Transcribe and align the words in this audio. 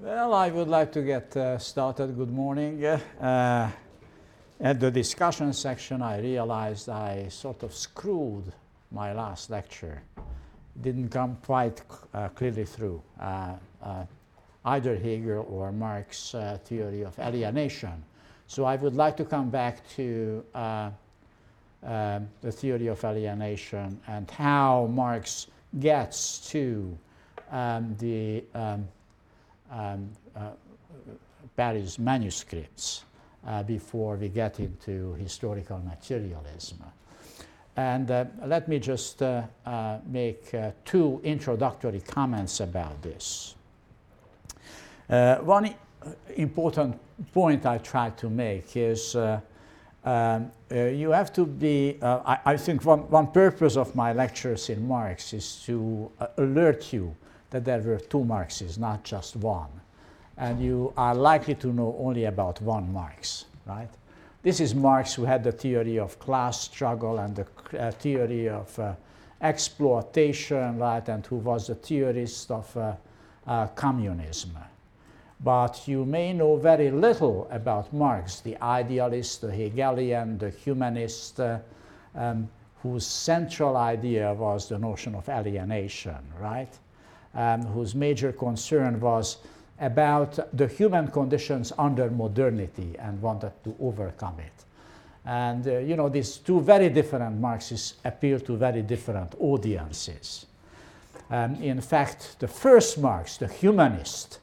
Well, 0.00 0.32
I 0.32 0.50
would 0.50 0.68
like 0.68 0.92
to 0.92 1.02
get 1.02 1.36
uh, 1.36 1.58
started. 1.58 2.16
Good 2.16 2.30
morning. 2.30 2.84
Uh, 2.84 3.68
at 4.60 4.78
the 4.78 4.92
discussion 4.92 5.52
section, 5.52 6.02
I 6.02 6.20
realized 6.20 6.88
I 6.88 7.26
sort 7.30 7.64
of 7.64 7.74
screwed 7.74 8.44
my 8.92 9.12
last 9.12 9.50
lecture. 9.50 10.00
Didn't 10.80 11.08
come 11.08 11.36
quite 11.44 11.82
uh, 12.14 12.28
clearly 12.28 12.64
through 12.64 13.02
uh, 13.20 13.54
uh, 13.82 14.04
either 14.66 14.94
Hegel 14.94 15.44
or 15.50 15.72
Marx's 15.72 16.32
uh, 16.36 16.58
theory 16.64 17.02
of 17.02 17.18
alienation. 17.18 18.04
So 18.46 18.64
I 18.64 18.76
would 18.76 18.94
like 18.94 19.16
to 19.16 19.24
come 19.24 19.50
back 19.50 19.80
to 19.96 20.44
the 21.82 22.52
theory 22.52 22.86
of 22.86 23.04
alienation 23.04 24.00
and 24.06 24.30
how 24.30 24.86
Marx 24.92 25.48
gets 25.80 26.48
to 26.50 26.96
um, 27.50 27.96
the 27.98 28.44
um, 28.54 28.86
um, 29.70 30.10
uh, 30.36 30.50
Paris 31.56 31.98
manuscripts 31.98 33.04
uh, 33.46 33.62
before 33.62 34.16
we 34.16 34.28
get 34.28 34.60
into 34.60 35.14
historical 35.14 35.78
materialism. 35.78 36.78
And 37.78 38.10
uh, 38.10 38.24
let 38.44 38.66
me 38.66 38.80
just 38.80 39.22
uh, 39.22 39.42
uh, 39.64 39.98
make 40.04 40.52
uh, 40.52 40.72
two 40.84 41.20
introductory 41.22 42.00
comments 42.00 42.58
about 42.58 43.00
this. 43.02 43.54
one 45.06 45.74
important 46.36 46.98
point 47.32 47.66
I 47.66 47.78
try 47.78 48.10
to 48.10 48.28
make 48.28 48.76
is 48.76 49.14
um, 49.14 50.50
you 50.70 51.10
have 51.12 51.32
to 51.34 51.46
be, 51.46 51.98
I, 52.02 52.38
I, 52.44 52.56
think 52.56 52.84
one, 52.84 53.08
one 53.10 53.28
purpose 53.28 53.76
of 53.76 53.94
my 53.94 54.12
lectures 54.12 54.70
in 54.70 54.88
Marx 54.88 55.32
is 55.32 55.62
to 55.66 56.10
alert 56.36 56.92
you 56.92 57.14
that 57.50 57.64
there 57.64 57.80
were 57.80 57.98
two 57.98 58.24
Marxes, 58.24 58.78
not 58.78 59.04
just 59.04 59.36
one. 59.36 59.70
And 60.36 60.60
you 60.62 60.92
are 60.96 61.14
likely 61.14 61.54
to 61.56 61.68
know 61.68 61.96
only 61.98 62.24
about 62.24 62.60
one 62.62 62.92
Marx, 62.92 63.46
right? 63.66 63.88
This 64.42 64.60
is 64.60 64.74
Marx 64.74 65.14
who 65.14 65.24
had 65.24 65.42
the 65.42 65.52
theory 65.52 65.98
of 65.98 66.18
class 66.18 66.60
struggle 66.60 67.18
and 67.18 67.34
the 67.34 67.46
uh, 67.78 67.90
theory 67.90 68.48
of 68.48 68.78
uh, 68.78 68.94
exploitation, 69.42 70.78
right, 70.78 71.06
and 71.08 71.26
who 71.26 71.36
was 71.36 71.66
the 71.66 71.74
theorist 71.74 72.50
of 72.50 72.76
uh, 72.76 72.94
uh 73.46 73.66
communism. 73.68 74.56
But 75.40 75.86
you 75.86 76.04
may 76.04 76.32
know 76.32 76.56
very 76.56 76.90
little 76.90 77.48
about 77.50 77.92
Marx, 77.92 78.40
the 78.40 78.56
idealist, 78.62 79.40
the 79.40 79.52
Hegelian, 79.52 80.38
the 80.38 80.50
humanist, 80.50 81.38
uh, 81.40 81.58
um, 82.14 82.48
whose 82.82 83.06
central 83.06 83.76
idea 83.76 84.32
was 84.34 84.68
the 84.68 84.78
notion 84.78 85.14
of 85.14 85.28
alienation, 85.28 86.18
right? 86.40 86.72
Um, 87.34 87.62
whose 87.66 87.94
major 87.94 88.32
concern 88.32 89.00
was 89.00 89.38
about 89.80 90.38
the 90.56 90.66
human 90.66 91.08
conditions 91.08 91.72
under 91.78 92.10
modernity 92.10 92.96
and 92.98 93.20
wanted 93.22 93.52
to 93.64 93.74
overcome 93.80 94.38
it. 94.40 94.64
And 95.24 95.66
uh, 95.66 95.78
you 95.78 95.96
know, 95.96 96.08
these 96.08 96.38
two 96.38 96.60
very 96.60 96.88
different 96.88 97.38
Marxists 97.38 97.94
appeal 98.04 98.40
to 98.40 98.56
very 98.56 98.82
different 98.82 99.34
audiences. 99.38 100.46
Um, 101.30 101.56
in 101.56 101.80
fact, 101.80 102.36
the 102.38 102.48
first 102.48 102.98
Marx, 102.98 103.36
the 103.36 103.48
humanist, 103.48 104.38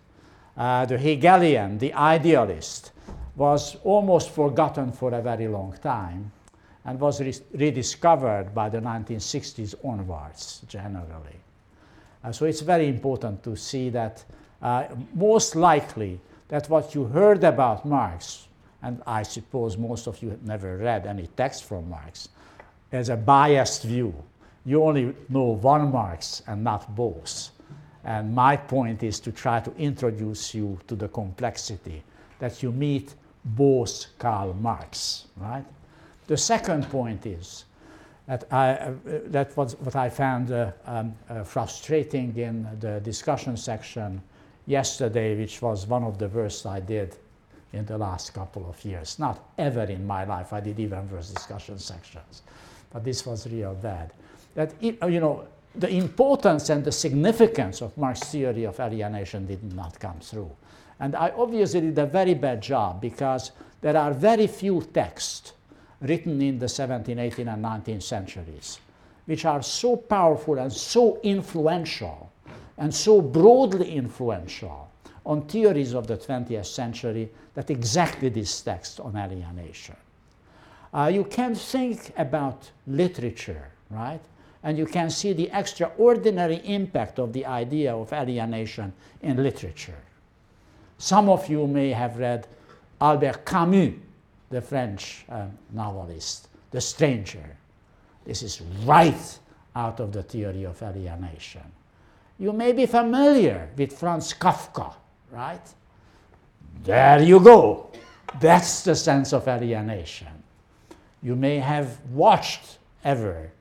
uh, 0.56 0.86
the 0.86 0.98
Hegelian, 0.98 1.80
the 1.80 1.94
idealist, 1.94 2.92
was 3.36 3.76
almost 3.84 4.30
forgotten 4.30 4.92
for 4.92 5.14
a 5.14 5.22
very 5.22 5.48
long 5.48 5.76
time 5.82 6.32
and 6.86 7.00
was 7.00 7.20
re 7.20 7.34
rediscovered 7.54 8.54
by 8.54 8.70
the 8.70 8.80
1960s 8.80 9.74
onwards, 9.84 10.62
generally. 10.68 11.45
Uh, 12.26 12.32
so 12.32 12.46
it's 12.46 12.62
very 12.62 12.88
important 12.88 13.44
to 13.44 13.56
see 13.56 13.90
that 13.90 14.24
uh, 14.62 14.88
most 15.14 15.56
likely 15.56 16.20
that 16.48 16.68
what 16.70 16.96
you 16.96 17.06
heard 17.06 17.44
about 17.44 17.86
Marx, 17.86 18.48
and 18.82 19.02
I 19.06 19.22
suppose 19.22 19.78
most 19.78 20.08
of 20.08 20.22
you 20.24 20.32
have 20.32 20.44
never 20.44 20.78
read 20.78 21.06
any 21.06 21.28
text 21.38 21.66
from 21.66 21.88
Marx, 21.88 22.30
is 22.92 23.10
a 23.10 23.16
biased 23.16 23.84
view. 23.84 24.14
You 24.66 24.84
only 24.84 25.16
know 25.30 25.56
one 25.56 25.92
Marx 25.92 26.42
and 26.48 26.64
not 26.64 26.96
both. 26.96 27.52
And 28.04 28.34
my 28.34 28.58
point 28.58 29.04
is 29.04 29.20
to 29.20 29.32
try 29.32 29.60
to 29.60 29.76
introduce 29.76 30.56
you 30.56 30.80
to 30.88 30.96
the 30.96 31.08
complexity 31.10 32.02
that 32.40 32.64
you 32.64 32.72
meet 32.72 33.14
both 33.44 34.08
Karl 34.18 34.54
Marx, 34.54 35.26
right? 35.38 35.66
The 36.26 36.38
second 36.38 36.90
point 36.90 37.28
is 37.28 37.66
that, 38.28 38.46
I, 38.52 38.72
uh, 38.72 38.94
that 39.28 39.56
was 39.56 39.76
what 39.80 39.96
I 39.96 40.10
found 40.10 40.52
uh, 40.52 40.72
um, 40.86 41.16
uh, 41.30 41.44
frustrating 41.44 42.36
in 42.38 42.68
the 42.80 43.00
discussion 43.00 43.56
section 43.56 44.22
yesterday, 44.66 45.38
which 45.38 45.62
was 45.62 45.86
one 45.86 46.04
of 46.04 46.18
the 46.18 46.28
worst 46.30 46.66
I 46.66 46.80
did 46.80 47.16
in 47.74 47.86
the 47.86 47.98
last 47.98 48.34
couple 48.34 48.68
of 48.68 48.84
years. 48.84 49.20
Not 49.20 49.44
ever 49.58 49.84
in 49.84 50.08
my 50.08 50.24
life, 50.24 50.54
I 50.54 50.60
did 50.60 50.80
even 50.80 51.10
worse 51.12 51.30
discussion 51.30 51.78
sections, 51.78 52.42
but 52.92 53.04
this 53.04 53.26
was 53.26 53.48
real 53.48 53.76
bad. 53.76 54.12
That, 54.56 54.74
it, 54.82 54.98
you 55.08 55.20
know, 55.20 55.46
the 55.76 55.90
importance 55.90 56.70
and 56.70 56.84
the 56.84 56.92
significance 56.92 57.82
of 57.82 57.96
Marx's 57.98 58.30
theory 58.30 58.64
of 58.64 58.80
alienation 58.80 59.46
did 59.46 59.74
not 59.74 60.00
come 60.00 60.20
through. 60.20 60.50
And 61.00 61.16
I 61.16 61.32
obviously 61.36 61.82
did 61.82 62.00
a 62.00 62.06
very 62.06 62.34
bad 62.34 62.62
job 62.62 63.02
because 63.02 63.52
there 63.82 63.98
are 63.98 64.14
very 64.14 64.48
few 64.48 64.82
texts 64.82 65.52
written 66.02 66.42
in 66.42 66.60
the 66.60 66.66
17th, 66.66 67.06
18th, 67.06 67.54
and 67.54 67.66
19th 67.66 68.04
centuries, 68.04 68.80
which 69.26 69.46
are 69.46 69.62
so 69.62 69.96
powerful 69.96 70.58
and 70.60 70.72
so 70.72 71.20
influential 71.24 72.32
and 72.78 72.94
so 72.94 73.22
broadly 73.22 73.96
influential 73.96 74.90
on 75.26 75.42
theories 75.48 75.94
of 75.94 76.08
the 76.08 76.18
20th 76.18 76.66
century 76.66 77.30
that 77.54 77.70
exactly 77.70 78.30
this 78.30 78.62
text 78.62 79.00
on 79.00 79.16
alienation. 79.16 79.96
Uh, 80.94 81.10
you 81.14 81.24
can 81.24 81.56
think 81.56 82.14
about 82.18 82.70
literature, 82.88 83.70
right? 83.90 84.22
And 84.64 84.78
you 84.78 84.86
can 84.86 85.10
see 85.10 85.34
the 85.34 85.50
extraordinary 85.52 86.62
impact 86.66 87.20
of 87.20 87.34
the 87.34 87.46
idea 87.46 87.96
of 87.96 88.12
alienation 88.14 88.94
in 89.22 89.42
literature. 89.42 90.02
Some 90.98 91.30
of 91.30 91.50
you 91.50 91.68
may 91.68 91.92
have 91.92 92.18
read 92.18 92.48
Albert 93.02 93.46
Camus, 93.46 93.94
the 94.56 94.62
French 94.62 95.26
um, 95.28 95.52
novelist, 95.74 96.48
The 96.72 96.80
Stranger. 96.80 97.58
This 98.24 98.42
is 98.42 98.62
right 98.86 99.40
out 99.76 100.00
of 100.00 100.14
the 100.14 100.24
theory 100.24 100.64
of 100.64 100.82
alienation. 100.82 101.62
You 102.40 102.54
may 102.54 102.72
be 102.72 102.86
familiar 102.86 103.70
with 103.76 103.92
Franz 103.92 104.34
Kafka, 104.34 104.94
right? 105.30 105.68
There 106.86 107.22
you 107.22 107.42
go. 107.42 107.92
That's 108.40 108.84
the 108.84 108.96
sense 108.96 109.34
of 109.34 109.46
alienation. 109.46 110.42
You 111.22 111.36
may 111.36 111.58
have 111.60 112.00
watched 112.12 112.78
ever 113.04 113.52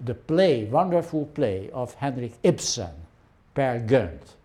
the 0.00 0.14
play, 0.14 0.64
wonderful 0.64 1.24
play 1.24 1.70
of 1.72 1.94
Henrik 1.94 2.34
Ibsen, 2.42 2.92
Peer 3.54 3.82
Gynt. 3.86 4.36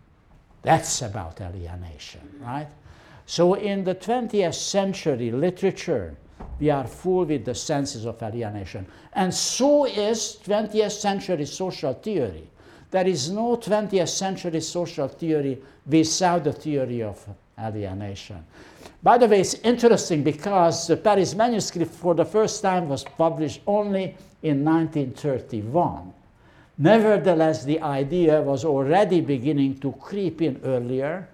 That's 0.62 1.02
about 1.02 1.42
alienation, 1.42 2.22
right? 2.40 2.68
So 3.30 3.54
in 3.54 3.84
the 3.84 3.94
20th 3.94 4.56
century 4.56 5.30
literature, 5.30 6.16
we 6.58 6.68
are 6.68 6.84
full 6.84 7.24
with 7.24 7.44
the 7.44 7.54
senses 7.54 8.04
of 8.04 8.20
alienation. 8.20 8.84
And 9.12 9.32
so 9.32 9.84
is 9.84 10.40
20th 10.44 10.90
century 10.90 11.46
social 11.46 11.94
theory. 11.94 12.50
There 12.90 13.06
is 13.06 13.30
no 13.30 13.56
20th 13.56 14.08
century 14.08 14.60
social 14.60 15.06
theory 15.06 15.62
without 15.86 16.42
the 16.42 16.52
theory 16.52 17.04
of 17.04 17.24
alienation. 17.56 18.44
By 19.00 19.16
the 19.16 19.28
way, 19.28 19.42
it's 19.42 19.54
interesting 19.54 20.24
because 20.24 20.88
the 20.88 20.96
Paris 20.96 21.32
manuscript 21.32 21.94
for 21.94 22.16
the 22.16 22.24
first 22.24 22.60
time 22.62 22.88
was 22.88 23.04
published 23.04 23.60
only 23.64 24.16
in 24.42 24.64
1931. 24.64 26.12
Nevertheless, 26.78 27.62
the 27.62 27.80
idea 27.80 28.42
was 28.42 28.64
already 28.64 29.20
beginning 29.20 29.78
to 29.78 29.92
creep 29.92 30.42
in 30.42 30.60
earlier 30.64 31.28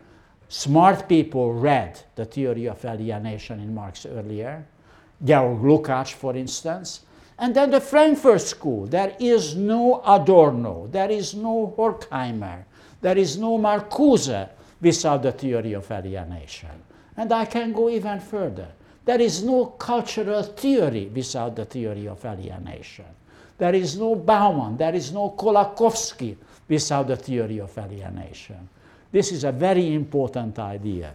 Smart 0.48 1.08
people 1.08 1.52
read 1.52 2.00
the 2.14 2.24
theory 2.24 2.66
of 2.66 2.84
alienation 2.84 3.58
in 3.58 3.74
Marx 3.74 4.06
earlier, 4.06 4.64
Georg 5.24 5.60
Lukács, 5.60 6.12
for 6.12 6.36
instance. 6.36 7.00
And 7.38 7.54
then 7.54 7.70
the 7.70 7.80
Frankfurt 7.80 8.40
School. 8.40 8.86
There 8.86 9.14
is 9.18 9.56
no 9.56 10.02
Adorno, 10.06 10.86
there 10.90 11.10
is 11.10 11.34
no 11.34 11.74
Horkheimer, 11.76 12.64
there 13.00 13.18
is 13.18 13.36
no 13.36 13.58
Marcuse 13.58 14.48
without 14.80 15.22
the 15.22 15.32
theory 15.32 15.72
of 15.72 15.90
alienation. 15.90 16.82
And 17.16 17.32
I 17.32 17.44
can 17.44 17.72
go 17.72 17.90
even 17.90 18.20
further. 18.20 18.68
There 19.04 19.20
is 19.20 19.42
no 19.42 19.66
cultural 19.66 20.42
theory 20.42 21.10
without 21.14 21.56
the 21.56 21.64
theory 21.64 22.06
of 22.08 22.24
alienation. 22.24 23.06
There 23.58 23.74
is 23.74 23.96
no 23.96 24.14
Bauman, 24.14 24.76
there 24.76 24.94
is 24.94 25.12
no 25.12 25.30
Kolakowski 25.30 26.36
without 26.68 27.08
the 27.08 27.16
theory 27.16 27.58
of 27.58 27.76
alienation. 27.76 28.68
This 29.12 29.32
is 29.32 29.44
a 29.44 29.52
very 29.52 29.94
important 29.94 30.58
idea. 30.58 31.14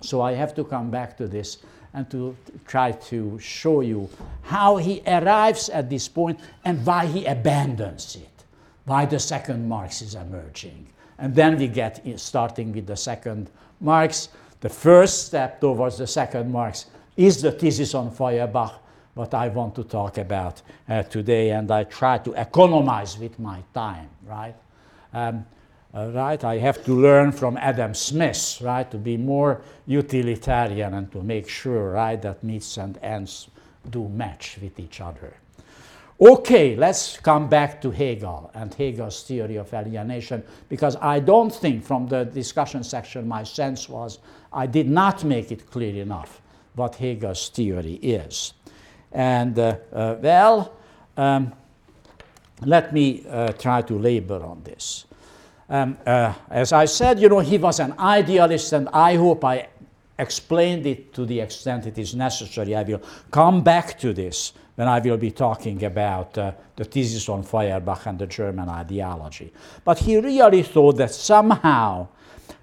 So 0.00 0.20
I 0.20 0.32
have 0.32 0.54
to 0.56 0.64
come 0.64 0.90
back 0.90 1.16
to 1.16 1.26
this 1.26 1.58
and 1.94 2.10
to 2.10 2.36
try 2.66 2.92
to 2.92 3.38
show 3.38 3.80
you 3.80 4.08
how 4.42 4.76
he 4.76 5.00
arrives 5.06 5.68
at 5.68 5.88
this 5.88 6.08
point 6.08 6.38
and 6.64 6.84
why 6.84 7.06
he 7.06 7.24
abandons 7.24 8.16
it, 8.16 8.44
why 8.84 9.06
the 9.06 9.18
second 9.18 9.68
Marx 9.68 10.02
is 10.02 10.14
emerging, 10.14 10.86
And 11.18 11.34
then 11.34 11.56
we 11.56 11.68
get 11.68 12.02
starting 12.18 12.72
with 12.72 12.86
the 12.86 12.96
second 12.96 13.48
Marx. 13.80 14.28
The 14.60 14.68
first 14.68 15.26
step 15.26 15.60
towards 15.60 15.98
the 15.98 16.06
second 16.06 16.50
Marx 16.50 16.86
is 17.16 17.40
the 17.40 17.52
thesis 17.52 17.94
on 17.94 18.10
Feuerbach, 18.10 18.74
what 19.14 19.32
I 19.32 19.48
want 19.48 19.76
to 19.76 19.84
talk 19.84 20.18
about 20.18 20.60
uh, 20.88 21.04
today, 21.04 21.50
and 21.50 21.70
I 21.70 21.84
try 21.84 22.18
to 22.18 22.32
economize 22.32 23.16
with 23.16 23.38
my 23.38 23.62
time, 23.72 24.08
right? 24.26 24.54
Um, 25.12 25.46
uh, 25.94 26.10
right, 26.12 26.42
I 26.42 26.58
have 26.58 26.84
to 26.84 26.94
learn 26.94 27.30
from 27.32 27.56
Adam 27.56 27.94
Smith, 27.94 28.58
right, 28.60 28.90
to 28.90 28.98
be 28.98 29.16
more 29.16 29.62
utilitarian 29.86 30.94
and 30.94 31.10
to 31.12 31.22
make 31.22 31.48
sure, 31.48 31.92
right, 31.92 32.20
that 32.22 32.42
means 32.42 32.76
and 32.78 32.98
ends 33.02 33.48
do 33.90 34.08
match 34.08 34.58
with 34.60 34.80
each 34.80 35.00
other. 35.00 35.34
Okay, 36.20 36.76
let's 36.76 37.18
come 37.18 37.48
back 37.48 37.82
to 37.82 37.90
Hegel 37.90 38.50
and 38.54 38.72
Hegel's 38.72 39.22
theory 39.24 39.56
of 39.56 39.74
alienation 39.74 40.44
because 40.68 40.96
I 41.00 41.18
don't 41.18 41.52
think 41.52 41.84
from 41.84 42.06
the 42.06 42.24
discussion 42.24 42.84
section 42.84 43.26
my 43.26 43.42
sense 43.42 43.88
was 43.88 44.20
I 44.52 44.66
did 44.66 44.88
not 44.88 45.24
make 45.24 45.50
it 45.50 45.70
clear 45.70 46.00
enough 46.00 46.40
what 46.76 46.94
Hegel's 46.94 47.48
theory 47.48 47.94
is. 47.94 48.54
And 49.10 49.58
uh, 49.58 49.76
uh, 49.92 50.16
well, 50.20 50.72
um, 51.16 51.52
let 52.62 52.92
me 52.92 53.24
uh, 53.28 53.52
try 53.52 53.82
to 53.82 53.98
labor 53.98 54.42
on 54.42 54.62
this. 54.62 55.06
Um, 55.68 55.96
uh, 56.06 56.34
as 56.50 56.72
I 56.72 56.84
said, 56.84 57.18
you 57.18 57.28
know, 57.28 57.40
he 57.40 57.58
was 57.58 57.80
an 57.80 57.94
idealist, 57.98 58.72
and 58.72 58.88
I 58.90 59.16
hope 59.16 59.44
I 59.44 59.68
explained 60.18 60.86
it 60.86 61.12
to 61.14 61.26
the 61.26 61.40
extent 61.40 61.86
it 61.86 61.98
is 61.98 62.14
necessary. 62.14 62.74
I 62.74 62.82
will 62.82 63.02
come 63.30 63.62
back 63.62 63.98
to 64.00 64.12
this 64.12 64.52
when 64.76 64.88
I 64.88 64.98
will 64.98 65.16
be 65.16 65.30
talking 65.30 65.84
about 65.84 66.36
uh, 66.36 66.52
the 66.76 66.84
thesis 66.84 67.28
on 67.28 67.42
Feuerbach 67.42 68.06
and 68.06 68.18
the 68.18 68.26
German 68.26 68.68
ideology. 68.68 69.52
But 69.84 69.98
he 69.98 70.18
really 70.18 70.62
thought 70.62 70.96
that 70.96 71.12
somehow 71.12 72.08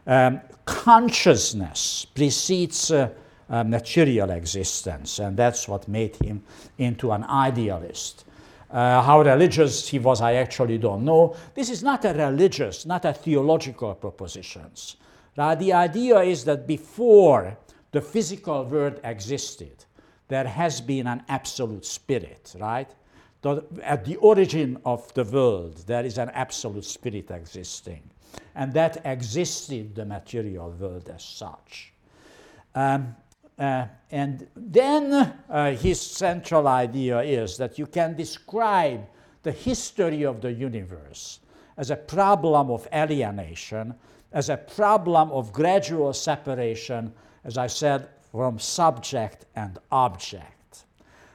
um, 0.05 0.41
consciousness 0.65 2.05
precedes 2.13 2.91
uh, 2.91 3.09
uh, 3.49 3.63
material 3.63 4.29
existence, 4.31 5.19
and 5.19 5.35
that's 5.35 5.67
what 5.67 5.87
made 5.87 6.15
him 6.17 6.43
into 6.77 7.11
an 7.11 7.23
idealist. 7.25 8.25
Uh, 8.71 9.01
how 9.01 9.21
religious 9.21 9.87
he 9.89 9.99
was, 9.99 10.21
I 10.21 10.35
actually 10.35 10.77
don't 10.77 11.03
know. 11.03 11.35
This 11.53 11.69
is 11.69 11.83
not 11.83 12.05
a 12.05 12.13
religious, 12.13 12.85
not 12.85 13.03
a 13.03 13.11
theological 13.11 13.93
propositions. 13.95 14.95
The 15.35 15.73
idea 15.73 16.19
is 16.21 16.45
that 16.45 16.67
before 16.67 17.57
the 17.91 18.01
physical 18.01 18.63
world 18.65 18.99
existed, 19.03 19.85
there 20.29 20.47
has 20.47 20.79
been 20.79 21.07
an 21.07 21.23
absolute 21.27 21.85
spirit, 21.85 22.55
right? 22.59 22.89
The, 23.41 23.65
at 23.83 24.05
the 24.05 24.15
origin 24.17 24.77
of 24.85 25.13
the 25.15 25.25
world, 25.25 25.83
there 25.87 26.05
is 26.05 26.17
an 26.17 26.29
absolute 26.29 26.85
spirit 26.85 27.31
existing. 27.31 28.01
And 28.55 28.71
that 28.73 29.01
existed 29.03 29.95
the 29.95 30.05
material 30.05 30.71
world 30.71 31.09
as 31.13 31.23
such. 31.23 31.91
Um, 32.75 33.15
uh, 33.61 33.85
and 34.09 34.47
then 34.55 35.13
uh, 35.13 35.71
his 35.75 36.01
central 36.01 36.67
idea 36.67 37.21
is 37.21 37.57
that 37.57 37.77
you 37.77 37.85
can 37.85 38.15
describe 38.15 39.05
the 39.43 39.51
history 39.51 40.23
of 40.23 40.41
the 40.41 40.51
universe 40.51 41.39
as 41.77 41.91
a 41.91 41.95
problem 41.95 42.71
of 42.71 42.87
alienation, 42.91 43.93
as 44.31 44.49
a 44.49 44.57
problem 44.57 45.29
of 45.29 45.53
gradual 45.53 46.11
separation, 46.11 47.13
as 47.43 47.59
I 47.59 47.67
said, 47.67 48.09
from 48.31 48.57
subject 48.57 49.45
and 49.55 49.77
object. 49.91 50.85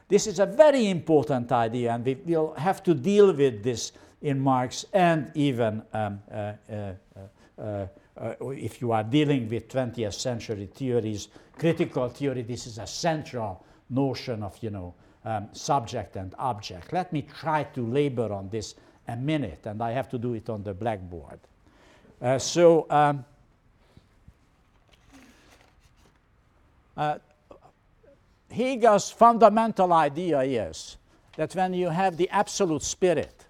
This 0.08 0.26
is 0.26 0.40
a 0.40 0.46
very 0.46 0.88
important 0.90 1.52
idea, 1.52 1.92
and 1.92 2.04
we 2.04 2.16
will 2.26 2.54
have 2.54 2.82
to 2.82 2.94
deal 2.94 3.32
with 3.32 3.62
this 3.62 3.92
in 4.22 4.40
Marx 4.40 4.84
and 4.92 5.30
even 5.34 5.80
um, 5.92 6.20
uh, 6.28 7.86
uh, 8.16 8.34
if 8.50 8.80
you 8.80 8.92
are 8.92 9.04
dealing 9.04 9.48
with 9.48 9.68
20th 9.68 10.14
century 10.14 10.68
theories, 10.72 11.28
critical 11.58 12.08
theory, 12.08 12.42
this 12.42 12.66
is 12.66 12.78
a 12.78 12.86
central 12.86 13.64
notion 13.90 14.42
of, 14.42 14.56
you 14.62 14.70
know, 14.70 14.94
um, 15.24 15.48
subject 15.52 16.16
and 16.16 16.34
object. 16.38 16.92
Let 16.92 17.12
me 17.12 17.22
try 17.22 17.64
to 17.64 17.86
labor 17.86 18.32
on 18.32 18.48
this 18.48 18.74
a 19.08 19.16
minute, 19.16 19.66
and 19.66 19.82
I 19.82 19.92
have 19.92 20.08
to 20.10 20.18
do 20.18 20.34
it 20.34 20.48
on 20.48 20.62
the 20.62 20.72
blackboard. 20.72 21.38
Uh, 22.20 22.38
so, 22.38 22.86
um, 22.88 23.24
uh, 26.96 27.18
Hegel's 28.50 29.10
fundamental 29.10 29.92
idea 29.92 30.40
is 30.40 30.96
that 31.36 31.54
when 31.54 31.74
you 31.74 31.90
have 31.90 32.16
the 32.16 32.28
absolute 32.30 32.82
spirit, 32.82 33.44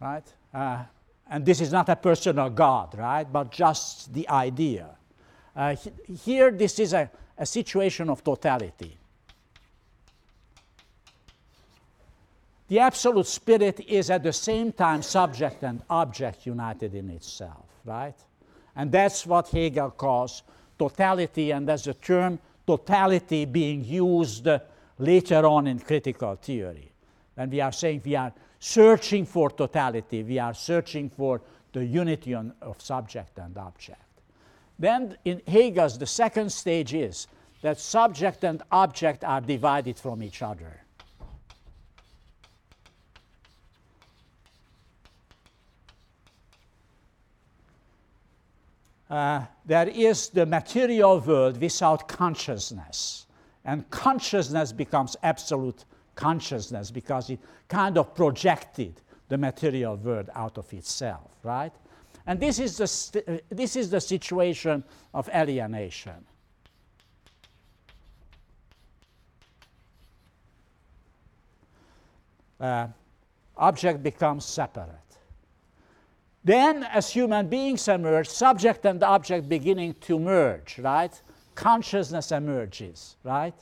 right, 0.00 0.24
uh, 0.52 0.84
and 1.30 1.44
this 1.44 1.60
is 1.60 1.72
not 1.72 1.88
a 1.88 1.96
personal 1.96 2.50
God, 2.50 2.96
right? 2.96 3.30
But 3.30 3.50
just 3.50 4.12
the 4.12 4.28
idea. 4.28 4.88
Uh, 5.54 5.76
here, 6.24 6.50
this 6.50 6.78
is 6.78 6.92
a, 6.92 7.10
a 7.36 7.44
situation 7.44 8.08
of 8.08 8.24
totality. 8.24 8.96
The 12.68 12.80
absolute 12.80 13.26
spirit 13.26 13.80
is 13.88 14.10
at 14.10 14.22
the 14.22 14.32
same 14.32 14.72
time 14.72 15.02
subject 15.02 15.62
and 15.62 15.82
object 15.88 16.46
united 16.46 16.94
in 16.94 17.10
itself, 17.10 17.64
right? 17.84 18.14
And 18.76 18.92
that's 18.92 19.26
what 19.26 19.48
Hegel 19.48 19.90
calls 19.90 20.42
totality, 20.78 21.50
and 21.50 21.66
that's 21.66 21.84
the 21.84 21.94
term 21.94 22.38
totality 22.66 23.46
being 23.46 23.84
used 23.84 24.46
later 24.98 25.46
on 25.46 25.66
in 25.66 25.78
critical 25.78 26.36
theory. 26.36 26.92
When 27.34 27.50
we 27.50 27.60
are 27.60 27.72
saying 27.72 28.02
we 28.04 28.16
are 28.16 28.32
searching 28.58 29.24
for 29.24 29.50
totality. 29.50 30.22
We 30.22 30.38
are 30.38 30.54
searching 30.54 31.10
for 31.10 31.40
the 31.72 31.84
unity 31.84 32.34
on, 32.34 32.52
of 32.62 32.80
subject 32.80 33.38
and 33.38 33.56
object. 33.56 34.02
Then 34.78 35.16
in 35.24 35.42
Hegel's, 35.46 35.98
the 35.98 36.06
second 36.06 36.50
stage 36.50 36.94
is 36.94 37.26
that 37.62 37.78
subject 37.78 38.44
and 38.44 38.62
object 38.70 39.24
are 39.24 39.40
divided 39.40 39.98
from 39.98 40.22
each 40.22 40.42
other. 40.42 40.80
Uh, 49.10 49.42
there 49.64 49.88
is 49.88 50.28
the 50.28 50.44
material 50.44 51.18
world 51.18 51.60
without 51.60 52.06
consciousness, 52.08 53.26
and 53.64 53.88
consciousness 53.90 54.70
becomes 54.70 55.16
absolute 55.22 55.84
consciousness 56.18 56.90
because 56.90 57.30
it 57.30 57.38
kind 57.68 57.96
of 57.96 58.12
projected 58.12 59.00
the 59.28 59.38
material 59.38 59.94
world 59.94 60.28
out 60.34 60.58
of 60.58 60.72
itself, 60.72 61.30
right? 61.44 61.72
And 62.26 62.40
this 62.40 62.58
is 62.58 62.76
the, 62.76 63.40
this 63.48 63.76
is 63.76 63.88
the 63.88 64.00
situation 64.00 64.82
of 65.14 65.30
alienation. 65.32 66.26
Uh, 72.60 72.88
object 73.56 74.02
becomes 74.02 74.44
separate. 74.44 74.88
Then, 76.42 76.82
as 76.82 77.10
human 77.10 77.48
beings 77.48 77.86
emerge, 77.86 78.28
subject 78.28 78.84
and 78.86 79.00
object 79.04 79.48
beginning 79.48 79.94
to 80.00 80.18
merge, 80.18 80.80
right? 80.80 81.22
Consciousness 81.54 82.32
emerges, 82.32 83.16
right? 83.22 83.54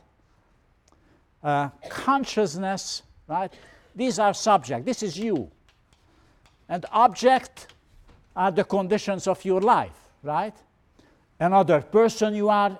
Uh, 1.46 1.70
consciousness, 1.88 3.02
right? 3.28 3.52
These 3.94 4.18
are 4.18 4.34
subject. 4.34 4.84
This 4.84 5.04
is 5.04 5.16
you. 5.16 5.48
And 6.68 6.84
object 6.90 7.68
are 8.34 8.50
the 8.50 8.64
conditions 8.64 9.28
of 9.28 9.44
your 9.44 9.60
life, 9.60 9.96
right? 10.24 10.54
Another 11.38 11.80
person 11.82 12.34
you 12.34 12.48
are 12.48 12.76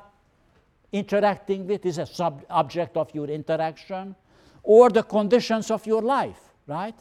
interacting 0.90 1.64
with 1.66 1.87
is 1.87 1.99
a 1.99 2.06
sub 2.06 2.44
object 2.50 2.96
of 2.96 3.14
your 3.14 3.28
interaction, 3.28 4.16
or 4.64 4.90
the 4.90 5.04
conditions 5.04 5.70
of 5.70 5.87
your 5.87 6.02
life, 6.02 6.40
right? 6.66 6.96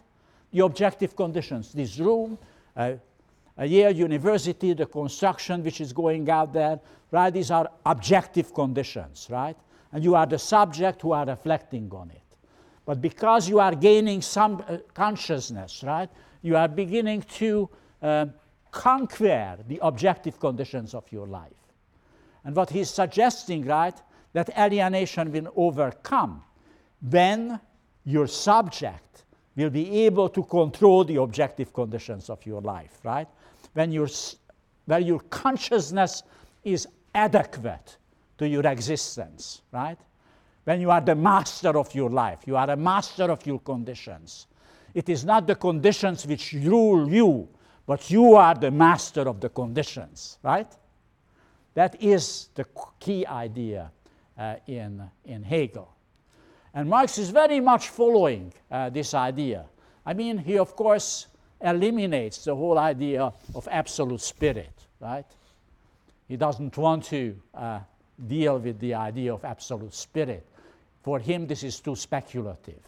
The 0.51 0.59
objective 0.59 1.15
conditions. 1.15 1.73
This 1.73 1.97
room, 1.97 2.37
uh, 2.77 2.93
a 3.57 3.65
Yale 3.65 3.95
University, 3.95 4.73
the 4.73 4.85
construction 4.85 5.63
which 5.63 5.81
is 5.81 5.91
going 5.91 6.29
out 6.29 6.53
there, 6.53 6.79
right? 7.09 7.33
These 7.33 7.49
are 7.49 7.71
objective 7.85 8.53
conditions, 8.53 9.27
right? 9.31 9.57
And 9.95 10.03
you 10.03 10.13
are 10.13 10.25
the 10.25 10.37
subject 10.37 11.01
who 11.03 11.13
are 11.13 11.25
reflecting 11.25 11.89
on 11.93 12.11
it. 12.11 12.21
But 12.85 13.01
because 13.01 13.47
you 13.47 13.61
are 13.61 13.73
gaining 13.73 14.21
some 14.21 14.61
uh, 14.67 14.79
consciousness, 14.93 15.85
right, 15.85 16.09
you 16.41 16.57
are 16.57 16.67
beginning 16.67 17.21
to 17.37 17.69
uh, 18.01 18.25
conquer 18.71 19.57
the 19.69 19.79
objective 19.81 20.37
conditions 20.37 20.93
of 20.93 21.09
your 21.13 21.27
life. 21.27 21.71
And 22.43 22.53
what 22.53 22.71
he's 22.71 22.89
suggesting, 22.89 23.63
right, 23.63 23.95
that 24.33 24.49
alienation 24.59 25.31
will 25.31 25.53
overcome 25.55 26.43
when 27.09 27.57
your 28.03 28.27
subject 28.27 29.23
will 29.55 29.69
be 29.69 30.05
able 30.05 30.27
to 30.27 30.43
control 30.43 31.05
the 31.05 31.21
objective 31.21 31.71
conditions 31.71 32.29
of 32.29 32.45
your 32.45 32.59
life, 32.59 32.99
right? 33.05 33.29
When 33.71 33.93
your, 33.93 34.09
where 34.87 34.99
your 34.99 35.21
consciousness 35.21 36.21
is 36.65 36.85
adequate 37.13 37.95
to 38.37 38.47
your 38.47 38.65
existence, 38.65 39.61
right? 39.71 39.97
When 40.63 40.81
you 40.81 40.91
are 40.91 41.01
the 41.01 41.15
master 41.15 41.77
of 41.77 41.93
your 41.93 42.09
life, 42.09 42.39
you 42.45 42.55
are 42.55 42.69
a 42.69 42.75
master 42.75 43.25
of 43.25 43.45
your 43.45 43.59
conditions. 43.59 44.47
It 44.93 45.09
is 45.09 45.23
not 45.23 45.45
the 45.45 45.55
conditions 45.55 46.25
which 46.25 46.53
rule 46.53 47.07
you, 47.09 47.47
but 47.85 48.09
you 48.09 48.35
are 48.35 48.55
the 48.55 48.71
master 48.71 49.21
of 49.21 49.39
the 49.39 49.49
conditions, 49.49 50.39
right? 50.41 50.71
That 51.75 52.01
is 52.01 52.49
the 52.55 52.65
key 52.99 53.25
idea 53.27 53.91
uh, 54.37 54.55
in, 54.65 55.03
in 55.25 55.43
Hegel. 55.43 55.93
And 56.73 56.89
Marx 56.89 57.17
is 57.17 57.29
very 57.29 57.59
much 57.59 57.89
following 57.89 58.53
uh, 58.71 58.89
this 58.89 59.13
idea. 59.13 59.65
I 60.05 60.13
mean, 60.13 60.37
he, 60.37 60.57
of 60.57 60.75
course, 60.75 61.27
eliminates 61.61 62.43
the 62.43 62.55
whole 62.55 62.77
idea 62.77 63.31
of 63.53 63.67
absolute 63.71 64.21
spirit, 64.21 64.73
right? 64.99 65.25
He 66.27 66.37
doesn't 66.37 66.75
want 66.77 67.05
to 67.05 67.35
uh, 67.53 67.79
deal 68.27 68.57
with 68.59 68.79
the 68.79 68.93
idea 68.93 69.33
of 69.33 69.45
absolute 69.45 69.93
spirit. 69.93 70.45
For 71.03 71.19
him, 71.19 71.47
this 71.47 71.63
is 71.63 71.79
too 71.79 71.95
speculative. 71.95 72.79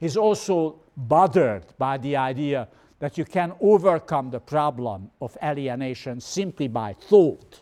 He's 0.00 0.16
also 0.16 0.80
bothered 0.96 1.64
by 1.78 1.98
the 1.98 2.16
idea 2.16 2.68
that 2.98 3.18
you 3.18 3.24
can 3.24 3.52
overcome 3.60 4.30
the 4.30 4.40
problem 4.40 5.10
of 5.20 5.36
alienation 5.42 6.20
simply 6.20 6.68
by 6.68 6.92
thought. 6.92 7.60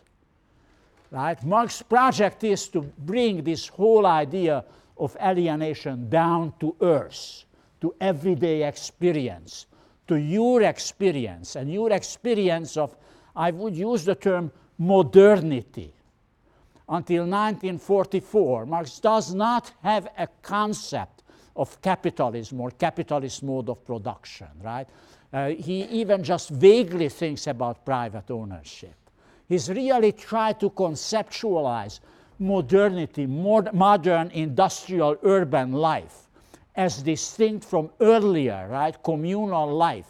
Right? 1.11 1.43
Marx's 1.43 1.81
project 1.81 2.43
is 2.43 2.67
to 2.69 2.81
bring 2.81 3.43
this 3.43 3.67
whole 3.67 4.05
idea 4.05 4.63
of 4.97 5.17
alienation 5.21 6.09
down 6.09 6.53
to 6.59 6.75
earth, 6.81 7.43
to 7.81 7.93
everyday 7.99 8.67
experience, 8.67 9.65
to 10.07 10.15
your 10.15 10.61
experience, 10.61 11.55
and 11.55 11.71
your 11.71 11.91
experience 11.91 12.77
of, 12.77 12.95
I 13.35 13.51
would 13.51 13.75
use 13.75 14.05
the 14.05 14.15
term 14.15 14.51
modernity. 14.77 15.93
Until 16.91 17.23
1944, 17.23 18.65
Marx 18.65 18.99
does 18.99 19.33
not 19.33 19.71
have 19.81 20.09
a 20.17 20.27
concept 20.41 21.23
of 21.55 21.81
capitalism 21.81 22.59
or 22.59 22.71
capitalist 22.71 23.43
mode 23.43 23.69
of 23.69 23.85
production, 23.85 24.47
right? 24.61 24.89
Uh, 25.31 25.51
he 25.51 25.83
even 25.83 26.21
just 26.21 26.49
vaguely 26.49 27.07
thinks 27.07 27.47
about 27.47 27.85
private 27.85 28.29
ownership. 28.29 28.95
He's 29.47 29.69
really 29.69 30.11
tried 30.11 30.59
to 30.59 30.69
conceptualize 30.69 32.01
modernity, 32.39 33.25
modern 33.25 34.29
industrial 34.31 35.15
urban 35.23 35.71
life, 35.71 36.27
as 36.75 37.01
distinct 37.01 37.63
from 37.63 37.89
earlier, 38.01 38.67
right, 38.69 39.01
communal 39.01 39.73
life, 39.73 40.09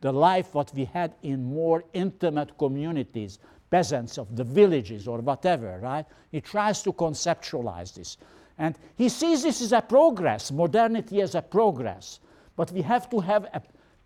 the 0.00 0.12
life 0.12 0.54
what 0.54 0.72
we 0.74 0.86
had 0.86 1.12
in 1.22 1.44
more 1.44 1.84
intimate 1.92 2.56
communities, 2.56 3.38
peasants 3.72 4.18
of 4.18 4.36
the 4.36 4.44
villages 4.44 5.08
or 5.08 5.18
whatever, 5.20 5.80
right? 5.82 6.04
He 6.30 6.42
tries 6.42 6.82
to 6.82 6.92
conceptualize 6.92 7.94
this. 7.94 8.18
And 8.58 8.78
he 8.96 9.08
sees 9.08 9.42
this 9.42 9.62
as 9.62 9.72
a 9.72 9.80
progress, 9.80 10.52
modernity 10.52 11.22
as 11.22 11.34
a 11.34 11.40
progress. 11.40 12.20
But 12.54 12.70
we 12.70 12.82
have 12.82 13.08
to 13.08 13.18
have 13.20 13.44
a, 13.54 13.62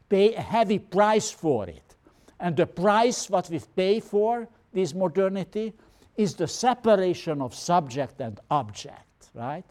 pay 0.09 0.35
a 0.35 0.41
heavy 0.41 0.79
price 0.79 1.33
for 1.33 1.69
it. 1.69 1.97
And 2.39 2.57
the 2.57 2.67
price 2.67 3.29
what 3.29 3.51
we 3.51 3.61
pay 3.75 3.99
for 3.99 4.49
this 4.73 4.95
modernity 4.95 5.75
is 6.17 6.35
the 6.37 6.47
separation 6.47 7.43
of 7.43 7.53
subject 7.53 8.21
and 8.21 8.39
object, 8.51 9.31
right? 9.35 9.65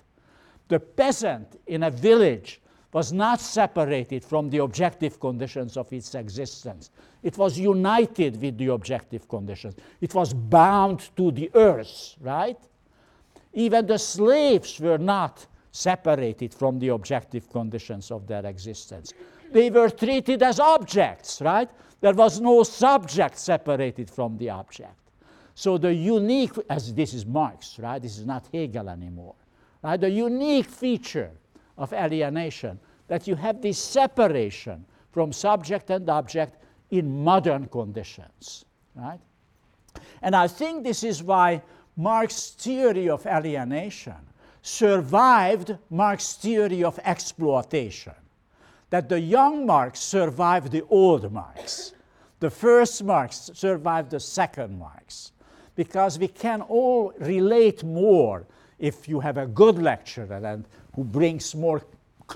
The 0.68 0.80
peasant 0.80 1.62
in 1.68 1.84
a 1.84 1.90
village 1.90 2.60
was 2.96 3.12
not 3.12 3.42
separated 3.42 4.24
from 4.24 4.50
the 4.50 4.60
objective 4.60 5.20
conditions 5.20 5.76
of 5.76 5.92
its 5.92 6.16
existence. 6.16 6.92
It 7.22 7.38
was 7.38 7.60
united 7.60 8.42
with 8.42 8.58
the 8.58 8.68
objective 8.68 9.28
conditions. 9.28 9.76
It 10.00 10.16
was 10.16 10.34
bound 10.34 11.10
to 11.18 11.30
the 11.30 11.52
earth, 11.56 12.16
right? 12.22 12.58
Even 13.52 13.86
the 13.86 14.00
slaves 14.00 14.80
were 14.80 14.98
not 14.98 15.46
separated 15.74 16.54
from 16.54 16.80
the 16.80 16.88
objective 16.88 17.50
conditions 17.50 18.12
of 18.12 18.28
their 18.28 18.46
existence. 18.46 19.12
They 19.52 19.70
were 19.70 19.90
treated 19.90 20.42
as 20.42 20.62
objects, 20.62 21.42
right? 21.42 21.70
There 22.00 22.14
was 22.14 22.40
no 22.40 22.64
subject 22.64 23.38
separated 23.38 24.10
from 24.10 24.38
the 24.38 24.52
object. 24.52 24.96
So 25.54 25.78
the 25.78 25.94
unique, 25.94 26.54
as 26.70 26.94
this 26.94 27.14
is 27.14 27.26
Marx, 27.26 27.78
right? 27.78 28.02
This 28.02 28.18
is 28.18 28.26
not 28.26 28.46
Hegel 28.54 28.88
anymore. 28.88 29.36
Right? 29.84 30.00
The 30.00 30.10
unique 30.10 30.68
feature 30.68 31.32
of 31.78 31.94
alienation 31.94 32.80
that 33.08 33.28
you 33.28 33.36
have 33.36 33.62
this 33.62 33.78
separation 33.78 34.86
from 35.12 35.32
subject 35.32 35.90
and 35.90 36.10
object 36.10 36.58
in 36.92 37.24
modern 37.24 37.68
conditions, 37.68 38.66
right? 38.96 39.20
And 40.22 40.36
I 40.36 40.48
think 40.48 40.84
this 40.84 41.04
is 41.04 41.24
why 41.24 41.62
Marx's 41.96 42.52
theory 42.52 43.10
of 43.10 43.26
alienation 43.26 44.16
survived 44.62 45.78
Marx's 45.90 46.34
theory 46.34 46.84
of 46.84 47.00
exploitation. 47.04 48.14
That 48.90 49.10
the 49.10 49.20
young 49.20 49.66
Marx 49.66 50.00
survived 50.00 50.72
the 50.72 50.84
old 50.90 51.32
Marx. 51.32 51.94
The 52.40 52.50
first 52.50 53.04
Marx 53.04 53.52
survived 53.54 54.12
the 54.12 54.20
second 54.20 54.78
Marx 54.78 55.32
because 55.76 56.18
we 56.20 56.28
can 56.28 56.62
all 56.62 57.14
relate 57.20 57.84
more 57.84 58.46
if 58.80 59.08
you 59.08 59.20
have 59.20 59.38
a 59.38 59.48
good 59.48 59.82
lecturer 59.82 60.42
and 60.44 60.66
who 60.96 61.04
brings 61.04 61.56
more, 61.56 61.82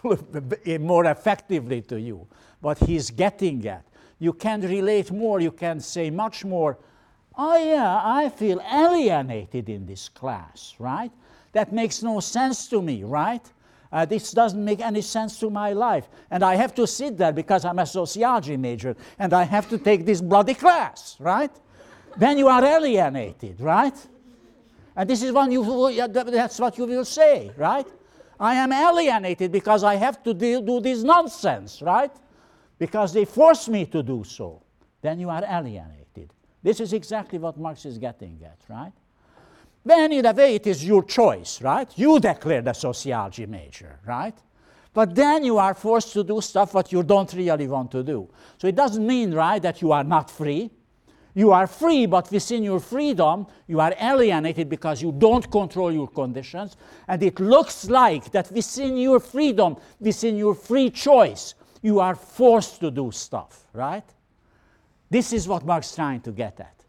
more 0.79 1.05
effectively 1.05 1.81
to 1.83 1.99
you 1.99 2.27
what 2.61 2.77
he's 2.79 3.09
getting 3.09 3.65
at. 3.67 3.85
You 4.19 4.33
can 4.33 4.61
relate 4.61 5.11
more, 5.11 5.39
you 5.39 5.51
can 5.51 5.79
say 5.79 6.09
much 6.09 6.43
more, 6.43 6.77
oh 7.37 7.57
yeah, 7.57 8.01
I 8.03 8.29
feel 8.29 8.61
alienated 8.61 9.69
in 9.69 9.85
this 9.85 10.09
class, 10.09 10.75
right? 10.77 11.11
That 11.53 11.71
makes 11.71 12.03
no 12.03 12.19
sense 12.19 12.67
to 12.67 12.81
me, 12.81 13.03
right? 13.03 13.41
Uh, 13.91 14.05
this 14.05 14.31
doesn't 14.31 14.63
make 14.63 14.81
any 14.81 15.01
sense 15.01 15.39
to 15.39 15.49
my 15.49 15.73
life. 15.73 16.07
And 16.29 16.43
I 16.43 16.55
have 16.55 16.75
to 16.75 16.85
sit 16.85 17.17
there 17.17 17.31
because 17.31 17.65
I'm 17.65 17.79
a 17.79 17.85
sociology 17.85 18.57
major 18.57 18.95
and 19.17 19.33
I 19.33 19.43
have 19.43 19.69
to 19.69 19.77
take 19.77 20.05
this 20.05 20.21
bloody 20.21 20.53
class, 20.53 21.15
right? 21.19 21.51
then 22.17 22.37
you 22.37 22.47
are 22.47 22.63
alienated, 22.63 23.59
right? 23.61 23.95
And 24.95 25.09
this 25.09 25.23
is 25.23 25.31
what 25.31 25.51
you, 25.51 26.07
that's 26.07 26.59
what 26.59 26.77
you 26.77 26.85
will 26.85 27.05
say, 27.05 27.51
right? 27.55 27.87
I 28.39 28.55
am 28.55 28.71
alienated 28.71 29.51
because 29.51 29.83
I 29.83 29.95
have 29.95 30.23
to 30.23 30.33
do, 30.33 30.79
this 30.79 31.03
nonsense, 31.03 31.81
right? 31.81 32.11
Because 32.77 33.11
they 33.11 33.25
force 33.25 33.67
me 33.67 33.85
to 33.87 34.01
do 34.01 34.23
so. 34.23 34.61
Then 35.01 35.19
you 35.19 35.29
are 35.29 35.43
alienated. 35.43 36.31
This 36.63 36.79
is 36.79 36.93
exactly 36.93 37.39
what 37.39 37.57
Marx 37.57 37.85
is 37.85 37.97
getting 37.97 38.39
at, 38.43 38.59
right? 38.69 38.93
Then, 39.83 40.11
in 40.11 40.25
a 40.25 40.33
way, 40.33 40.55
it 40.55 40.67
is 40.67 40.85
your 40.85 41.03
choice, 41.03 41.61
right? 41.61 41.89
You 41.97 42.19
declare 42.19 42.61
the 42.61 42.73
sociology 42.73 43.45
major, 43.45 43.99
right? 44.05 44.37
But 44.93 45.15
then 45.15 45.43
you 45.43 45.57
are 45.57 45.73
forced 45.73 46.13
to 46.13 46.23
do 46.23 46.41
stuff 46.41 46.73
what 46.73 46.91
you 46.91 47.03
don't 47.03 47.31
really 47.33 47.67
want 47.67 47.91
to 47.91 48.03
do. 48.03 48.29
So 48.57 48.67
it 48.67 48.75
doesn't 48.75 49.05
mean, 49.05 49.33
right, 49.33 49.61
that 49.61 49.81
you 49.81 49.91
are 49.91 50.03
not 50.03 50.29
free. 50.29 50.71
You 51.39 51.53
are 51.53 51.67
free, 51.67 52.05
but 52.05 52.29
within 52.31 52.63
your 52.63 52.81
freedom, 52.81 53.47
you 53.65 53.79
are 53.79 53.93
alienated 53.97 54.67
because 54.67 55.01
you 55.01 55.13
don't 55.13 55.49
control 55.49 55.89
your 55.89 56.09
conditions. 56.09 56.75
And 57.07 57.23
it 57.23 57.39
looks 57.39 57.89
like 57.89 58.29
that 58.33 58.51
within 58.51 58.97
your 58.97 59.21
freedom, 59.21 59.77
within 60.01 60.35
your 60.35 60.53
free 60.53 60.89
choice, 60.89 61.53
you 61.81 62.01
are 62.01 62.15
forced 62.15 62.81
to 62.81 62.91
do 62.91 63.09
stuff, 63.11 63.67
right? 63.71 64.03
This 65.09 65.31
is 65.31 65.47
what 65.47 65.65
Marx 65.65 65.87
is 65.91 65.95
trying 65.95 66.19
to 66.23 66.33
get 66.33 66.59
at. 66.59 66.83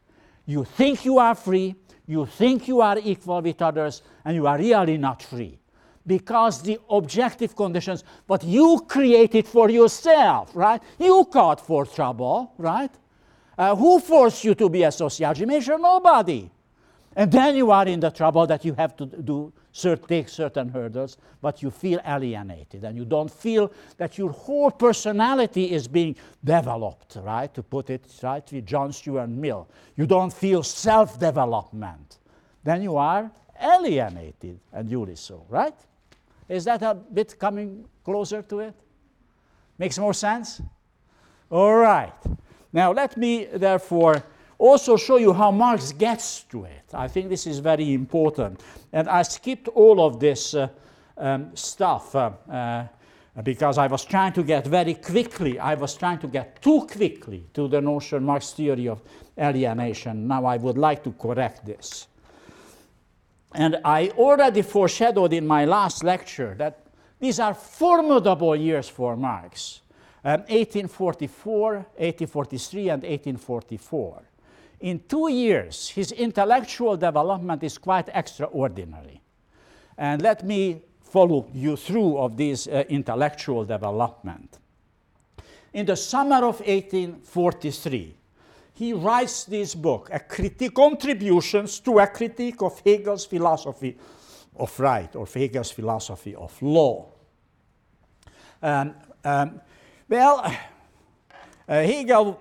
You 0.46 0.64
think 0.64 1.04
you 1.04 1.20
are 1.20 1.36
free, 1.36 1.76
you 2.08 2.26
think 2.26 2.66
you 2.66 2.80
are 2.80 2.98
equal 2.98 3.40
with 3.42 3.62
others, 3.62 4.02
and 4.24 4.34
you 4.34 4.48
are 4.48 4.58
really 4.58 4.98
not 4.98 5.22
free. 5.22 5.60
Because 6.04 6.60
the 6.60 6.80
objective 6.90 7.54
conditions, 7.54 8.02
but 8.26 8.42
you 8.42 8.84
created 8.88 9.46
for 9.46 9.70
yourself, 9.70 10.50
right? 10.54 10.82
You 10.98 11.24
caught 11.30 11.64
for 11.64 11.86
trouble, 11.86 12.52
right? 12.58 12.90
Uh, 13.60 13.76
who 13.76 14.00
forced 14.00 14.42
you 14.42 14.54
to 14.54 14.70
be 14.70 14.84
a 14.84 14.90
sociology 14.90 15.44
major? 15.44 15.76
Nobody. 15.76 16.50
And 17.14 17.30
then 17.30 17.56
you 17.56 17.70
are 17.70 17.86
in 17.86 18.00
the 18.00 18.08
trouble 18.08 18.46
that 18.46 18.64
you 18.64 18.72
have 18.72 18.96
to 18.96 19.04
do 19.04 19.52
cert, 19.74 20.08
take 20.08 20.30
certain 20.30 20.70
hurdles, 20.70 21.18
but 21.42 21.60
you 21.62 21.70
feel 21.70 22.00
alienated 22.06 22.84
and 22.84 22.96
you 22.96 23.04
don't 23.04 23.30
feel 23.30 23.70
that 23.98 24.16
your 24.16 24.30
whole 24.30 24.70
personality 24.70 25.72
is 25.72 25.86
being 25.86 26.16
developed, 26.42 27.18
right? 27.20 27.52
To 27.52 27.62
put 27.62 27.90
it 27.90 28.06
right 28.22 28.50
with 28.50 28.64
John 28.64 28.94
Stuart 28.94 29.28
Mill. 29.28 29.68
You 29.94 30.06
don't 30.06 30.32
feel 30.32 30.62
self 30.62 31.20
development. 31.20 32.16
Then 32.64 32.80
you 32.80 32.96
are 32.96 33.30
alienated, 33.60 34.58
and 34.72 34.90
you 34.90 35.06
so, 35.16 35.44
right? 35.50 35.76
Is 36.48 36.64
that 36.64 36.80
a 36.80 36.94
bit 36.94 37.38
coming 37.38 37.84
closer 38.02 38.40
to 38.40 38.60
it? 38.60 38.74
Makes 39.76 39.98
more 39.98 40.14
sense? 40.14 40.62
All 41.50 41.74
right. 41.74 42.14
Now, 42.72 42.92
let 42.92 43.16
me 43.16 43.46
therefore 43.46 44.22
also 44.58 44.96
show 44.96 45.16
you 45.16 45.32
how 45.32 45.50
Marx 45.50 45.92
gets 45.92 46.44
to 46.44 46.64
it. 46.64 46.84
I 46.92 47.08
think 47.08 47.28
this 47.28 47.46
is 47.46 47.58
very 47.58 47.94
important. 47.94 48.62
And 48.92 49.08
I 49.08 49.22
skipped 49.22 49.68
all 49.68 50.04
of 50.04 50.20
this 50.20 50.54
uh, 50.54 50.68
um, 51.16 51.50
stuff 51.54 52.14
uh, 52.14 52.32
uh, 52.50 52.86
because 53.42 53.78
I 53.78 53.86
was 53.86 54.04
trying 54.04 54.32
to 54.34 54.42
get 54.42 54.66
very 54.66 54.94
quickly, 54.94 55.58
I 55.58 55.74
was 55.74 55.94
trying 55.94 56.18
to 56.18 56.28
get 56.28 56.60
too 56.62 56.86
quickly 56.86 57.46
to 57.54 57.68
the 57.68 57.80
notion 57.80 58.24
Marx 58.24 58.52
theory 58.52 58.88
of 58.88 59.02
alienation. 59.38 60.28
Now 60.28 60.44
I 60.44 60.56
would 60.58 60.78
like 60.78 61.02
to 61.04 61.12
correct 61.12 61.64
this. 61.64 62.06
And 63.54 63.78
I 63.84 64.10
already 64.10 64.62
foreshadowed 64.62 65.32
in 65.32 65.46
my 65.46 65.64
last 65.64 66.04
lecture 66.04 66.54
that 66.58 66.86
these 67.18 67.40
are 67.40 67.54
formidable 67.54 68.54
years 68.54 68.88
for 68.88 69.16
Marx. 69.16 69.80
Um, 70.24 70.40
1844, 70.40 71.72
1843, 71.72 72.88
and 72.88 73.02
1844. 73.02 74.22
In 74.80 75.00
two 75.08 75.28
years, 75.28 75.88
his 75.88 76.12
intellectual 76.12 76.96
development 76.96 77.62
is 77.62 77.78
quite 77.78 78.08
extraordinary. 78.12 79.20
And 79.98 80.22
let 80.22 80.44
me 80.44 80.82
follow 81.02 81.46
you 81.52 81.76
through 81.76 82.16
of 82.18 82.36
this 82.36 82.66
uh, 82.66 82.84
intellectual 82.88 83.64
development. 83.64 84.58
In 85.72 85.86
the 85.86 85.96
summer 85.96 86.46
of 86.46 86.60
1843, 86.60 88.14
he 88.74 88.92
writes 88.94 89.44
this 89.44 89.74
book, 89.74 90.08
a 90.10 90.20
contributions 90.70 91.80
to 91.80 91.98
a 91.98 92.06
critique 92.06 92.62
of 92.62 92.80
Hegel's 92.84 93.26
philosophy 93.26 93.96
of 94.56 94.80
right 94.80 95.14
or 95.14 95.26
Hegel's 95.26 95.70
philosophy 95.70 96.34
of 96.34 96.60
law. 96.62 97.06
Um, 98.62 98.94
um, 99.22 99.60
well, 100.10 100.40
uh, 100.44 100.52
Hegel 101.68 102.38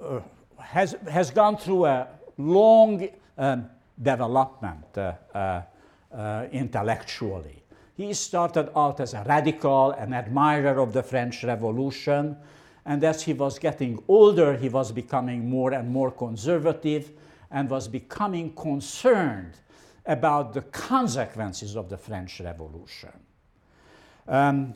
uh, 0.00 0.20
has, 0.58 0.96
has 1.10 1.30
gone 1.32 1.56
through 1.56 1.86
a 1.86 2.06
long 2.38 3.08
um, 3.36 3.68
development 4.00 4.96
uh, 4.96 5.12
uh, 5.34 5.62
uh, 6.14 6.46
intellectually. 6.52 7.64
He 7.96 8.14
started 8.14 8.70
out 8.78 9.00
as 9.00 9.12
a 9.12 9.24
radical, 9.26 9.90
an 9.90 10.12
admirer 10.12 10.78
of 10.78 10.92
the 10.92 11.02
French 11.02 11.42
Revolution, 11.42 12.36
and 12.86 13.02
as 13.02 13.22
he 13.22 13.32
was 13.32 13.58
getting 13.58 14.00
older, 14.06 14.56
he 14.56 14.68
was 14.68 14.92
becoming 14.92 15.50
more 15.50 15.72
and 15.72 15.90
more 15.90 16.12
conservative 16.12 17.10
and 17.50 17.68
was 17.68 17.88
becoming 17.88 18.52
concerned 18.54 19.54
about 20.06 20.54
the 20.54 20.62
consequences 20.62 21.76
of 21.76 21.88
the 21.88 21.96
French 21.96 22.40
Revolution. 22.40 23.12
Um, 24.28 24.74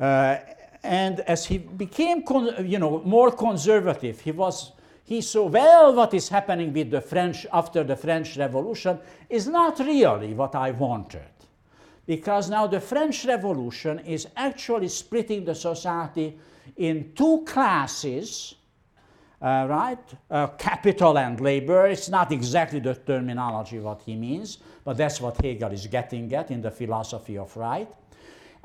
uh, 0.00 0.38
and 0.82 1.20
as 1.20 1.46
he 1.46 1.58
became, 1.58 2.22
you 2.62 2.78
know, 2.78 3.02
more 3.04 3.30
conservative, 3.32 4.20
he 4.20 4.32
was 4.32 4.72
he 5.04 5.22
saw 5.22 5.46
well 5.46 5.94
what 5.94 6.12
is 6.12 6.28
happening 6.28 6.70
with 6.72 6.90
the 6.90 7.00
French 7.00 7.46
after 7.50 7.82
the 7.82 7.96
French 7.96 8.36
Revolution 8.36 8.98
is 9.30 9.46
not 9.46 9.78
really 9.78 10.34
what 10.34 10.54
I 10.54 10.70
wanted, 10.72 11.32
because 12.06 12.50
now 12.50 12.66
the 12.66 12.80
French 12.80 13.24
Revolution 13.24 14.00
is 14.00 14.28
actually 14.36 14.88
splitting 14.88 15.46
the 15.46 15.54
society 15.54 16.38
in 16.76 17.12
two 17.14 17.42
classes, 17.46 18.54
uh, 19.40 19.66
right? 19.68 19.98
Uh, 20.30 20.48
capital 20.48 21.16
and 21.16 21.40
labor. 21.40 21.86
It's 21.86 22.10
not 22.10 22.30
exactly 22.30 22.80
the 22.80 22.94
terminology 22.94 23.78
what 23.78 24.02
he 24.04 24.14
means, 24.14 24.58
but 24.84 24.98
that's 24.98 25.20
what 25.20 25.42
Hegel 25.42 25.72
is 25.72 25.86
getting 25.86 26.32
at 26.34 26.50
in 26.50 26.60
the 26.60 26.70
philosophy 26.70 27.38
of 27.38 27.56
right. 27.56 27.88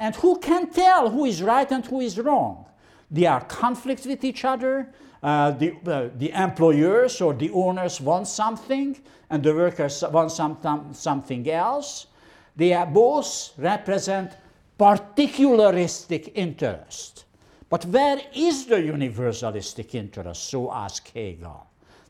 And 0.04 0.14
who 0.18 0.38
can 0.38 0.70
tell 0.70 1.10
who 1.10 1.24
is 1.24 1.42
right 1.42 1.72
and 1.72 1.86
who 1.86 2.02
is 2.02 2.20
wrong? 2.20 2.66
There 3.10 3.32
are 3.32 3.40
conflicts 3.46 4.06
with 4.06 4.26
each 4.26 4.44
other. 4.44 4.90
Uh, 5.24 5.52
the, 5.52 5.78
uh, 5.88 6.10
the 6.18 6.30
employers 6.32 7.22
or 7.22 7.34
the 7.34 7.50
owners 7.52 8.02
want 8.02 8.28
something, 8.28 9.00
and 9.30 9.42
the 9.42 9.56
workers 9.56 10.04
want 10.12 10.34
some, 10.34 10.58
something 10.92 11.50
else. 11.50 12.08
They 12.54 12.74
are 12.74 12.86
both 12.86 13.54
represent 13.58 14.34
particularistic 14.78 16.34
interest. 16.36 17.24
But 17.70 17.86
where 17.86 18.20
is 18.36 18.66
the 18.66 18.76
universalistic 18.76 19.96
interest, 19.96 20.50
so 20.50 20.70
asks 20.70 21.12
Hegel? 21.12 21.66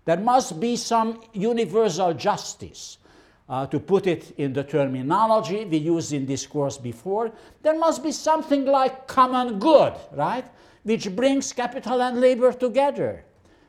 There 0.05 0.17
must 0.17 0.59
be 0.59 0.77
some 0.77 1.21
universal 1.31 2.15
justice. 2.15 2.97
Uh, 3.53 3.67
to 3.67 3.79
put 3.79 4.07
it 4.07 4.33
in 4.39 4.51
the 4.51 4.63
terminology 4.63 5.63
we 5.65 5.77
used 5.77 6.11
in 6.11 6.25
this 6.25 6.47
course 6.47 6.79
before, 6.79 7.31
there 7.61 7.77
must 7.77 8.01
be 8.01 8.11
something 8.11 8.65
like 8.65 9.05
common 9.05 9.59
good, 9.59 9.93
right? 10.13 10.47
Which 10.81 11.15
brings 11.15 11.53
capital 11.53 12.01
and 12.01 12.19
labor 12.19 12.51
together. 12.51 13.25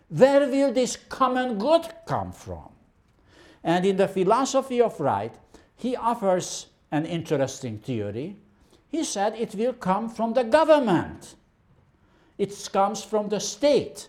Where 0.09 0.49
will 0.49 0.73
this 0.73 0.97
common 0.97 1.59
good 1.59 1.87
come 2.07 2.33
from? 2.33 2.71
And 3.63 3.85
in 3.85 3.99
the 3.99 4.09
philosophy 4.09 4.81
of 4.81 4.99
right, 5.01 5.35
he 5.77 5.97
offers 5.97 6.69
an 6.91 7.05
interesting 7.05 7.77
theory. 7.77 8.37
He 8.89 9.05
said 9.05 9.35
it 9.35 9.55
will 9.55 9.75
come 9.75 10.09
from 10.09 10.33
the 10.33 10.45
government. 10.45 11.35
It 12.39 12.71
comes 12.73 13.05
from 13.05 13.29
the 13.29 13.39
state. 13.39 14.09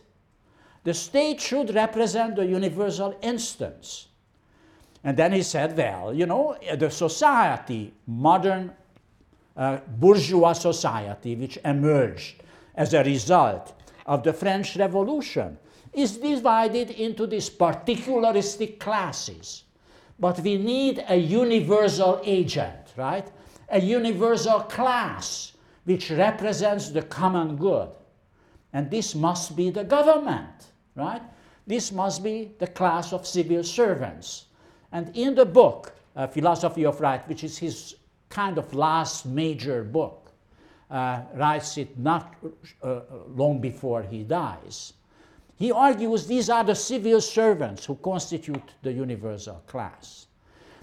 The 0.85 0.93
state 0.93 1.41
should 1.41 1.75
represent 1.75 2.37
the 2.37 2.45
universal 2.45 3.19
instance. 3.21 4.07
And 5.05 5.15
then 5.15 5.33
he 5.33 5.43
said, 5.43 5.77
well, 5.77 6.11
you 6.11 6.25
know, 6.25 6.57
the 6.77 6.89
society, 6.89 7.93
modern 8.07 8.73
uh, 9.55 9.77
bourgeois 9.87 10.53
society, 10.53 11.35
which 11.35 11.59
emerged 11.63 12.41
as 12.73 12.91
a 12.95 13.03
result 13.03 13.73
of 14.07 14.23
the 14.23 14.33
French 14.33 14.75
Revolution, 14.75 15.59
is 15.93 16.17
divided 16.17 16.89
into 16.89 17.27
these 17.27 17.51
particularistic 17.51 18.79
classes. 18.79 19.65
But 20.19 20.39
we 20.39 20.57
need 20.57 21.05
a 21.07 21.15
universal 21.15 22.19
agent, 22.23 22.93
right? 22.97 23.31
A 23.69 23.79
universal 23.79 24.61
class 24.61 25.53
which 25.83 26.09
represents 26.09 26.89
the 26.89 27.03
common 27.03 27.57
good. 27.57 27.89
And 28.73 28.89
this 28.89 29.13
must 29.13 29.55
be 29.55 29.69
the 29.69 29.83
government, 29.83 30.71
right? 30.95 31.21
This 31.67 31.91
must 31.91 32.23
be 32.23 32.53
the 32.57 32.67
class 32.67 33.13
of 33.13 33.27
civil 33.27 33.63
servants. 33.63 34.45
And 34.95 35.11
in 35.13 35.35
the 35.35 35.45
book, 35.45 35.93
uh, 36.15 36.25
Philosophy 36.27 36.85
of 36.85 37.01
Right, 37.01 37.27
which 37.27 37.43
is 37.43 37.57
his 37.57 37.95
kind 38.29 38.57
of 38.57 38.73
last 38.73 39.25
major 39.25 39.83
book, 39.83 40.31
uh, 40.89 41.19
writes 41.33 41.77
it 41.77 41.99
not 41.99 42.33
uh, 42.81 43.01
long 43.27 43.59
before 43.59 44.03
he 44.03 44.23
dies. 44.23 44.93
He 45.57 45.69
argues 45.69 46.27
these 46.27 46.49
are 46.49 46.63
the 46.63 46.75
civil 46.75 47.19
servants 47.19 47.83
who 47.83 47.95
constitute 47.95 48.71
the 48.83 48.93
universal 48.93 49.61
class. 49.67 50.27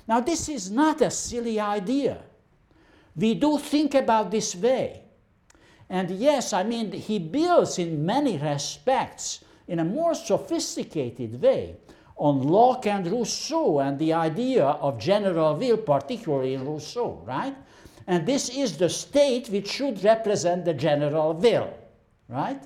Now, 0.06 0.20
this 0.20 0.50
is 0.50 0.70
not 0.70 1.00
a 1.00 1.10
silly 1.10 1.58
idea. 1.58 2.18
We 3.16 3.32
do 3.32 3.56
think 3.56 3.94
about 3.94 4.30
this 4.30 4.54
way. 4.54 5.04
And 5.88 6.10
yes, 6.10 6.52
I 6.52 6.64
mean, 6.64 6.92
he 6.92 7.18
builds 7.18 7.78
in 7.78 8.04
many 8.04 8.36
respects 8.36 9.42
in 9.66 9.78
a 9.78 9.84
more 9.84 10.14
sophisticated 10.14 11.40
way 11.40 11.76
on 12.16 12.42
Locke 12.42 12.86
and 12.86 13.06
Rousseau 13.06 13.80
and 13.80 13.98
the 13.98 14.12
idea 14.12 14.64
of 14.64 14.98
general 14.98 15.56
will, 15.56 15.76
particularly 15.76 16.54
in 16.54 16.64
Rousseau, 16.64 17.22
right? 17.24 17.56
And 18.06 18.26
this 18.26 18.48
is 18.48 18.76
the 18.76 18.88
state 18.88 19.48
which 19.48 19.70
should 19.70 20.02
represent 20.04 20.64
the 20.64 20.74
general 20.74 21.34
will, 21.34 21.72
right? 22.28 22.62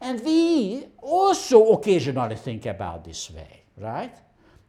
And 0.00 0.22
we 0.24 0.86
also 0.98 1.72
occasionally 1.72 2.36
think 2.36 2.66
about 2.66 3.04
this 3.04 3.30
way, 3.30 3.62
right? 3.76 4.16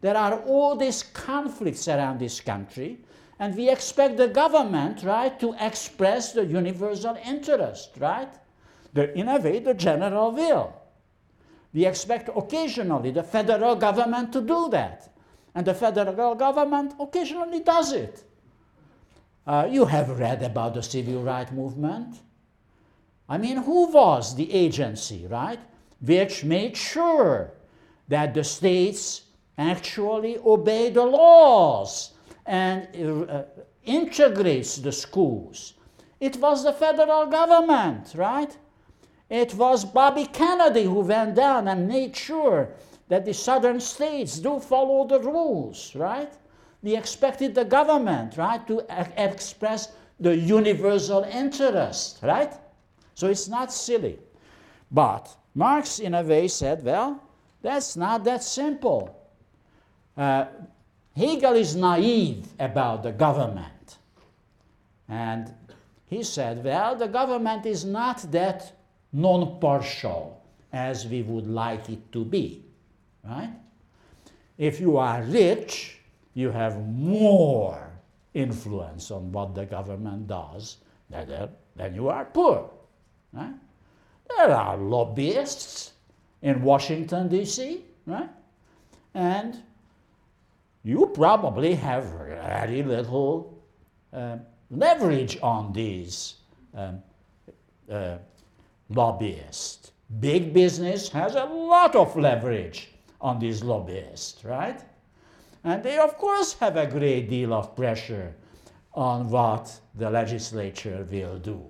There 0.02 0.18
are 0.18 0.40
all 0.42 0.76
these 0.76 1.04
conflicts 1.04 1.88
around 1.88 2.20
this 2.20 2.42
country, 2.42 3.00
and 3.40 3.56
we 3.56 3.70
expect 3.70 4.18
the 4.18 4.28
government, 4.28 5.04
right, 5.04 5.40
to 5.40 5.56
express 5.60 6.34
the 6.34 6.46
universal 6.46 7.18
interest, 7.26 7.92
right? 8.00 8.30
The, 8.94 9.18
in 9.18 9.28
a 9.30 9.40
way, 9.40 9.60
the 9.60 9.74
general 9.74 10.32
will. 10.32 10.81
We 11.74 11.86
expect 11.86 12.30
occasionally 12.36 13.12
the 13.12 13.24
federal 13.24 13.76
government 13.76 14.34
to 14.34 14.42
do 14.42 14.70
that. 14.70 15.10
And 15.56 15.66
the 15.66 15.74
federal 15.74 16.36
government 16.36 16.94
occasionally 17.00 17.62
does 17.62 17.92
it. 17.94 18.24
Uh, 19.46 19.68
you 19.70 19.86
have 19.86 20.20
read 20.20 20.44
about 20.44 20.74
the 20.76 20.84
civil 20.84 21.24
rights 21.24 21.52
movement. 21.52 22.16
I 23.28 23.38
mean, 23.38 23.58
who 23.58 23.92
was 23.92 24.36
the 24.36 24.52
agency, 24.52 25.26
right, 25.28 25.60
which 26.02 26.44
made 26.44 26.76
sure 26.76 27.54
that 28.08 28.34
the 28.34 28.44
states 28.44 29.24
actually 29.58 30.38
obey 30.46 30.90
the 30.90 31.06
laws 31.06 32.12
and 32.46 32.88
uh, 33.30 33.44
integrates 33.86 34.78
the 34.78 34.92
schools. 34.92 35.74
It 36.20 36.38
was 36.38 36.64
the 36.64 36.74
federal 36.74 37.26
government, 37.26 38.14
right? 38.16 38.56
It 39.32 39.54
was 39.54 39.86
Bobby 39.86 40.26
Kennedy 40.26 40.84
who 40.84 41.00
went 41.00 41.36
down 41.36 41.70
and 41.70 41.88
made 41.88 42.14
sure 42.18 42.68
that 43.08 43.24
the 43.24 43.34
southern 43.34 43.80
states 43.80 44.38
do 44.40 44.60
follow 44.60 45.08
the 45.08 45.22
rules, 45.22 45.96
right? 45.96 46.34
We 46.84 46.98
expected 46.98 47.56
the 47.56 47.64
government, 47.64 48.36
right, 48.36 48.68
to 48.68 48.84
express 49.16 49.94
the 50.20 50.36
universal 50.36 51.24
interest, 51.24 52.20
right? 52.22 52.52
So 53.16 53.28
it's 53.28 53.48
not 53.48 53.72
silly. 53.72 54.20
But 54.92 55.34
Marx, 55.56 56.00
in 56.00 56.14
a 56.14 56.24
way, 56.24 56.50
said, 56.50 56.84
well, 56.84 57.24
that's 57.62 57.96
not 57.96 58.26
that 58.26 58.44
simple. 58.44 59.18
Uh, 60.18 60.48
Hegel 61.16 61.54
is 61.54 61.74
naive 61.74 62.48
about 62.60 63.04
the 63.04 63.14
government. 63.14 63.98
And 65.08 65.54
he 66.08 66.22
said, 66.22 66.66
well, 66.66 66.98
the 66.98 67.08
government 67.08 67.66
is 67.66 67.86
not 67.86 68.30
that 68.34 68.74
non 69.14 69.60
partial 69.60 70.42
as 70.74 71.06
we 71.08 71.22
would 71.22 71.48
like 71.48 71.90
it 71.90 72.12
to 72.12 72.26
be. 72.26 72.64
Right? 73.24 73.54
If 74.58 74.80
you 74.80 74.98
are 74.98 75.22
rich, 75.24 76.00
you 76.34 76.52
have 76.52 76.88
more 76.88 77.92
influence 78.34 79.12
on 79.12 79.32
what 79.32 79.54
the 79.54 79.66
government 79.66 80.28
does 80.28 80.78
than, 81.10 81.50
than 81.76 81.94
you 81.94 82.10
are 82.10 82.26
poor. 82.26 82.70
Right? 83.34 83.54
there 84.38 84.56
are 84.56 84.78
lobbyists 84.78 85.94
in 86.42 86.62
Washington, 86.62 87.28
D.C., 87.28 87.82
right? 88.06 88.30
And 89.14 89.62
you 90.84 91.12
probably 91.14 91.76
have 91.76 92.06
very 92.06 92.82
little 92.84 93.62
uh, 94.14 94.38
leverage 94.70 95.38
on 95.44 95.74
these 95.74 96.36
um, 96.74 97.04
uh, 97.92 98.18
lobbyists. 98.96 99.92
Big 100.20 100.54
business 100.54 101.10
has 101.10 101.36
a 101.36 101.46
lot 101.46 101.96
of 101.96 102.16
leverage 102.16 102.90
on 103.20 103.40
these 103.40 103.64
lobbyists, 103.64 104.44
right? 104.44 104.82
And 105.64 105.84
they, 105.84 105.98
of 105.98 106.18
course, 106.18 106.54
have 106.54 106.76
a 106.76 106.88
great 106.88 107.30
deal 107.30 107.54
of 107.54 107.76
pressure 107.76 108.36
on 108.94 109.30
what 109.30 109.80
the 109.96 110.10
legislature 110.10 111.08
will 111.10 111.38
do. 111.38 111.64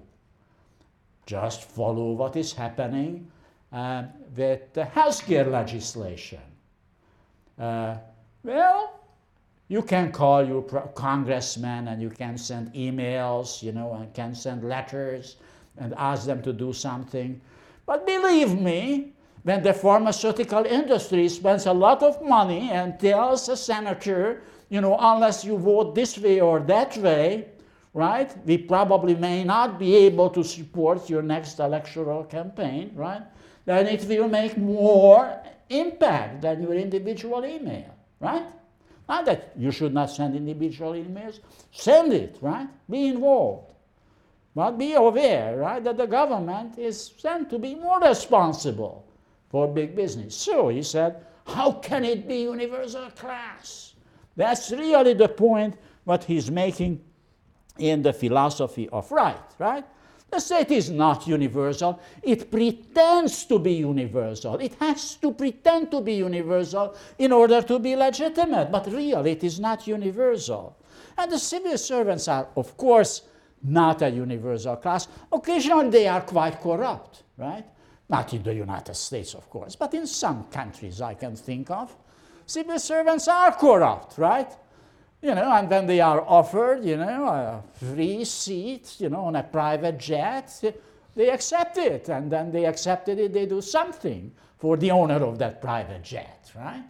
Just 1.26 1.64
follow 1.64 2.14
what 2.14 2.36
is 2.36 2.54
happening 2.54 3.30
uh, 3.72 4.04
with 4.36 4.74
the 4.74 4.84
healthcare 4.84 5.50
legislation. 5.50 6.42
Uh, 7.60 7.98
well, 8.44 9.00
you 9.68 9.82
can 9.82 10.12
call 10.12 10.46
your 10.46 10.64
congressman 10.96 11.88
and 11.88 12.02
you 12.02 12.10
can 12.10 12.38
send 12.38 12.74
emails, 12.74 13.62
you 13.62 13.72
know, 13.72 13.94
and 13.94 14.14
can 14.14 14.34
send 14.34 14.64
letters 14.68 15.38
and 15.78 15.94
ask 15.96 16.26
them 16.26 16.42
to 16.44 16.54
do 16.54 16.74
something. 16.74 17.42
But 17.86 18.06
believe 18.06 18.60
me, 18.60 19.14
when 19.44 19.64
the 19.64 19.74
pharmaceutical 19.74 20.66
industry 20.66 21.28
spends 21.30 21.66
a 21.66 21.74
lot 21.74 22.04
of 22.04 22.22
money 22.22 22.70
and 22.70 23.00
tells 23.00 23.50
a 23.50 23.58
senator, 23.58 24.44
you 24.70 24.82
know, 24.82 24.96
unless 25.00 25.44
you 25.44 25.58
vote 25.58 25.96
this 25.96 26.18
way 26.18 26.40
or 26.40 26.60
that 26.60 26.96
way, 26.98 27.48
right, 27.94 28.32
we 28.46 28.58
probably 28.58 29.16
may 29.16 29.44
not 29.44 29.80
be 29.80 29.96
able 29.96 30.30
to 30.30 30.44
support 30.44 31.10
your 31.10 31.22
next 31.22 31.60
electoral 31.60 32.24
campaign, 32.24 32.92
right, 32.96 33.24
then 33.66 33.88
it 33.88 34.06
will 34.06 34.30
make 34.30 34.58
more 34.58 35.42
impact 35.70 36.42
than 36.42 36.62
your 36.62 36.74
individual 36.74 37.44
email, 37.46 37.94
right? 38.20 38.46
Not 39.10 39.26
that 39.26 39.52
you 39.58 39.72
should 39.72 39.94
not 39.94 40.10
send 40.10 40.36
individual 40.36 40.94
emails, 40.94 41.40
send 41.72 42.14
it, 42.14 42.38
right? 42.42 42.68
Be 42.90 43.08
involved. 43.08 43.71
But 44.54 44.78
be 44.78 44.94
aware, 44.94 45.58
right, 45.58 45.84
that 45.84 45.98
the 45.98 46.06
government 46.06 46.78
is 46.78 47.14
sent 47.18 47.50
to 47.52 47.60
be 47.60 47.76
more 47.76 48.00
responsible 48.00 49.06
for 49.50 49.68
big 49.68 49.96
business. 49.96 50.36
So 50.36 50.70
he 50.70 50.84
said, 50.84 51.26
how 51.48 51.74
can 51.74 52.04
it 52.04 52.28
be 52.28 52.42
universal 52.42 53.10
class? 53.12 53.94
That's 54.36 54.72
really 54.72 55.14
the 55.14 55.30
point 55.30 55.76
what 56.04 56.24
he's 56.24 56.52
making 56.52 57.02
in 57.78 58.02
the 58.02 58.14
philosophy 58.14 58.90
of 58.90 59.12
right, 59.12 59.38
right? 59.60 59.86
The 60.30 60.40
state 60.40 60.72
is 60.72 60.90
not 60.90 61.28
universal. 61.28 62.00
It 62.24 62.50
pretends 62.50 63.44
to 63.46 63.60
be 63.60 63.74
universal. 63.74 64.56
It 64.60 64.74
has 64.80 65.16
to 65.16 65.34
pretend 65.34 65.92
to 65.92 66.00
be 66.00 66.14
universal 66.14 66.96
in 67.18 67.34
order 67.34 67.62
to 67.62 67.80
be 67.80 67.98
legitimate, 67.98 68.72
but 68.72 68.88
really 68.88 69.32
it 69.32 69.44
is 69.44 69.60
not 69.60 69.86
universal. 69.88 70.78
And 71.18 71.32
the 71.32 71.40
civil 71.40 71.78
servants 71.78 72.30
are, 72.30 72.48
of 72.56 72.78
course, 72.78 73.24
not 73.64 74.02
a 74.02 74.10
universal 74.10 74.76
class. 74.76 75.08
Occasionally 75.32 75.90
they 75.90 76.08
are 76.08 76.22
quite 76.22 76.60
corrupt, 76.62 77.24
right? 77.38 77.66
Not 78.10 78.34
in 78.34 78.44
the 78.44 78.54
United 78.54 78.96
States, 78.96 79.34
of 79.34 79.50
course, 79.50 79.76
but 79.76 79.94
in 79.94 80.08
some 80.08 80.46
countries 80.46 81.02
I 81.02 81.14
can 81.14 81.36
think 81.36 81.72
of. 81.72 81.96
Civil 82.46 82.80
servants 82.80 83.28
are 83.28 83.52
corrupt, 83.54 84.18
right? 84.18 84.52
you 85.22 85.36
know, 85.36 85.52
and 85.54 85.70
then 85.70 85.86
they 85.86 86.02
are 86.02 86.22
offered, 86.22 86.84
you 86.84 86.98
know, 86.98 87.28
a 87.28 87.64
free 87.74 88.26
seat, 88.26 88.96
you 89.00 89.10
know, 89.10 89.26
on 89.26 89.36
a 89.36 89.44
private 89.44 90.00
jet, 90.00 90.64
they 91.16 91.30
accept 91.30 91.78
it, 91.78 92.10
and 92.10 92.32
then 92.32 92.52
they 92.52 92.66
accepted 92.66 93.20
it, 93.20 93.34
they 93.34 93.46
do 93.46 93.62
something 93.62 94.32
for 94.58 94.78
the 94.78 94.90
owner 94.90 95.24
of 95.24 95.38
that 95.38 95.62
private 95.62 96.04
jet, 96.04 96.52
right? 96.56 96.90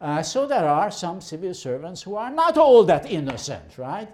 Uh, 0.00 0.22
so 0.22 0.46
there 0.46 0.68
are 0.68 0.90
some 0.90 1.20
civil 1.20 1.52
servants 1.52 2.02
who 2.02 2.16
are 2.16 2.30
not 2.30 2.56
all 2.56 2.84
that 2.84 3.10
innocent, 3.10 3.76
right? 3.76 4.08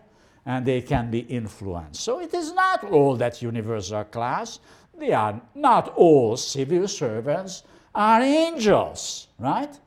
And 0.46 0.64
they 0.64 0.80
can 0.80 1.10
be 1.10 1.20
influenced. 1.20 2.00
So 2.00 2.20
it 2.20 2.32
is 2.34 2.52
not 2.52 2.84
all 2.84 3.16
that 3.16 3.42
universal 3.42 4.04
class. 4.04 4.58
They 4.98 5.12
are 5.12 5.40
not 5.54 5.94
all 5.96 6.36
civil 6.36 6.88
servants 6.88 7.62
are 7.94 8.22
angels, 8.22 9.28
right? 9.38 9.78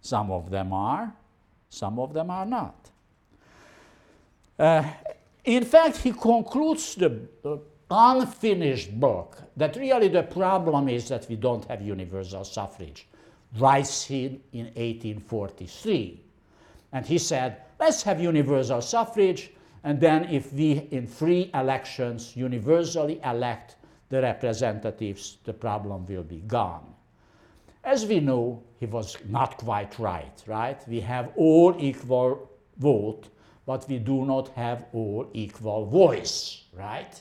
Some 0.00 0.30
of 0.30 0.50
them 0.50 0.72
are, 0.72 1.12
some 1.68 1.98
of 1.98 2.12
them 2.12 2.30
are 2.30 2.46
not. 2.46 2.90
Uh, 4.58 4.84
in 5.44 5.64
fact, 5.64 5.98
he 5.98 6.12
concludes 6.12 6.94
the 6.94 7.20
uh, 7.44 7.56
unfinished 7.90 8.98
book 8.98 9.38
that 9.56 9.76
really 9.76 10.08
the 10.08 10.22
problem 10.22 10.88
is 10.88 11.08
that 11.08 11.26
we 11.28 11.36
don't 11.36 11.64
have 11.66 11.80
universal 11.80 12.44
suffrage. 12.44 13.06
Writes 13.56 14.04
he 14.04 14.40
in 14.52 14.66
1843. 14.66 16.20
And 16.92 17.06
he 17.06 17.18
said, 17.18 17.62
let's 17.80 18.02
have 18.02 18.20
universal 18.20 18.82
suffrage, 18.82 19.50
and 19.88 19.98
then 20.00 20.24
if 20.24 20.52
we 20.52 20.86
in 20.90 21.06
free 21.06 21.50
elections 21.54 22.36
universally 22.36 23.20
elect 23.24 23.76
the 24.10 24.20
representatives, 24.20 25.38
the 25.44 25.52
problem 25.52 26.04
will 26.06 26.22
be 26.22 26.42
gone. 26.46 26.94
As 27.84 28.04
we 28.04 28.20
know, 28.20 28.62
he 28.78 28.86
was 28.86 29.16
not 29.28 29.56
quite 29.56 29.98
right, 29.98 30.42
right? 30.46 30.78
We 30.86 31.00
have 31.00 31.32
all 31.36 31.74
equal 31.78 32.50
vote 32.76 33.28
but 33.68 33.86
we 33.86 33.98
do 33.98 34.24
not 34.24 34.48
have 34.56 34.86
all 34.94 35.28
equal 35.34 35.84
voice, 35.84 36.64
right? 36.72 37.20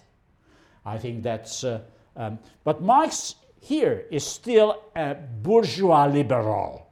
I 0.85 0.97
think 0.97 1.21
that's, 1.21 1.65
uh, 1.65 1.81
um, 2.15 2.39
but 2.63 2.81
Marx 2.81 3.35
here 3.59 4.05
is 4.09 4.25
still 4.25 4.81
a 4.95 5.15
bourgeois 5.15 6.05
liberal 6.05 6.87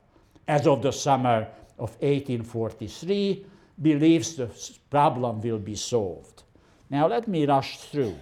as 0.46 0.68
of 0.68 0.82
the 0.82 0.92
summer 0.92 1.48
of 1.80 1.92
1843, 2.02 3.46
believes 3.82 4.36
the 4.36 4.50
problem 4.90 5.42
will 5.42 5.60
be 5.60 5.76
solved. 5.76 6.44
Now 6.90 7.08
let 7.08 7.28
me 7.28 7.46
rush 7.46 7.78
through 7.78 8.16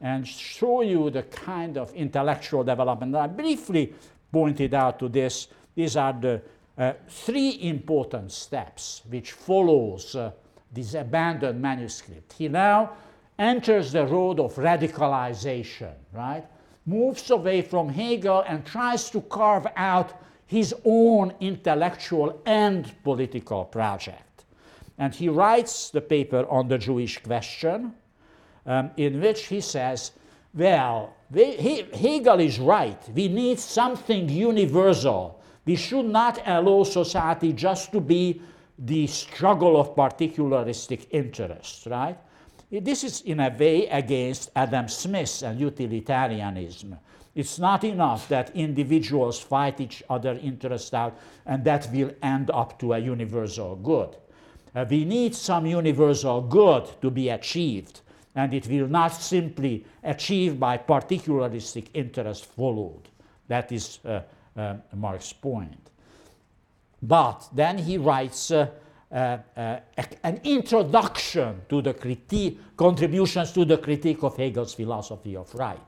and 0.00 0.26
show 0.26 0.82
you 0.82 1.10
the 1.10 1.22
kind 1.24 1.76
of 1.76 1.92
intellectual 1.94 2.64
development. 2.64 3.14
I 3.14 3.26
briefly 3.26 3.92
pointed 4.32 4.74
out 4.74 4.98
to 5.00 5.08
this. 5.08 5.48
These 5.74 5.96
are 5.96 6.12
the 6.12 6.42
uh, 6.78 6.94
three 7.08 7.58
important 7.62 8.32
steps 8.32 9.02
which 9.08 9.32
follows 9.32 10.14
uh, 10.14 10.30
this 10.72 10.94
abandoned 10.94 11.60
manuscript. 11.60 12.32
He 12.32 12.48
now 12.48 12.92
enters 13.38 13.92
the 13.92 14.06
road 14.06 14.40
of 14.40 14.54
radicalization, 14.54 15.94
right? 16.12 16.44
Moves 16.86 17.30
away 17.30 17.62
from 17.62 17.88
Hegel 17.88 18.44
and 18.46 18.64
tries 18.64 19.10
to 19.10 19.20
carve 19.22 19.66
out 19.76 20.12
his 20.46 20.74
own 20.84 21.34
intellectual 21.40 22.40
and 22.46 22.92
political 23.04 23.64
project. 23.64 24.22
And 25.00 25.14
he 25.14 25.30
writes 25.30 25.88
the 25.88 26.02
paper 26.02 26.46
on 26.50 26.68
the 26.68 26.76
Jewish 26.76 27.22
question, 27.22 27.94
um, 28.66 28.90
in 28.98 29.18
which 29.18 29.46
he 29.46 29.62
says, 29.62 30.12
well, 30.52 31.16
we, 31.30 31.56
he, 31.56 31.86
Hegel 31.94 32.38
is 32.40 32.58
right. 32.58 33.00
We 33.14 33.28
need 33.28 33.58
something 33.58 34.28
universal. 34.28 35.40
We 35.64 35.76
should 35.76 36.04
not 36.04 36.42
allow 36.44 36.84
society 36.84 37.54
just 37.54 37.92
to 37.92 38.00
be 38.00 38.42
the 38.78 39.06
struggle 39.06 39.80
of 39.80 39.96
particularistic 39.96 41.06
interests, 41.12 41.86
right? 41.86 42.18
This 42.70 43.02
is 43.02 43.22
in 43.22 43.40
a 43.40 43.48
way 43.58 43.86
against 43.86 44.50
Adam 44.54 44.86
Smith 44.86 45.42
and 45.42 45.58
utilitarianism. 45.58 46.98
It's 47.34 47.58
not 47.58 47.84
enough 47.84 48.28
that 48.28 48.54
individuals 48.54 49.40
fight 49.40 49.80
each 49.80 50.02
other 50.10 50.38
interests 50.42 50.92
out 50.92 51.18
and 51.46 51.64
that 51.64 51.88
will 51.90 52.12
end 52.22 52.50
up 52.50 52.78
to 52.80 52.92
a 52.92 52.98
universal 52.98 53.76
good. 53.76 54.16
Uh, 54.74 54.84
we 54.88 55.04
need 55.04 55.34
some 55.34 55.66
universal 55.66 56.40
good 56.40 56.88
to 57.00 57.10
be 57.10 57.28
achieved, 57.28 58.00
and 58.34 58.54
it 58.54 58.68
will 58.68 58.86
not 58.88 59.08
simply 59.08 59.84
achieve 60.02 60.58
by 60.58 60.78
particularistic 60.78 61.86
interest 61.94 62.46
followed. 62.46 63.08
That 63.48 63.72
is 63.72 63.98
uh, 64.04 64.20
uh, 64.56 64.76
Marx's 64.94 65.32
point. 65.32 65.90
But 67.02 67.48
then 67.52 67.78
he 67.78 67.98
writes 67.98 68.50
uh, 68.50 68.68
uh, 69.10 69.38
uh, 69.56 69.80
an 70.22 70.40
introduction 70.44 71.62
to 71.68 71.82
the 71.82 71.94
critique, 71.94 72.60
contributions 72.76 73.52
to 73.52 73.64
the 73.64 73.78
critique 73.78 74.22
of 74.22 74.36
Hegel's 74.36 74.74
philosophy 74.74 75.34
of 75.34 75.52
right. 75.54 75.80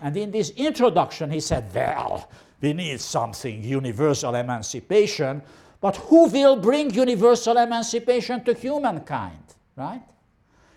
And 0.00 0.16
in 0.16 0.30
this 0.30 0.50
introduction, 0.50 1.30
he 1.30 1.40
said, 1.40 1.70
well, 1.74 2.30
we 2.60 2.72
need 2.72 3.00
something, 3.00 3.62
universal 3.62 4.34
emancipation, 4.34 5.42
but 5.80 5.96
who 5.96 6.28
will 6.28 6.56
bring 6.56 6.92
universal 6.92 7.56
emancipation 7.56 8.42
to 8.44 8.54
humankind, 8.54 9.54
right? 9.76 10.02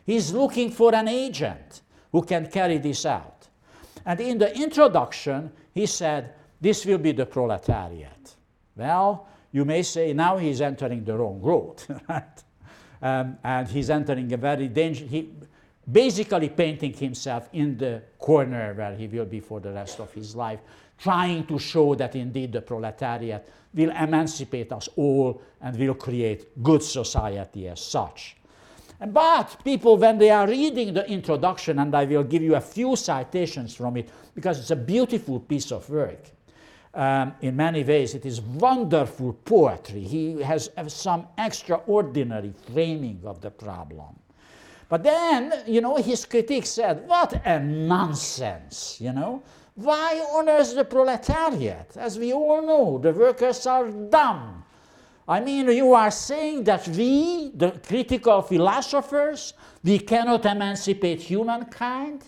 He's 0.05 0.33
looking 0.33 0.71
for 0.71 0.93
an 0.95 1.07
agent 1.07 1.81
who 2.11 2.21
can 2.23 2.47
carry 2.47 2.77
this 2.77 3.05
out. 3.05 3.47
And 4.05 4.19
in 4.19 4.37
the 4.37 4.55
introduction, 4.55 5.51
he 5.73 5.85
said, 5.85 6.33
this 6.59 6.85
will 6.85 6.97
be 6.97 7.11
the 7.11 7.25
proletariat. 7.25 8.35
Well, 8.75 9.27
you 9.51 9.65
may 9.65 9.83
say 9.83 10.13
now 10.13 10.37
he's 10.37 10.61
entering 10.61 11.03
the 11.03 11.17
wrong 11.17 11.41
road, 11.41 11.83
right? 12.09 12.43
Um, 13.01 13.37
and 13.43 13.67
he's 13.67 13.89
entering 13.89 14.31
a 14.33 14.37
very 14.37 14.67
dangerous. 14.67 15.09
He, 15.09 15.29
basically 15.91 16.49
painting 16.49 16.93
himself 16.93 17.49
in 17.53 17.77
the 17.77 18.01
corner 18.19 18.73
where 18.73 18.95
he 18.95 19.07
will 19.07 19.25
be 19.25 19.39
for 19.39 19.59
the 19.59 19.71
rest 19.71 19.99
of 19.99 20.13
his 20.13 20.35
life, 20.35 20.59
trying 20.99 21.45
to 21.45 21.57
show 21.57 21.95
that 21.95 22.15
indeed 22.15 22.51
the 22.51 22.61
proletariat 22.61 23.47
will 23.73 23.91
emancipate 23.91 24.71
us 24.71 24.89
all 24.95 25.41
and 25.61 25.77
will 25.77 25.93
create 25.93 26.61
good 26.61 26.83
society 26.83 27.67
as 27.67 27.79
such. 27.79 28.35
But 29.07 29.63
people, 29.63 29.95
when 29.95 30.17
they 30.17 30.29
are 30.29 30.45
reading 30.45 30.93
the 30.93 31.09
introduction, 31.09 31.79
and 31.79 31.95
I 31.95 32.03
will 32.03 32.23
give 32.23 32.41
you 32.41 32.55
a 32.55 32.61
few 32.61 32.97
citations 32.97 33.73
from 33.73 33.95
it 33.95 34.09
because 34.35 34.59
it's 34.59 34.71
a 34.71 34.75
beautiful 34.75 35.39
piece 35.39 35.71
of 35.71 35.89
work. 35.89 36.25
Um, 36.93 37.33
in 37.41 37.55
many 37.55 37.83
ways, 37.83 38.15
it 38.15 38.25
is 38.25 38.41
wonderful 38.41 39.33
poetry. 39.33 40.01
He 40.01 40.41
has 40.41 40.69
some 40.87 41.27
extraordinary 41.37 42.51
framing 42.73 43.21
of 43.23 43.39
the 43.39 43.51
problem. 43.51 44.19
But 44.89 45.03
then, 45.03 45.53
you 45.67 45.81
know, 45.81 45.95
his 45.97 46.25
critics 46.25 46.69
said, 46.69 47.07
what 47.07 47.45
a 47.45 47.59
nonsense, 47.59 48.97
you 48.99 49.13
know. 49.13 49.43
Why 49.79 50.19
on 50.33 50.49
earth 50.49 50.75
the 50.75 50.83
proletariat? 50.83 51.95
As 51.95 52.19
we 52.19 52.33
all 52.33 52.61
know, 52.61 52.97
the 52.97 53.13
workers 53.13 53.65
are 53.65 53.89
dumb. 53.89 54.65
I 55.25 55.39
mean, 55.39 55.69
you 55.69 55.93
are 55.93 56.11
saying 56.11 56.65
that 56.65 56.85
we, 56.89 57.51
the 57.55 57.71
critical 57.87 58.41
philosophers, 58.41 59.53
we 59.81 59.99
cannot 59.99 60.45
emancipate 60.45 61.21
humankind, 61.21 62.25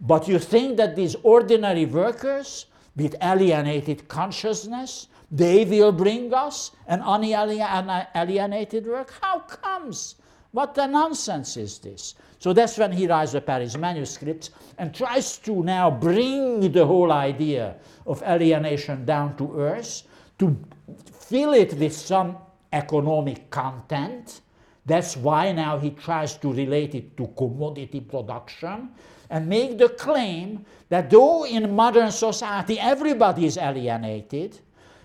but 0.00 0.28
you 0.28 0.38
think 0.38 0.76
that 0.76 0.94
these 0.94 1.16
ordinary 1.24 1.84
workers 1.84 2.66
with 2.94 3.16
alienated 3.20 4.06
consciousness, 4.06 5.08
they 5.32 5.64
will 5.64 5.90
bring 5.90 6.32
us 6.32 6.70
an 6.86 7.00
unalienated 7.00 8.86
work? 8.86 9.12
How 9.20 9.40
comes? 9.40 10.14
What 10.52 10.76
the 10.76 10.86
nonsense 10.86 11.56
is 11.56 11.80
this? 11.80 12.14
So 12.40 12.52
that's 12.52 12.78
when 12.78 12.92
he 12.92 13.06
writes 13.06 13.32
the 13.32 13.40
Paris 13.40 13.76
manuscripts 13.76 14.50
and 14.78 14.94
tries 14.94 15.38
to 15.38 15.62
now 15.64 15.90
bring 15.90 16.70
the 16.70 16.86
whole 16.86 17.10
idea 17.10 17.76
of 18.06 18.22
alienation 18.22 19.04
down 19.04 19.36
to 19.38 19.58
earth, 19.58 20.04
to 20.38 20.56
fill 21.12 21.52
it 21.54 21.74
with 21.74 21.92
some 21.92 22.36
economic 22.72 23.50
content. 23.50 24.40
That's 24.86 25.16
why 25.16 25.52
now 25.52 25.78
he 25.78 25.90
tries 25.90 26.36
to 26.36 26.52
relate 26.52 26.94
it 26.94 27.16
to 27.16 27.26
commodity 27.36 28.00
production 28.00 28.90
and 29.30 29.48
make 29.48 29.76
the 29.76 29.88
claim 29.90 30.64
that 30.88 31.10
though 31.10 31.44
in 31.44 31.74
modern 31.74 32.12
society 32.12 32.78
everybody 32.78 33.46
is 33.46 33.58
alienated, 33.58 34.60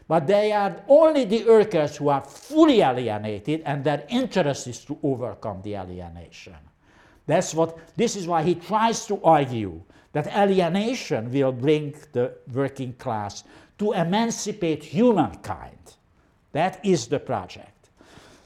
but 0.08 0.28
they 0.28 0.52
are 0.52 0.84
only 0.88 1.26
the 1.26 1.44
workers 1.46 1.98
who 1.98 2.10
are 2.10 2.22
fully 2.22 2.82
alienated 2.82 3.64
and 3.66 3.84
their 3.84 4.06
interest 4.10 4.68
is 4.68 4.86
to 4.86 4.98
overcome 5.02 5.62
the 5.64 5.76
alienation. 5.76 6.56
That's 7.26 7.54
what, 7.54 7.78
this 7.96 8.16
is 8.16 8.28
why 8.28 8.44
he 8.44 8.56
tries 8.56 9.06
to 9.08 9.22
argue 9.24 9.82
that 10.12 10.28
alienation 10.28 11.32
will 11.32 11.52
bring 11.52 11.96
the 12.12 12.34
working 12.54 12.94
class 12.94 13.44
to 13.80 13.94
emancipate 13.94 14.84
humankind. 14.84 15.96
That 16.52 16.80
is 16.86 17.08
the 17.08 17.20
project. 17.20 17.90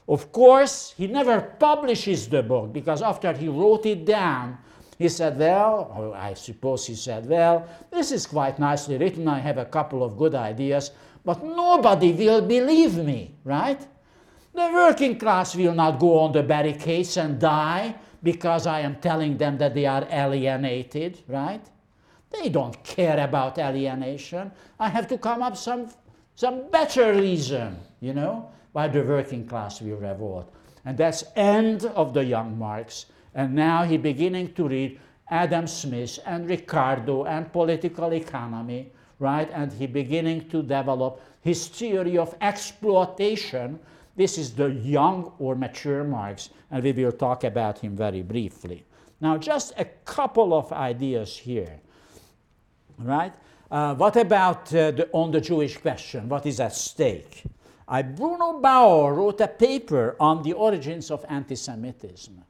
Of 0.08 0.32
course, 0.32 0.94
he 0.96 1.06
never 1.06 1.40
publishes 1.40 2.28
the 2.28 2.42
book 2.42 2.72
because 2.72 3.02
after 3.02 3.32
he 3.34 3.48
wrote 3.48 3.84
it 3.84 4.06
down, 4.06 4.56
he 4.98 5.08
said, 5.08 5.38
Well, 5.38 6.14
I 6.16 6.34
suppose 6.34 6.86
he 6.86 6.94
said, 6.94 7.28
Well, 7.28 7.68
this 7.90 8.10
is 8.10 8.26
quite 8.26 8.58
nicely 8.58 8.96
written. 8.96 9.28
I 9.28 9.38
have 9.38 9.58
a 9.58 9.66
couple 9.66 10.02
of 10.02 10.16
good 10.16 10.34
ideas, 10.34 10.92
but 11.24 11.44
nobody 11.44 12.12
will 12.12 12.40
believe 12.40 12.96
me, 12.96 13.34
right? 13.44 13.80
The 14.54 14.70
working 14.72 15.18
class 15.18 15.54
will 15.54 15.74
not 15.74 16.00
go 16.00 16.18
on 16.20 16.32
the 16.32 16.42
barricades 16.42 17.16
and 17.18 17.38
die 17.38 17.94
because 18.22 18.66
I 18.66 18.80
am 18.80 18.96
telling 18.96 19.36
them 19.36 19.58
that 19.58 19.74
they 19.74 19.86
are 19.86 20.06
alienated, 20.10 21.20
right? 21.28 21.64
They 22.30 22.48
don't 22.48 22.82
care 22.84 23.18
about 23.20 23.58
alienation. 23.58 24.52
I 24.78 24.88
have 24.88 25.08
to 25.08 25.18
come 25.18 25.42
up 25.42 25.56
some 25.56 25.88
some 26.34 26.70
better 26.70 27.14
reason, 27.14 27.76
you 27.98 28.14
know, 28.14 28.48
why 28.70 28.86
the 28.86 29.02
working 29.02 29.44
class 29.44 29.80
will 29.82 29.96
revolt. 29.96 30.54
And 30.84 30.96
that's 30.96 31.24
end 31.34 31.84
of 31.84 32.14
the 32.14 32.24
young 32.24 32.56
Marx. 32.56 33.06
And 33.34 33.56
now 33.56 33.82
he 33.82 33.96
beginning 33.96 34.54
to 34.54 34.68
read 34.68 35.00
Adam 35.30 35.66
Smith 35.66 36.20
and 36.24 36.48
Ricardo 36.48 37.24
and 37.24 37.52
political 37.52 38.12
economy, 38.12 38.92
right? 39.18 39.50
And 39.52 39.72
he 39.72 39.88
beginning 39.88 40.48
to 40.50 40.62
develop 40.62 41.20
his 41.40 41.66
theory 41.66 42.16
of 42.16 42.36
exploitation. 42.40 43.80
This 44.18 44.36
is 44.36 44.52
the 44.52 44.66
young 44.66 45.30
or 45.38 45.54
mature 45.54 46.02
Marx, 46.02 46.50
and 46.72 46.82
we 46.82 46.90
will 46.90 47.12
talk 47.12 47.44
about 47.44 47.78
him 47.78 47.94
very 47.94 48.22
briefly. 48.22 48.84
Now, 49.20 49.38
just 49.38 49.72
a 49.78 49.84
couple 49.84 50.52
of 50.54 50.72
ideas 50.72 51.36
here, 51.36 51.78
right? 52.98 53.32
Uh, 53.70 53.94
what 53.94 54.16
about 54.16 54.74
uh, 54.74 54.90
the, 54.90 55.08
on 55.12 55.30
the 55.30 55.40
Jewish 55.40 55.78
question? 55.78 56.28
What 56.28 56.46
is 56.46 56.58
at 56.58 56.74
stake? 56.74 57.44
I, 57.86 58.02
Bruno 58.02 58.58
Bauer 58.58 59.14
wrote 59.14 59.40
a 59.40 59.46
paper 59.46 60.16
on 60.18 60.42
the 60.42 60.52
origins 60.52 61.12
of 61.12 61.24
anti 61.28 61.54
Semitism. 61.54 62.42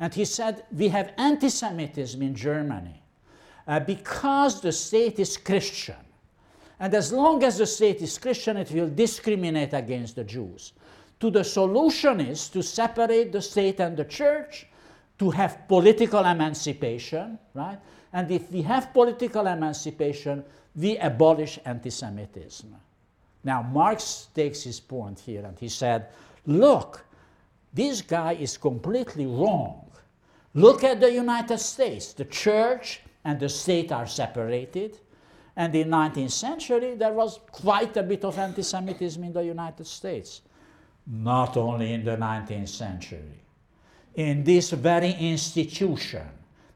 And 0.00 0.12
he 0.12 0.24
said, 0.24 0.64
We 0.72 0.88
have 0.88 1.12
anti 1.18 1.50
Semitism 1.50 2.20
in 2.20 2.34
Germany 2.34 3.00
uh, 3.68 3.78
because 3.78 4.60
the 4.60 4.72
state 4.72 5.20
is 5.20 5.36
Christian. 5.36 6.02
And 6.80 6.92
as 6.94 7.12
long 7.12 7.44
as 7.44 7.58
the 7.58 7.66
state 7.66 8.02
is 8.02 8.18
Christian, 8.18 8.56
it 8.56 8.72
will 8.72 8.88
discriminate 8.88 9.72
against 9.72 10.16
the 10.16 10.24
Jews. 10.24 10.72
To 11.22 11.30
the 11.30 11.44
solution 11.44 12.20
is 12.20 12.48
to 12.48 12.64
separate 12.64 13.30
the 13.30 13.40
state 13.40 13.78
and 13.78 13.96
the 13.96 14.04
church, 14.04 14.66
to 15.20 15.30
have 15.30 15.68
political 15.68 16.24
emancipation, 16.24 17.38
right? 17.54 17.78
And 18.12 18.28
if 18.28 18.50
we 18.50 18.62
have 18.62 18.92
political 18.92 19.46
emancipation, 19.46 20.42
we 20.74 20.98
abolish 20.98 21.60
anti 21.64 21.90
Semitism. 21.90 22.74
Now, 23.44 23.62
Marx 23.62 24.30
takes 24.34 24.64
his 24.64 24.80
point 24.80 25.20
here 25.20 25.44
and 25.44 25.56
he 25.60 25.68
said, 25.68 26.08
Look, 26.44 27.04
this 27.72 28.02
guy 28.02 28.32
is 28.32 28.56
completely 28.56 29.26
wrong. 29.26 29.92
Look 30.54 30.82
at 30.82 30.98
the 30.98 31.12
United 31.12 31.58
States. 31.58 32.14
The 32.14 32.24
church 32.24 32.98
and 33.22 33.38
the 33.38 33.48
state 33.48 33.92
are 33.92 34.08
separated. 34.08 34.98
And 35.54 35.72
in 35.72 35.88
the 35.88 35.96
19th 35.96 36.32
century, 36.32 36.96
there 36.96 37.12
was 37.12 37.38
quite 37.52 37.96
a 37.96 38.02
bit 38.02 38.24
of 38.24 38.36
anti 38.40 38.62
Semitism 38.62 39.22
in 39.22 39.32
the 39.32 39.44
United 39.44 39.86
States. 39.86 40.40
Not 41.06 41.56
only 41.56 41.92
in 41.92 42.04
the 42.04 42.16
19th 42.16 42.68
century. 42.68 43.42
In 44.14 44.44
this 44.44 44.70
very 44.70 45.12
institution, 45.12 46.26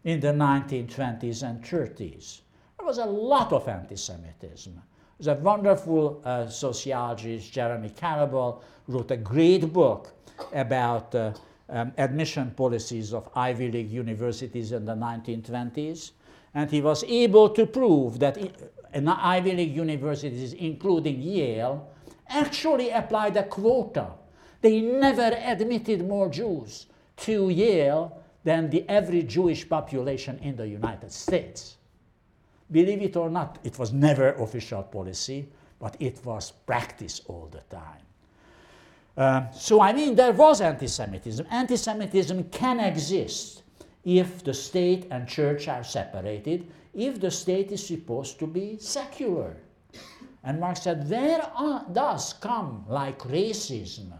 in 0.05 0.21
the 0.21 0.33
1920s 0.33 1.43
and 1.43 1.62
30s, 1.62 2.41
there 2.79 2.87
was 2.87 2.99
a 2.99 3.05
lot 3.05 3.53
of 3.53 3.69
anti-Semitism. 3.69 4.81
There's 5.19 5.39
a 5.39 5.41
wonderful 5.41 6.21
uh, 6.25 6.47
sociologist, 6.49 7.53
Jeremy 7.53 7.91
Karabel, 7.91 8.62
wrote 8.87 9.11
a 9.11 9.17
great 9.17 9.73
book 9.73 10.12
about 10.53 11.15
uh, 11.15 11.33
um, 11.69 11.93
admission 11.99 12.51
policies 12.53 13.12
of 13.12 13.29
Ivy 13.35 13.71
League 13.71 13.91
universities 13.91 14.73
in 14.73 14.85
the 14.85 14.95
1920s. 14.95 16.12
And 16.55 16.71
he 16.71 16.81
was 16.81 17.03
able 17.05 17.49
to 17.51 17.67
prove 17.67 18.19
that 18.21 18.39
in 18.95 19.09
Ivy 19.09 19.53
League 19.53 19.77
universities, 19.77 20.53
including 20.53 21.21
Yale, 21.21 21.91
actually 22.29 22.91
applied 22.91 23.37
a 23.37 23.45
quota. 23.45 24.09
They 24.61 24.81
never 24.81 25.31
admitted 25.37 26.07
more 26.07 26.29
Jews 26.29 26.87
to 27.19 27.51
Yale 27.51 28.23
than 28.45 28.71
the 28.71 28.89
average 28.89 29.29
Jewish 29.29 29.69
population 29.69 30.39
in 30.39 30.57
the 30.57 30.67
United 30.67 31.12
States. 31.12 31.77
Believe 32.71 33.03
it 33.03 33.17
or 33.17 33.31
not, 33.31 33.59
it 33.65 33.79
was 33.79 33.93
never 33.93 34.33
official 34.35 34.83
policy, 34.83 35.49
but 35.79 35.97
it 36.01 36.25
was 36.25 36.51
practice 36.51 37.21
all 37.27 37.49
the 37.51 37.62
time. 37.75 38.03
Um, 39.17 39.47
so, 39.55 39.81
I 39.81 39.93
mean, 39.93 40.15
there 40.15 40.33
was 40.33 40.61
anti 40.61 40.87
Semitism. 40.87 41.47
Anti 41.51 41.77
Semitism 41.77 42.45
can 42.51 42.81
exist 42.81 43.62
if 44.05 44.45
the 44.45 44.53
state 44.53 45.07
and 45.11 45.27
church 45.27 45.69
are 45.69 45.83
separated, 45.83 46.71
if 46.95 47.21
the 47.21 47.31
state 47.31 47.73
is 47.73 47.85
supposed 47.85 48.39
to 48.39 48.47
be 48.47 48.79
secular. 48.79 49.57
And 50.47 50.61
Marx 50.61 50.83
said, 50.83 51.11
where 51.11 51.43
does 51.93 52.33
come 52.35 52.85
like 52.89 53.19
racism 53.19 54.13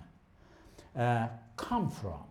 uh, 0.99 1.29
come 1.57 1.89
from? 1.89 2.25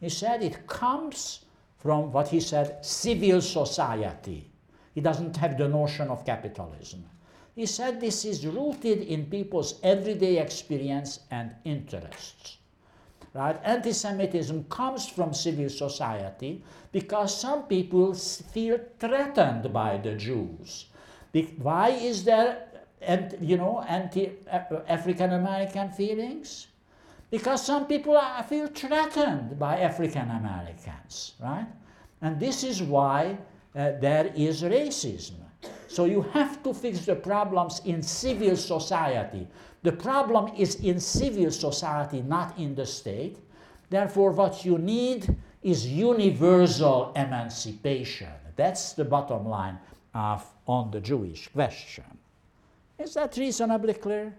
He 0.00 0.08
said 0.08 0.44
it 0.44 0.66
comes 0.68 1.40
from 1.76 2.12
what 2.12 2.28
he 2.28 2.38
said 2.38 2.84
civil 2.84 3.40
society. 3.40 4.48
He 4.94 5.00
doesn't 5.00 5.36
have 5.38 5.58
the 5.58 5.68
notion 5.68 6.08
of 6.08 6.24
capitalism. 6.24 7.04
He 7.56 7.66
said 7.66 8.00
this 8.00 8.24
is 8.24 8.46
rooted 8.46 9.02
in 9.02 9.26
people's 9.26 9.80
everyday 9.82 10.38
experience 10.38 11.20
and 11.32 11.50
interests. 11.64 12.58
Right? 13.32 13.58
Anti-Semitism 13.64 14.64
comes 14.64 15.08
from 15.08 15.34
civil 15.34 15.68
society 15.68 16.62
because 16.92 17.36
some 17.36 17.64
people 17.64 18.14
feel 18.14 18.78
threatened 19.00 19.72
by 19.72 19.96
the 19.96 20.14
Jews. 20.14 20.86
Why 21.58 21.88
is 21.88 22.22
there, 22.22 22.68
you 23.40 23.56
know, 23.56 23.84
anti-African 23.88 25.32
American 25.32 25.90
feelings? 25.90 26.68
Because 27.30 27.64
some 27.64 27.86
people 27.86 28.20
feel 28.48 28.68
threatened 28.68 29.58
by 29.58 29.80
African 29.80 30.30
Americans, 30.30 31.34
right? 31.40 31.66
And 32.22 32.38
this 32.38 32.62
is 32.62 32.82
why 32.82 33.36
uh, 33.74 33.92
there 34.00 34.32
is 34.36 34.62
racism. 34.62 35.40
So 35.88 36.04
you 36.04 36.22
have 36.32 36.62
to 36.62 36.74
fix 36.74 37.04
the 37.06 37.16
problems 37.16 37.80
in 37.84 38.02
civil 38.02 38.56
society. 38.56 39.46
The 39.82 39.92
problem 39.92 40.52
is 40.56 40.76
in 40.76 41.00
civil 41.00 41.50
society, 41.50 42.22
not 42.22 42.58
in 42.58 42.74
the 42.74 42.86
state. 42.86 43.38
Therefore, 43.90 44.32
what 44.32 44.64
you 44.64 44.78
need 44.78 45.34
is 45.62 45.86
universal 45.86 47.12
emancipation. 47.16 48.28
That's 48.56 48.92
the 48.92 49.04
bottom 49.04 49.48
line 49.48 49.78
of, 50.14 50.44
on 50.66 50.90
the 50.90 51.00
Jewish 51.00 51.48
question. 51.48 52.04
Is 52.98 53.14
that 53.14 53.36
reasonably 53.36 53.94
clear? 53.94 54.34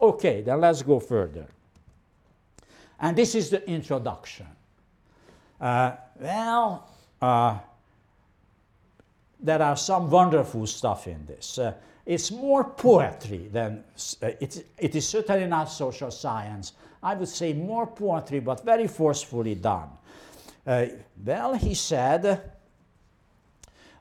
Okay, 0.00 0.42
then 0.42 0.60
let's 0.60 0.82
go 0.82 0.98
further. 0.98 1.46
And 2.98 3.16
this 3.16 3.34
is 3.34 3.50
the 3.50 3.68
introduction. 3.68 4.46
Uh, 5.60 5.92
well, 6.18 6.88
uh, 7.20 7.58
there 9.38 9.62
are 9.62 9.76
some 9.76 10.10
wonderful 10.10 10.66
stuff 10.66 11.06
in 11.06 11.24
this. 11.26 11.58
Uh, 11.58 11.74
it's 12.04 12.30
more 12.30 12.64
poetry 12.64 13.48
than 13.52 13.84
uh, 14.22 14.26
it, 14.40 14.66
it 14.78 14.94
is 14.94 15.06
certainly 15.06 15.46
not 15.46 15.64
social 15.66 16.10
science. 16.10 16.72
I 17.02 17.14
would 17.14 17.28
say 17.28 17.52
more 17.52 17.86
poetry, 17.86 18.40
but 18.40 18.64
very 18.64 18.86
forcefully 18.86 19.54
done. 19.54 19.88
Uh, 20.66 20.86
well, 21.24 21.54
he 21.54 21.74
said, 21.74 22.52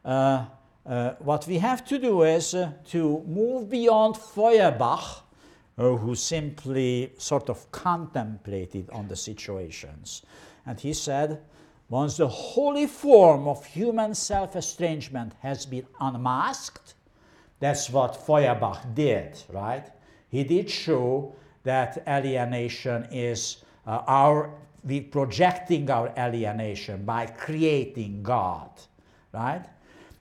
uh, 0.04 0.46
uh, 0.86 1.14
what 1.20 1.46
we 1.48 1.58
have 1.58 1.86
to 1.86 2.00
do 2.00 2.24
is 2.24 2.56
uh, 2.56 2.72
to 2.86 3.24
move 3.28 3.70
beyond 3.70 4.18
Feuerbach, 4.18 5.24
who 5.78 6.14
simply 6.14 7.14
sort 7.18 7.50
of 7.50 7.72
contemplated 7.72 8.90
on 8.90 9.08
the 9.08 9.16
situations. 9.16 10.24
And 10.66 10.78
he 10.78 10.92
said, 10.92 11.42
once 11.90 12.18
the 12.18 12.28
holy 12.28 12.86
form 12.86 13.48
of 13.48 13.66
human 13.66 14.14
self 14.14 14.56
estrangement 14.56 15.34
has 15.42 15.66
been 15.66 15.88
unmasked, 16.02 16.96
that's 17.60 17.90
what 17.90 18.16
Feuerbach 18.26 18.94
did, 18.94 19.42
right? 19.50 19.90
He 20.30 20.44
did 20.44 20.70
show 20.70 21.34
that 21.64 22.04
alienation 22.08 23.08
is 23.12 23.64
uh, 23.88 24.04
our 24.06 24.54
we 24.84 25.02
projecting 25.02 25.90
our 25.90 26.14
alienation 26.18 27.04
by 27.04 27.26
creating 27.26 28.24
God, 28.24 28.70
right? 29.34 29.66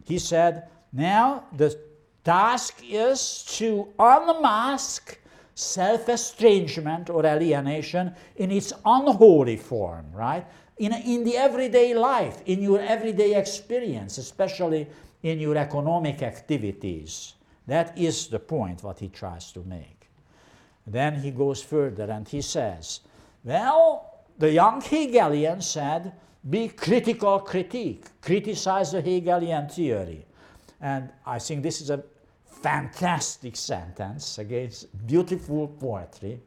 He 0.09 0.19
said, 0.19 0.69
now 0.93 1.45
the 1.57 1.79
task 2.25 2.83
is 2.83 3.45
to 3.59 3.89
unmask 3.99 5.19
self 5.55 6.09
estrangement 6.09 7.11
or 7.11 7.27
alienation 7.27 8.15
in 8.37 8.51
its 8.51 8.73
unholy 8.85 9.57
form, 9.57 10.07
right? 10.13 10.47
in, 10.79 10.93
in 10.93 11.25
the 11.25 11.37
everyday 11.37 11.95
life, 11.95 12.43
in 12.47 12.63
your 12.63 12.81
everyday 12.81 13.35
experience, 13.35 14.19
especially 14.19 14.87
in 15.23 15.41
your 15.41 15.57
economic 15.57 16.23
activities. 16.23 17.35
That 17.67 17.97
is 17.99 18.29
the 18.29 18.39
point 18.39 18.83
what 18.83 18.99
he 19.01 19.09
tries 19.09 19.53
to 19.53 19.61
make. 19.61 20.09
Then 20.87 21.17
he 21.17 21.31
goes 21.31 21.63
further 21.63 22.11
and 22.11 22.27
he 22.27 22.41
says, 22.41 23.01
well, 23.45 24.25
the 24.39 24.51
young 24.51 24.81
Hegelian 24.81 25.61
said, 25.61 26.13
be 26.49 26.69
critical 26.69 27.41
critique, 27.41 28.05
criticize 28.21 28.93
the 28.93 29.01
Hegelian 29.01 29.69
theory. 29.69 30.25
And 30.81 31.11
I 31.27 31.39
think 31.39 31.63
this 31.63 31.81
is 31.81 31.91
a 31.91 32.03
fantastic 32.63 33.57
sentence 33.57 34.39
against 34.39 35.07
beautiful 35.07 35.69
poetry. 35.69 36.41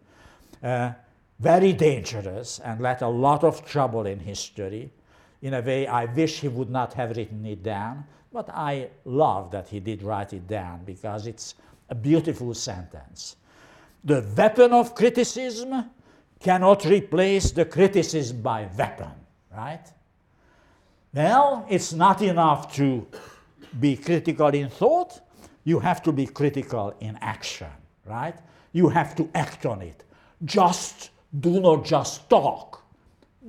Uh, 0.63 0.91
very 1.39 1.73
dangerous 1.73 2.59
and 2.59 2.79
led 2.79 3.01
a 3.01 3.07
lot 3.07 3.43
of 3.43 3.65
trouble 3.65 4.05
in 4.05 4.19
history. 4.19 4.91
In 5.41 5.55
a 5.55 5.61
way, 5.61 5.87
I 5.87 6.05
wish 6.05 6.39
he 6.41 6.47
would 6.47 6.69
not 6.69 6.93
have 6.93 7.17
written 7.17 7.45
it 7.45 7.63
down, 7.63 8.05
but 8.31 8.49
I 8.49 8.89
love 9.05 9.49
that 9.51 9.67
he 9.67 9.79
did 9.79 10.03
write 10.03 10.33
it 10.33 10.47
down 10.47 10.83
because 10.85 11.25
it's 11.25 11.55
a 11.89 11.95
beautiful 11.95 12.53
sentence. 12.53 13.37
The 14.03 14.23
weapon 14.37 14.71
of 14.71 14.93
criticism 14.93 15.89
cannot 16.39 16.85
replace 16.85 17.51
the 17.51 17.65
criticism 17.65 18.41
by 18.41 18.67
weapon, 18.77 19.11
right? 19.55 19.85
Well, 21.13 21.65
it's 21.69 21.93
not 21.93 22.21
enough 22.21 22.73
to 22.75 23.05
be 23.79 23.97
critical 23.97 24.47
in 24.47 24.69
thought, 24.69 25.19
you 25.63 25.79
have 25.79 26.01
to 26.03 26.11
be 26.11 26.25
critical 26.25 26.93
in 26.99 27.17
action, 27.21 27.67
right? 28.05 28.35
You 28.71 28.89
have 28.89 29.15
to 29.15 29.29
act 29.35 29.65
on 29.65 29.81
it. 29.81 30.03
Just 30.45 31.11
do 31.39 31.59
not 31.59 31.85
just 31.85 32.29
talk, 32.29 32.83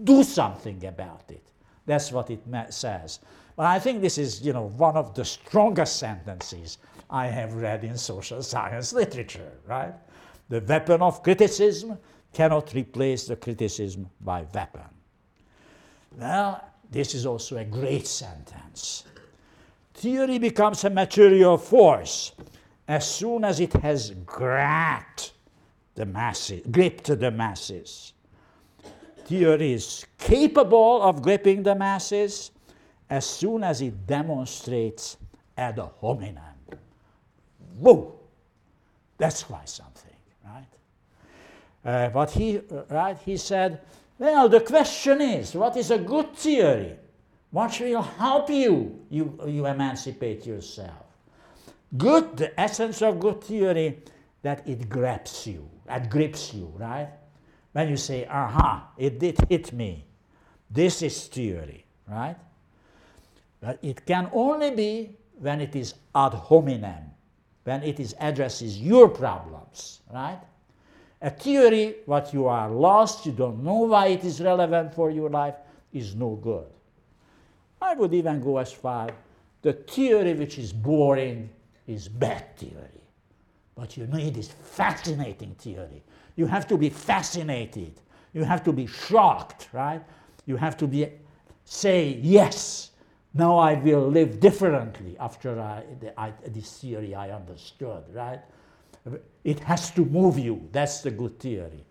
do 0.05 0.23
something 0.23 0.85
about 0.85 1.25
it. 1.29 1.43
That's 1.87 2.13
what 2.13 2.31
it 2.31 2.41
says. 2.71 3.21
But 3.57 3.67
I 3.67 3.79
think 3.79 4.01
this 4.01 4.19
is, 4.19 4.43
you 4.43 4.53
know, 4.53 4.69
one 4.77 4.97
of 4.97 5.15
the 5.15 5.25
strongest 5.25 5.97
sentences 5.97 6.79
I 7.11 7.27
have 7.27 7.55
read 7.55 7.85
in 7.85 7.97
social 7.97 8.43
science 8.53 8.93
literature, 8.93 9.53
right? 9.67 9.95
The 10.49 10.61
weapon 10.61 11.03
of 11.03 11.23
criticism 11.23 11.99
cannot 12.33 12.75
replace 12.75 13.27
the 13.27 13.37
criticism 13.37 14.09
by 14.21 14.47
weapon. 14.55 14.83
Well, 16.19 16.65
this 16.91 17.15
is 17.15 17.27
also 17.27 17.57
a 17.57 17.65
great 17.65 18.07
sentence. 18.07 19.05
Theory 19.95 20.39
becomes 20.39 20.85
a 20.85 20.91
material 20.91 21.57
force 21.57 22.33
as 22.89 23.09
soon 23.09 23.45
as 23.45 23.61
it 23.61 23.73
has 23.75 24.11
grabbed 24.27 25.33
the 25.95 26.07
masses, 26.07 26.63
gripped 26.71 27.05
the 27.05 27.31
masses. 27.31 28.13
Theory 29.25 29.73
is 29.73 30.05
capable 30.19 31.03
of 31.03 31.23
gripping 31.23 31.63
the 31.63 31.75
masses 31.75 32.51
as 33.09 33.25
soon 33.25 33.63
as 33.63 33.81
it 33.81 34.07
demonstrates 34.07 35.17
ad 35.57 35.79
hominem. 35.79 36.39
Whoa! 37.79 38.19
That's 39.19 39.43
quite 39.43 39.69
something, 39.69 40.17
right? 40.45 40.67
Uh, 41.85 42.09
but 42.09 42.31
he, 42.31 42.61
right, 42.91 43.17
he 43.25 43.37
said, 43.37 43.81
well, 44.23 44.49
the 44.49 44.61
question 44.61 45.21
is, 45.21 45.55
what 45.55 45.77
is 45.77 45.91
a 45.91 45.99
good 45.99 46.35
theory? 46.35 46.97
What 47.51 47.79
will 47.81 48.03
help 48.03 48.49
you, 48.49 49.05
you, 49.11 49.39
you 49.47 49.67
emancipate 49.67 50.47
yourself? 50.47 51.05
Good, 51.97 52.37
the 52.37 52.59
essence 52.59 53.03
of 53.03 53.21
good 53.21 53.43
theory, 53.45 53.99
that 54.43 54.67
it 54.67 54.89
grabs 54.89 55.47
you 55.47 55.69
that 55.87 56.11
grips 56.11 56.55
you, 56.55 56.73
right? 56.77 57.09
When 57.73 57.89
you 57.89 57.97
say, 57.97 58.27
aha, 58.27 58.89
it 58.97 59.19
did 59.19 59.39
hit 59.49 59.73
me. 59.73 60.05
This 60.71 61.03
is 61.03 61.27
theory, 61.27 61.85
right? 62.09 62.37
But 63.61 63.79
it 63.83 64.07
can 64.07 64.31
only 64.33 64.71
be 64.71 65.17
when 65.39 65.61
it 65.61 65.77
is 65.77 65.95
ad 66.15 66.33
hominem, 66.33 67.11
when 67.65 67.83
it 67.83 68.01
is 68.01 68.15
addresses 68.21 68.81
your 68.81 69.09
problems, 69.09 70.01
right? 70.13 70.41
A 71.23 71.31
theory, 71.31 71.97
what 72.07 72.35
you 72.35 72.49
are 72.49 72.69
lost, 72.69 73.25
you 73.25 73.33
don't 73.33 73.63
know 73.63 73.85
why 73.85 74.09
it 74.09 74.25
is 74.25 74.41
relevant 74.41 74.93
for 74.93 75.11
your 75.11 75.31
life, 75.31 75.55
is 75.93 76.17
no 76.17 76.35
good. 76.35 76.67
I 77.81 77.95
would 77.95 78.13
even 78.13 78.41
go 78.41 78.59
as 78.59 78.73
far, 78.73 79.11
the 79.63 79.73
theory 79.73 80.35
which 80.35 80.59
is 80.59 80.73
boring 80.73 81.49
is 81.87 82.09
bad 82.09 82.57
theory. 82.57 83.03
But 83.77 83.97
you 83.97 84.07
need 84.09 84.35
this 84.35 84.49
fascinating 84.49 85.55
theory. 85.55 86.03
You 86.37 86.47
have 86.47 86.67
to 86.69 86.77
be 86.77 86.91
fascinated. 86.91 88.01
You 88.33 88.43
have 88.43 88.65
to 88.65 88.73
be 88.73 88.87
shocked, 88.87 89.69
right? 89.73 90.03
You 90.47 90.57
have 90.57 90.77
to 90.79 90.87
be 90.87 91.09
say, 91.65 92.19
yes, 92.21 92.91
now 93.35 93.59
I 93.59 93.75
will 93.75 94.09
live 94.09 94.41
differently 94.41 95.17
after 95.19 95.61
I, 95.61 95.85
the, 96.01 96.19
I, 96.21 96.33
this 96.49 96.79
theory 96.79 97.15
I 97.15 97.31
understood, 97.31 98.03
right? 98.13 98.41
It 99.45 99.61
has 99.61 99.91
to 99.93 100.05
move 100.05 100.39
you. 100.39 100.69
That's 100.73 101.01
the 101.01 101.11
good 101.11 101.39
theory. 101.39 101.85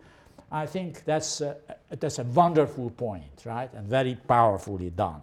I 0.51 0.65
think 0.65 1.03
that's 1.05 1.41
a, 1.41 1.57
that's 1.89 2.19
a 2.19 2.23
wonderful 2.23 2.89
point, 2.89 3.43
right? 3.45 3.71
And 3.73 3.87
very 3.87 4.15
powerfully 4.27 4.89
done. 4.89 5.21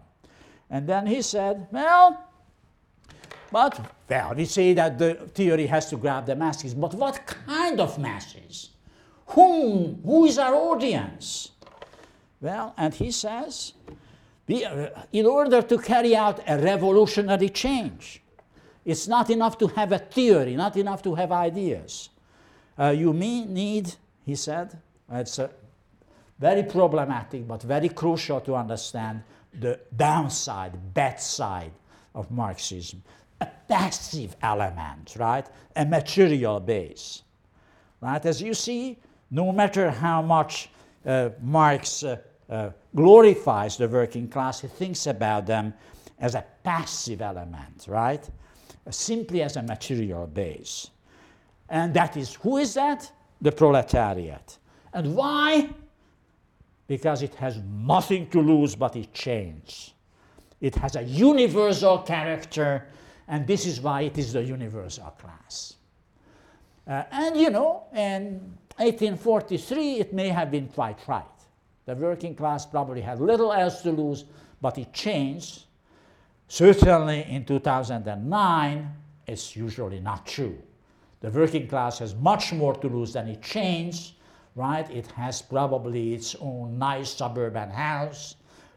And 0.71 0.87
then 0.87 1.07
he 1.07 1.23
said, 1.23 1.67
well, 1.71 2.25
but, 3.51 3.81
well, 4.09 4.35
we 4.35 4.45
say 4.45 4.75
that 4.75 4.99
the 4.99 5.15
theory 5.15 5.67
has 5.67 5.89
to 5.91 5.97
grab 5.97 6.27
the 6.27 6.37
masses, 6.37 6.75
but 6.75 6.95
what 6.95 7.27
kind 7.27 7.81
of 7.81 7.99
masses? 7.99 8.71
Whom? 9.29 10.01
Who 10.05 10.27
is 10.27 10.39
our 10.39 10.55
audience? 10.55 11.51
Well, 12.41 12.75
and 12.77 12.93
he 12.95 13.11
says, 13.11 13.73
we, 14.47 14.65
uh, 14.65 14.89
in 15.13 15.27
order 15.27 15.63
to 15.63 15.79
carry 15.79 16.15
out 16.15 16.41
a 16.47 16.59
revolutionary 16.59 17.49
change, 17.49 18.23
it's 18.89 19.07
not 19.07 19.31
enough 19.31 19.59
to 19.59 19.67
have 19.69 19.93
a 19.93 19.99
theory, 19.99 20.57
not 20.57 20.77
enough 20.77 21.03
to 21.03 21.15
have 21.15 21.31
ideas. 21.31 22.09
Uh, 22.79 22.89
you 22.91 23.13
need, 23.13 23.95
he 24.25 24.35
said, 24.35 24.79
it's 25.13 25.39
very 26.39 26.63
problematic 26.63 27.47
but 27.47 27.63
very 27.63 27.89
crucial 27.89 28.41
to 28.41 28.55
understand 28.55 29.23
the 29.61 29.79
downside, 29.97 30.73
bad 30.95 31.21
side 31.21 31.73
of 32.15 32.31
Marxism 32.31 33.03
a 33.41 33.47
passive 33.69 34.37
element, 34.43 35.15
right? 35.19 35.47
A 35.77 35.85
material 35.85 36.61
base, 36.61 37.23
right? 38.01 38.25
As 38.25 38.43
you 38.43 38.55
see, 38.55 38.99
no 39.31 39.53
matter 39.53 39.91
how 39.91 40.23
much 40.23 40.71
uh, 41.07 41.31
Marx 41.41 42.03
uh, 42.03 42.17
uh, 42.51 42.71
glorifies 42.95 43.77
the 43.77 43.89
working 43.89 44.29
class, 44.29 44.61
he 44.61 44.69
thinks 44.69 45.07
about 45.07 45.47
them 45.47 45.75
as 46.19 46.35
a 46.35 46.45
passive 46.65 47.23
element, 47.23 47.87
right? 47.87 48.29
Simply 48.91 49.43
as 49.43 49.57
a 49.57 49.63
material 49.63 50.27
base. 50.27 50.91
And 51.69 51.93
that 51.95 52.17
is, 52.17 52.35
who 52.35 52.57
is 52.57 52.75
that? 52.75 53.11
The 53.41 53.53
proletariat. 53.53 54.59
And 54.93 55.15
why? 55.15 55.71
Because 56.87 57.23
it 57.23 57.35
has 57.35 57.59
nothing 57.59 58.29
to 58.31 58.41
lose 58.41 58.75
but 58.75 58.97
it 58.97 59.13
changes. 59.13 59.93
It 60.61 60.75
has 60.77 60.97
a 60.97 61.03
universal 61.03 61.99
character, 61.99 62.87
and 63.29 63.47
this 63.47 63.67
is 63.67 63.81
why 63.81 64.03
it 64.03 64.19
is 64.19 64.33
the 64.33 64.43
universal 64.43 65.15
class. 65.19 65.75
Uh, 66.87 67.05
and 67.13 67.37
you 67.37 67.51
know, 67.51 67.85
in 67.93 68.41
1843, 68.79 70.01
it 70.01 70.13
may 70.13 70.29
have 70.29 70.51
been 70.51 70.69
quite 70.69 70.99
right. 71.07 71.25
The 71.85 71.95
working 71.95 72.35
class 72.35 72.67
probably 72.67 73.01
had 73.01 73.21
little 73.21 73.53
else 73.53 73.83
to 73.83 73.93
lose, 73.93 74.25
but 74.61 74.79
it 74.79 74.93
changed. 74.93 75.65
Certainly 76.49 77.27
in 77.29 77.45
2009, 77.45 78.95
it's 79.27 79.55
usually 79.55 80.01
not 80.01 80.27
true. 80.27 80.57
The 81.21 81.31
working 81.31 81.69
class 81.69 81.99
has 81.99 82.15
much 82.15 82.55
more 82.55 82.75
to 82.75 82.89
lose 82.89 83.13
than 83.13 83.29
it 83.29 83.43
changed, 83.43 84.15
right? 84.55 84.91
It 84.91 85.09
has 85.09 85.43
probably 85.43 86.15
its 86.15 86.35
own 86.41 86.79
nice 86.79 87.11
suburban 87.11 87.69
house. 87.69 88.37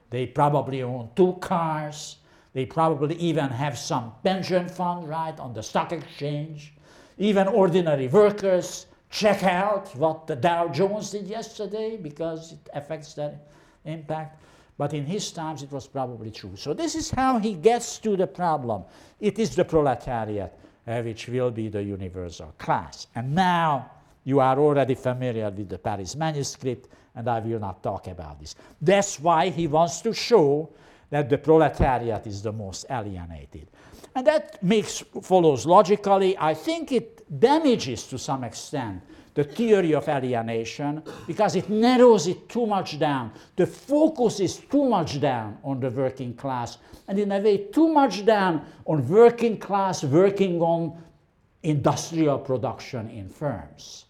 They 0.10 0.28
probably 0.28 0.84
own 0.84 1.12
two 1.16 1.34
cars. 1.40 2.18
They 2.52 2.66
probably 2.66 3.16
even 3.16 3.48
have 3.50 3.78
some 3.78 4.12
pension 4.22 4.68
fund, 4.68 5.08
right, 5.08 5.40
on 5.40 5.54
the 5.54 5.64
stock 5.64 5.94
exchange. 5.94 6.74
Even 7.18 7.48
ordinary 7.48 8.10
workers 8.10 8.88
check 9.10 9.44
out 9.44 9.96
what 9.96 10.28
the 10.28 10.36
Dow 10.36 10.68
Jones 10.68 11.12
did 11.12 11.28
yesterday 11.28 11.96
because 11.96 12.52
it 12.52 12.70
affects 12.74 13.14
their 13.14 13.40
impact. 13.86 14.44
But 14.82 14.96
in 14.96 15.06
his 15.06 15.32
times, 15.32 15.62
it 15.62 15.72
was 15.72 15.86
probably 15.86 16.32
true. 16.32 16.56
So 16.56 16.74
this 16.74 16.96
is 16.96 17.12
how 17.12 17.38
he 17.38 17.54
gets 17.54 18.00
to 18.00 18.18
the 18.18 18.26
problem. 18.26 18.84
It 19.20 19.38
is 19.38 19.56
the 19.56 19.64
proletariat 19.64 20.58
uh, 20.88 21.04
which 21.04 21.28
will 21.28 21.52
be 21.52 21.70
the 21.70 21.84
universal 21.84 22.56
class. 22.58 23.06
And 23.14 23.36
now 23.36 23.92
you 24.24 24.40
are 24.40 24.58
already 24.58 24.96
familiar 24.96 25.52
with 25.52 25.70
the 25.70 25.78
Paris 25.78 26.16
manuscript, 26.16 26.90
and 27.14 27.28
I 27.28 27.42
will 27.42 27.60
not 27.60 27.84
talk 27.84 28.08
about 28.08 28.40
this. 28.40 28.56
That's 28.82 29.20
why 29.20 29.50
he 29.52 29.68
wants 29.68 30.02
to 30.02 30.14
show 30.16 30.72
that 31.12 31.30
the 31.30 31.38
proletariat 31.38 32.26
is 32.26 32.42
the 32.42 32.52
most 32.52 32.88
alienated. 32.90 33.68
And 34.16 34.26
that 34.26 34.64
makes 34.64 35.04
follows 35.22 35.68
logically. 35.68 36.36
I 36.40 36.56
think 36.56 36.92
it 36.92 37.40
damages 37.40 38.08
to 38.08 38.18
some 38.18 38.44
extent 38.44 39.04
the 39.34 39.44
theory 39.44 39.94
of 39.94 40.08
alienation 40.08 41.02
because 41.28 41.56
it 41.56 41.70
narrows 41.70 42.28
it 42.28 42.50
too 42.50 42.66
much 42.66 43.00
down. 43.00 43.32
The 43.56 43.66
focus 43.66 44.40
is 44.40 44.58
too 44.58 44.90
much 44.90 45.22
down 45.22 45.58
on 45.64 45.80
the 45.80 45.90
working 45.90 46.34
class, 46.34 46.78
and 47.08 47.18
in 47.18 47.32
a 47.32 47.40
way, 47.40 47.66
too 47.66 47.88
much 47.88 48.26
down 48.26 48.66
on 48.86 49.08
working 49.08 49.58
class 49.58 50.04
working 50.04 50.62
on 50.62 51.02
industrial 51.64 52.40
production 52.40 53.10
in 53.10 53.30
firms. 53.30 54.06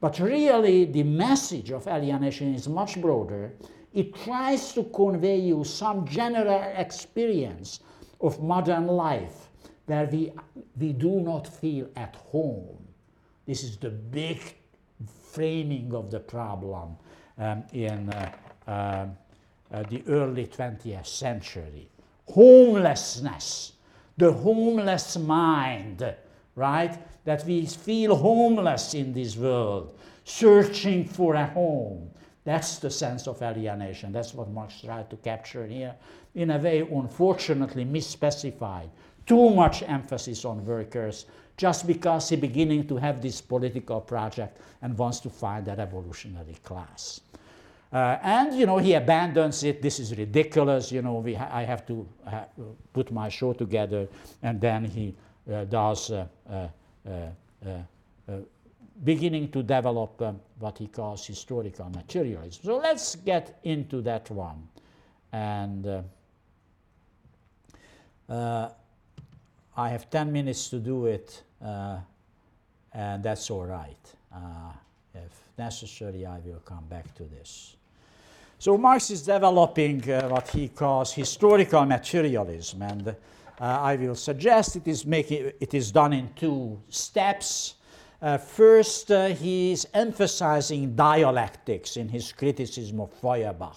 But 0.00 0.18
really, 0.18 0.84
the 0.84 1.02
message 1.02 1.70
of 1.70 1.86
alienation 1.86 2.54
is 2.54 2.68
much 2.68 3.00
broader. 3.00 3.52
It 3.94 4.14
tries 4.14 4.72
to 4.74 4.84
convey 4.84 5.38
you 5.38 5.64
some 5.64 6.06
general 6.06 6.62
experience 6.76 7.80
of 8.20 8.42
modern 8.42 8.88
life 8.88 9.48
where 9.86 10.06
we, 10.06 10.32
we 10.78 10.92
do 10.92 11.20
not 11.20 11.46
feel 11.46 11.88
at 11.96 12.16
home. 12.16 12.76
This 13.46 13.62
is 13.62 13.78
the 13.78 13.90
big 13.90 14.40
framing 15.36 15.94
of 15.94 16.10
the 16.10 16.18
problem 16.18 16.96
um, 17.38 17.62
in 17.74 18.08
uh, 18.08 18.32
uh, 18.66 19.06
uh, 19.70 19.82
the 19.90 20.02
early 20.08 20.46
20th 20.46 21.06
century. 21.06 21.88
Homelessness, 22.28 23.72
the 24.16 24.32
homeless 24.32 25.18
mind, 25.18 26.02
right? 26.54 26.98
That 27.26 27.44
we 27.44 27.66
feel 27.66 28.16
homeless 28.16 28.94
in 28.94 29.12
this 29.12 29.36
world, 29.36 29.98
searching 30.24 31.04
for 31.04 31.34
a 31.34 31.44
home. 31.44 32.10
That's 32.44 32.78
the 32.78 32.90
sense 32.90 33.28
of 33.28 33.42
alienation. 33.42 34.12
That's 34.12 34.32
what 34.32 34.48
Marx 34.48 34.80
tried 34.80 35.10
to 35.10 35.16
capture 35.16 35.66
here. 35.66 35.94
In 36.34 36.50
a 36.50 36.58
way, 36.58 36.80
unfortunately, 36.80 37.84
misspecified 37.84 38.88
too 39.26 39.50
much 39.50 39.82
emphasis 39.82 40.44
on 40.44 40.64
workers 40.64 41.26
just 41.56 41.86
because 41.86 42.28
he's 42.28 42.40
beginning 42.40 42.86
to 42.86 42.96
have 42.96 43.22
this 43.22 43.40
political 43.40 44.00
project 44.00 44.58
and 44.82 44.96
wants 44.96 45.20
to 45.20 45.30
find 45.30 45.66
a 45.68 45.74
revolutionary 45.74 46.56
class. 46.62 47.20
Uh, 47.92 48.18
and 48.22 48.58
you 48.58 48.66
know 48.66 48.78
he 48.78 48.94
abandons 48.94 49.62
it. 49.62 49.80
This 49.80 50.00
is 50.00 50.16
ridiculous. 50.16 50.90
You 50.92 51.02
know 51.02 51.14
we 51.14 51.34
ha 51.34 51.48
I 51.50 51.62
have 51.62 51.86
to 51.86 52.06
ha 52.24 52.44
put 52.92 53.12
my 53.12 53.28
show 53.28 53.52
together, 53.52 54.08
and 54.42 54.60
then 54.60 54.84
he 54.84 55.14
uh, 55.50 55.64
does 55.64 56.10
uh, 56.10 56.26
uh, 56.50 56.68
uh, 57.08 57.10
uh 58.28 58.32
beginning 59.04 59.50
to 59.52 59.62
develop 59.62 60.20
um, 60.22 60.40
what 60.58 60.78
he 60.78 60.88
calls 60.88 61.26
historical 61.26 61.88
materialism. 61.90 62.64
So 62.64 62.78
let's 62.78 63.16
get 63.16 63.60
into 63.62 64.02
that 64.02 64.30
one, 64.30 64.68
and. 65.32 66.04
I 69.78 69.90
have 69.90 70.08
10 70.08 70.32
minutes 70.32 70.70
to 70.70 70.78
do 70.78 71.04
it, 71.04 71.42
uh, 71.62 71.98
and 72.94 73.22
that's 73.22 73.50
all 73.50 73.66
right. 73.66 74.14
Uh, 74.34 74.72
if 75.14 75.50
necessary, 75.58 76.24
I 76.24 76.38
will 76.38 76.60
come 76.64 76.84
back 76.88 77.14
to 77.16 77.24
this. 77.24 77.76
So 78.58 78.78
Marx 78.78 79.10
is 79.10 79.20
developing 79.20 80.10
uh, 80.10 80.28
what 80.30 80.48
he 80.48 80.68
calls 80.68 81.12
historical 81.12 81.84
materialism, 81.84 82.80
and 82.80 83.08
uh, 83.08 83.14
I 83.60 83.96
will 83.96 84.14
suggest 84.14 84.76
it 84.76 84.88
is, 84.88 85.04
making, 85.04 85.52
it 85.60 85.74
is 85.74 85.92
done 85.92 86.14
in 86.14 86.30
two 86.34 86.80
steps. 86.88 87.74
Uh, 88.22 88.38
first, 88.38 89.10
uh, 89.10 89.26
he 89.26 89.72
is 89.72 89.86
emphasizing 89.92 90.96
dialectics 90.96 91.98
in 91.98 92.08
his 92.08 92.32
criticism 92.32 92.98
of 93.00 93.12
Feuerbach. 93.20 93.76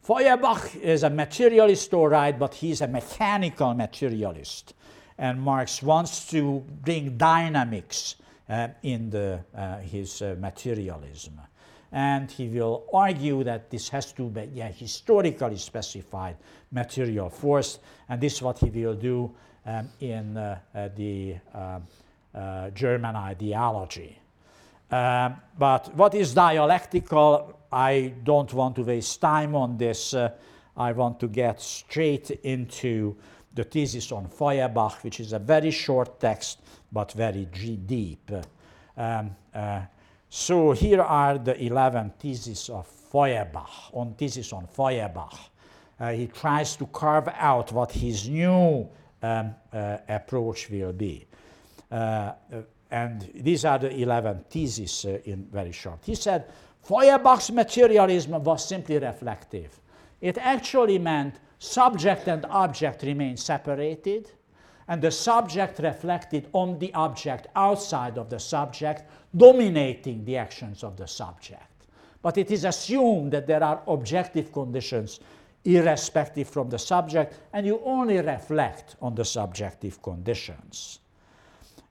Feuerbach 0.00 0.76
is 0.76 1.02
a 1.02 1.10
materialist, 1.10 1.92
all 1.92 2.08
right, 2.08 2.38
but 2.38 2.54
he's 2.54 2.82
a 2.82 2.86
mechanical 2.86 3.74
materialist 3.74 4.74
and 5.18 5.40
Marx 5.40 5.82
wants 5.82 6.26
to 6.30 6.64
bring 6.82 7.16
dynamics 7.16 8.16
uh, 8.48 8.68
in 8.82 9.10
the, 9.10 9.40
uh, 9.54 9.78
his 9.78 10.22
uh, 10.22 10.36
materialism. 10.38 11.40
And 11.90 12.30
he 12.30 12.48
will 12.48 12.84
argue 12.92 13.42
that 13.44 13.70
this 13.70 13.88
has 13.88 14.12
to 14.12 14.28
be 14.28 14.48
yeah, 14.54 14.68
historically 14.68 15.56
specified 15.56 16.36
material 16.70 17.30
force, 17.30 17.78
and 18.08 18.20
this 18.20 18.34
is 18.34 18.42
what 18.42 18.58
he 18.58 18.70
will 18.70 18.94
do 18.94 19.34
um, 19.66 19.88
in 20.00 20.36
uh, 20.36 20.58
uh, 20.74 20.88
the 20.94 21.36
uh, 21.54 22.70
German 22.70 23.16
ideology. 23.16 24.18
Um, 24.90 25.36
but 25.58 25.94
what 25.94 26.14
is 26.14 26.34
dialectical? 26.34 27.58
I 27.72 28.14
don't 28.22 28.52
want 28.54 28.76
to 28.76 28.82
waste 28.82 29.20
time 29.20 29.54
on 29.54 29.76
this. 29.76 30.14
I 30.14 30.92
want 30.92 31.20
to 31.20 31.28
get 31.28 31.60
straight 31.60 32.30
into 32.30 33.16
the 33.58 33.64
thesis 33.64 34.12
on 34.12 34.28
Feuerbach, 34.28 35.02
which 35.02 35.18
is 35.18 35.32
a 35.32 35.38
very 35.38 35.72
short 35.72 36.20
text 36.20 36.60
but 36.92 37.10
very 37.12 37.44
deep. 37.44 38.30
Um, 38.96 39.34
uh, 39.52 39.80
so 40.28 40.70
here 40.72 41.02
are 41.02 41.38
the 41.38 41.60
11 41.60 42.12
theses 42.20 42.70
of 42.70 42.86
Feuerbach, 42.86 43.90
on 43.92 44.14
thesis 44.14 44.52
on 44.52 44.68
Feuerbach. 44.68 45.36
Uh, 45.98 46.12
he 46.12 46.28
tries 46.28 46.76
to 46.76 46.86
carve 46.86 47.28
out 47.36 47.72
what 47.72 47.90
his 47.90 48.28
new 48.28 48.88
um, 49.22 49.54
uh, 49.72 49.96
approach 50.08 50.70
will 50.70 50.92
be. 50.92 51.26
Uh, 51.90 51.94
uh, 51.94 52.34
and 52.92 53.28
these 53.34 53.64
are 53.64 53.80
the 53.80 53.90
11 53.90 54.44
theses 54.48 55.04
uh, 55.04 55.18
in 55.24 55.48
very 55.50 55.72
short. 55.72 55.98
He 56.04 56.14
said 56.14 56.44
Feuerbach's 56.82 57.50
materialism 57.50 58.44
was 58.44 58.68
simply 58.68 58.98
reflective. 58.98 59.80
It 60.20 60.38
actually 60.38 60.98
meant 60.98 61.34
subject 61.58 62.28
and 62.28 62.44
object 62.46 63.02
remain 63.02 63.36
separated, 63.36 64.30
and 64.88 65.02
the 65.02 65.10
subject 65.10 65.78
reflected 65.80 66.48
on 66.52 66.78
the 66.78 66.92
object 66.94 67.46
outside 67.54 68.16
of 68.16 68.30
the 68.30 68.38
subject, 68.38 69.02
dominating 69.36 70.24
the 70.24 70.36
actions 70.36 70.82
of 70.82 70.96
the 70.96 71.06
subject. 71.06 71.86
But 72.22 72.38
it 72.38 72.50
is 72.50 72.64
assumed 72.64 73.32
that 73.32 73.46
there 73.46 73.62
are 73.62 73.82
objective 73.86 74.52
conditions 74.52 75.20
irrespective 75.64 76.48
from 76.48 76.70
the 76.70 76.78
subject, 76.78 77.34
and 77.52 77.66
you 77.66 77.80
only 77.84 78.18
reflect 78.18 78.96
on 79.02 79.14
the 79.14 79.24
subjective 79.24 80.00
conditions. 80.02 81.00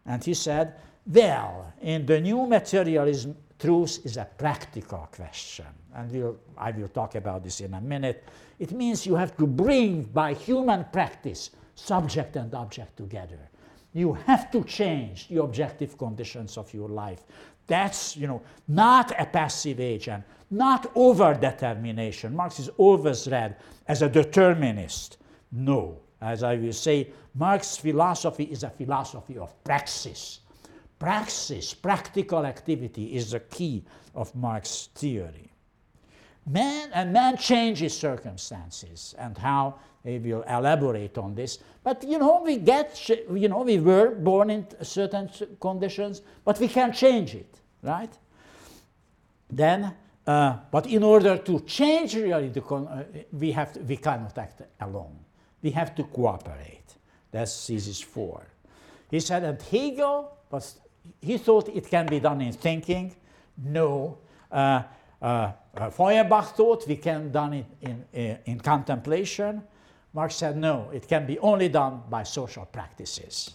And 0.06 0.24
he 0.24 0.34
said, 0.34 0.76
well, 1.06 1.74
in 1.82 2.06
the 2.06 2.20
new 2.20 2.46
materialism, 2.48 3.36
truth 3.60 4.00
is 4.06 4.18
a 4.18 4.28
practical 4.38 5.08
question. 5.12 5.66
And 5.98 6.12
we'll, 6.12 6.38
I 6.58 6.72
will 6.72 6.88
talk 6.88 7.16
about 7.16 7.44
this 7.44 7.60
in 7.60 7.74
a 7.74 7.82
minute. 7.82 8.24
It 8.60 8.72
means 8.72 9.06
you 9.06 9.16
have 9.16 9.36
to 9.38 9.46
bring 9.46 10.04
by 10.04 10.34
human 10.34 10.86
practice 10.94 11.50
subject 11.76 12.38
and 12.38 12.54
object 12.54 12.96
together. 12.96 13.50
you 13.98 14.14
have 14.14 14.52
to 14.52 14.64
change 14.64 15.28
the 15.28 15.42
objective 15.42 15.98
conditions 15.98 16.58
of 16.58 16.72
your 16.74 16.88
life. 16.88 17.24
That's, 17.66 18.16
you 18.16 18.28
know, 18.28 18.42
not 18.68 19.12
a 19.20 19.26
passive 19.26 19.80
agent, 19.80 20.24
not 20.52 20.92
over-determination. 20.96 22.36
Marx 22.36 22.60
is 22.60 22.70
always 22.78 23.28
read 23.28 23.58
as 23.88 24.04
a 24.04 24.10
determinist. 24.10 25.18
No, 25.52 26.00
as 26.22 26.44
I 26.44 26.56
will 26.56 26.74
say, 26.74 27.10
Marx's 27.34 27.78
philosophy 27.78 28.46
is 28.46 28.64
a 28.64 28.70
philosophy 28.70 29.38
of 29.38 29.52
praxis. 29.64 30.42
Praxis, 31.00 31.74
practical 31.74 32.46
activity, 32.46 33.16
is 33.16 33.32
the 33.32 33.40
key 33.40 33.84
of 34.16 34.34
Marx's 34.36 34.90
theory. 34.96 35.52
Man 36.50 36.90
and 36.94 37.12
man 37.12 37.36
changes 37.38 37.98
circumstances, 37.98 39.14
and 39.18 39.38
how 39.38 39.76
they 40.04 40.18
will 40.18 40.44
elaborate 40.44 41.18
on 41.18 41.36
this. 41.36 41.60
But 41.84 42.04
you 42.04 42.18
know, 42.18 42.42
we 42.42 42.58
get, 42.58 43.10
you 43.10 43.50
know, 43.50 43.64
we 43.64 43.80
were 43.80 44.12
born 44.16 44.50
in 44.50 44.66
certain 44.82 45.30
conditions, 45.60 46.22
but 46.46 46.58
we 46.60 46.70
can 46.70 46.94
change 46.94 47.36
it, 47.36 47.60
right? 47.84 48.18
Then, 49.50 49.94
uh, 50.26 50.58
but 50.72 50.86
in 50.88 51.04
order 51.04 51.38
to 51.38 51.60
change 51.62 52.16
really, 52.16 52.50
the 52.50 52.64
uh, 52.64 53.04
we 53.34 53.52
have 53.52 53.74
to, 53.74 53.80
we 53.82 53.98
cannot 53.98 54.38
act 54.38 54.62
alone. 54.80 55.20
We 55.62 55.72
have 55.72 55.96
to 55.96 56.04
cooperate. 56.04 56.96
That's 57.32 57.68
thesis 57.68 58.02
four. 58.02 58.48
He 59.12 59.20
said, 59.20 59.44
and 59.44 59.62
Hegel 59.62 60.38
was, 60.50 60.80
he 61.22 61.38
thought 61.38 61.68
it 61.70 61.90
can 61.90 62.06
be 62.06 62.20
done 62.20 62.42
in 62.42 62.54
thinking. 62.54 63.16
No. 63.58 64.18
Uh, 64.50 64.84
uh, 65.22 65.52
uh, 65.76 65.90
Feuerbach 65.90 66.56
thought 66.56 66.88
we 66.88 66.98
can 66.98 67.32
done 67.32 67.54
it 67.54 67.66
in, 67.82 68.06
in, 68.14 68.38
in, 68.46 68.60
contemplation. 68.60 69.64
Marx 70.14 70.36
said, 70.36 70.58
no, 70.58 70.90
it 70.94 71.08
can 71.08 71.26
be 71.26 71.40
only 71.40 71.70
done 71.70 72.02
by 72.10 72.24
social 72.24 72.66
practices. 72.66 73.52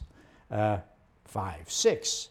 Uh, 0.50 0.78
five, 1.24 1.70
six. 1.70 2.28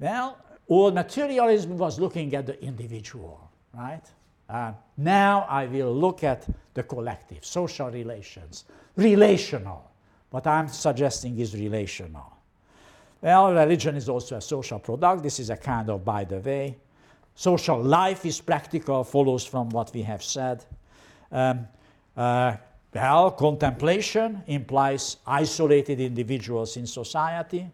Well, 0.00 0.38
all 0.68 0.90
materialism 0.90 1.76
was 1.78 2.00
looking 2.00 2.34
at 2.34 2.46
the 2.46 2.62
individual, 2.62 3.50
right? 3.74 4.02
Uh, 4.48 4.72
now 4.96 5.46
I 5.48 5.66
will 5.66 5.94
look 5.94 6.24
at 6.24 6.46
the 6.74 6.82
collective, 6.82 7.44
social 7.44 7.90
relations, 7.90 8.64
relational. 8.96 9.90
What 10.30 10.46
I'm 10.46 10.68
suggesting 10.68 11.38
is 11.38 11.54
relational. 11.54 12.32
Well, 13.20 13.52
religion 13.52 13.96
is 13.96 14.08
also 14.08 14.36
a 14.36 14.40
social 14.40 14.78
product. 14.78 15.22
This 15.22 15.40
is 15.40 15.50
a 15.50 15.56
kind 15.56 15.88
of 15.90 16.04
by 16.04 16.24
the 16.24 16.38
way. 16.38 16.76
Social 17.36 17.82
life 17.82 18.24
is 18.24 18.40
practical, 18.40 19.04
follows 19.04 19.44
from 19.44 19.68
what 19.68 19.92
we 19.92 20.02
have 20.02 20.22
said. 20.22 20.64
Um, 21.30 21.68
uh, 22.16 22.56
well, 22.94 23.30
contemplation 23.32 24.42
implies 24.46 25.18
isolated 25.26 26.00
individuals 26.00 26.78
in 26.78 26.86
society. 26.86 27.68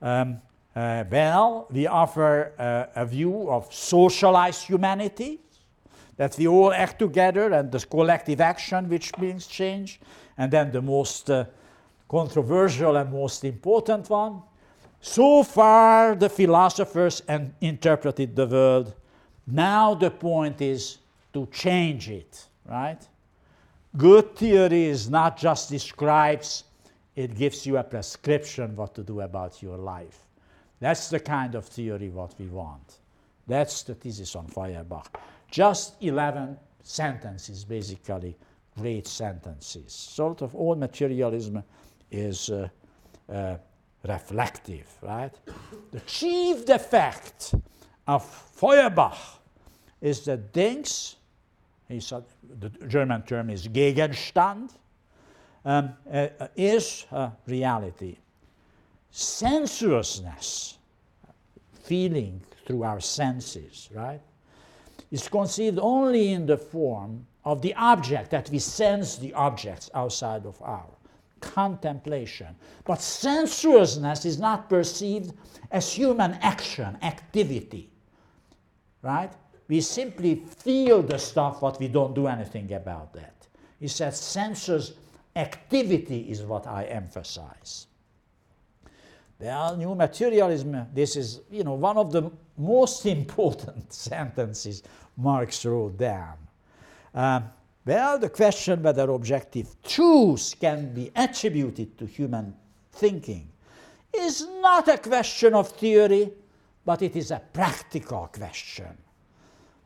Um, 0.00 0.40
uh, 0.74 1.02
well, 1.10 1.66
we 1.70 1.88
offer 1.88 2.52
uh, 2.58 3.00
a 3.02 3.04
view 3.04 3.50
of 3.50 3.74
socialized 3.74 4.62
humanity, 4.62 5.40
that 6.16 6.36
we 6.38 6.46
all 6.46 6.72
act 6.72 7.00
together 7.00 7.52
and 7.52 7.72
the 7.72 7.80
collective 7.80 8.40
action 8.40 8.88
which 8.88 9.12
brings 9.14 9.46
change. 9.48 10.00
And 10.38 10.52
then 10.52 10.70
the 10.70 10.80
most 10.80 11.28
uh, 11.28 11.44
controversial 12.08 12.96
and 12.96 13.12
most 13.12 13.44
important 13.44 14.08
one. 14.08 14.42
So 15.00 15.42
far, 15.42 16.14
the 16.14 16.28
philosophers 16.28 17.22
and 17.28 17.54
interpreted 17.60 18.34
the 18.34 18.46
world. 18.46 18.94
Now 19.46 19.94
the 19.94 20.10
point 20.10 20.60
is 20.60 20.98
to 21.32 21.46
change 21.52 22.08
it, 22.10 22.46
right? 22.64 23.00
Good 23.96 24.36
theory 24.36 24.84
is 24.84 25.08
not 25.08 25.38
just 25.38 25.70
describes, 25.70 26.64
it 27.14 27.34
gives 27.34 27.66
you 27.66 27.78
a 27.78 27.84
prescription 27.84 28.76
what 28.76 28.94
to 28.94 29.02
do 29.02 29.20
about 29.20 29.62
your 29.62 29.78
life. 29.78 30.26
That's 30.80 31.08
the 31.08 31.20
kind 31.20 31.54
of 31.54 31.64
theory 31.64 32.10
what 32.10 32.34
we 32.38 32.46
want. 32.46 32.98
That's 33.46 33.82
the 33.84 33.94
thesis 33.94 34.36
on 34.36 34.48
Feuerbach. 34.48 35.18
Just 35.50 35.94
11 36.02 36.58
sentences, 36.82 37.64
basically, 37.64 38.36
great 38.76 39.06
sentences. 39.06 39.92
Sort 39.92 40.42
of 40.42 40.54
all 40.54 40.74
materialism 40.74 41.62
is 42.10 42.50
uh, 42.50 42.68
uh, 43.32 43.56
reflective, 44.08 44.86
right? 45.02 45.34
the 45.92 46.00
chief 46.00 46.66
defect 46.66 47.54
of 48.06 48.24
Feuerbach 48.24 49.16
is 50.00 50.24
that 50.24 50.52
things, 50.52 51.16
he 51.88 52.00
said, 52.00 52.24
the 52.60 52.68
German 52.86 53.22
term 53.22 53.50
is 53.50 53.68
Gegenstand, 53.68 54.70
um, 55.64 55.94
uh, 56.12 56.28
is 56.56 57.06
reality. 57.46 58.16
Sensuousness, 59.10 60.76
feeling 61.82 62.40
through 62.66 62.82
our 62.82 63.00
senses, 63.00 63.88
right, 63.94 64.20
is 65.10 65.28
conceived 65.28 65.78
only 65.80 66.32
in 66.32 66.46
the 66.46 66.56
form 66.56 67.26
of 67.44 67.62
the 67.62 67.74
object, 67.74 68.30
that 68.30 68.50
we 68.50 68.58
sense 68.58 69.16
the 69.16 69.32
objects 69.34 69.88
outside 69.94 70.44
of 70.46 70.60
our 70.62 70.95
contemplation. 71.40 72.54
But 72.84 73.00
sensuousness 73.00 74.24
is 74.24 74.38
not 74.38 74.68
perceived 74.68 75.32
as 75.70 75.92
human 75.92 76.34
action, 76.34 76.96
activity. 77.02 77.90
Right? 79.02 79.32
We 79.68 79.80
simply 79.80 80.36
feel 80.36 81.02
the 81.02 81.18
stuff, 81.18 81.60
but 81.60 81.78
we 81.80 81.88
don't 81.88 82.14
do 82.14 82.26
anything 82.26 82.72
about 82.72 83.12
that. 83.14 83.46
He 83.80 83.88
says 83.88 84.18
sensuous 84.18 84.92
activity 85.34 86.30
is 86.30 86.42
what 86.42 86.66
I 86.66 86.84
emphasize. 86.84 87.86
Well, 89.38 89.76
new 89.76 89.94
materialism, 89.94 90.86
this 90.94 91.14
is, 91.14 91.40
you 91.50 91.62
know, 91.62 91.74
one 91.74 91.98
of 91.98 92.10
the 92.10 92.30
most 92.56 93.04
important 93.18 93.92
sentences 93.92 94.82
Marx 95.16 95.64
wrote 95.64 95.98
down. 95.98 96.36
Um, 97.14 97.50
well, 97.86 98.18
the 98.18 98.28
question 98.28 98.82
whether 98.82 99.10
objective 99.10 99.80
truth 99.82 100.54
can 100.60 100.92
be 100.92 101.10
attributed 101.14 101.96
to 101.98 102.06
human 102.06 102.54
thinking 102.92 103.48
is 104.12 104.46
not 104.60 104.88
a 104.88 104.98
question 104.98 105.54
of 105.54 105.68
theory, 105.68 106.32
but 106.84 107.02
it 107.02 107.14
is 107.16 107.30
a 107.30 107.40
practical 107.52 108.28
question. 108.32 108.96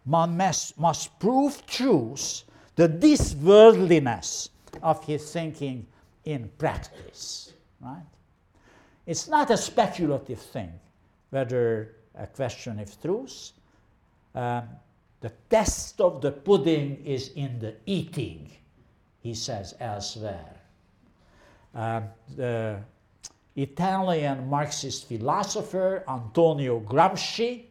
One 0.04 0.36
must, 0.36 0.78
must 0.78 1.18
prove 1.18 1.64
truth, 1.66 2.44
the 2.76 2.88
this-worldliness 2.88 4.50
of 4.82 5.04
his 5.04 5.30
thinking 5.30 5.86
in 6.24 6.50
practice. 6.58 7.52
Right? 7.80 8.02
It's 9.06 9.28
not 9.28 9.50
a 9.50 9.56
speculative 9.56 10.40
thing 10.40 10.72
whether 11.30 11.96
a 12.14 12.26
question 12.26 12.78
of 12.80 13.00
truth. 13.00 13.52
Um, 14.34 14.68
the 15.20 15.32
test 15.48 16.00
of 16.00 16.20
the 16.20 16.32
pudding 16.32 17.04
is 17.04 17.30
in 17.36 17.58
the 17.58 17.74
eating, 17.86 18.50
he 19.20 19.34
says 19.34 19.74
elsewhere. 19.80 20.60
Uh, 21.74 22.00
the 22.36 22.78
Italian 23.54 24.48
Marxist 24.48 25.06
philosopher 25.08 26.04
Antonio 26.08 26.80
Gramsci, 26.80 27.64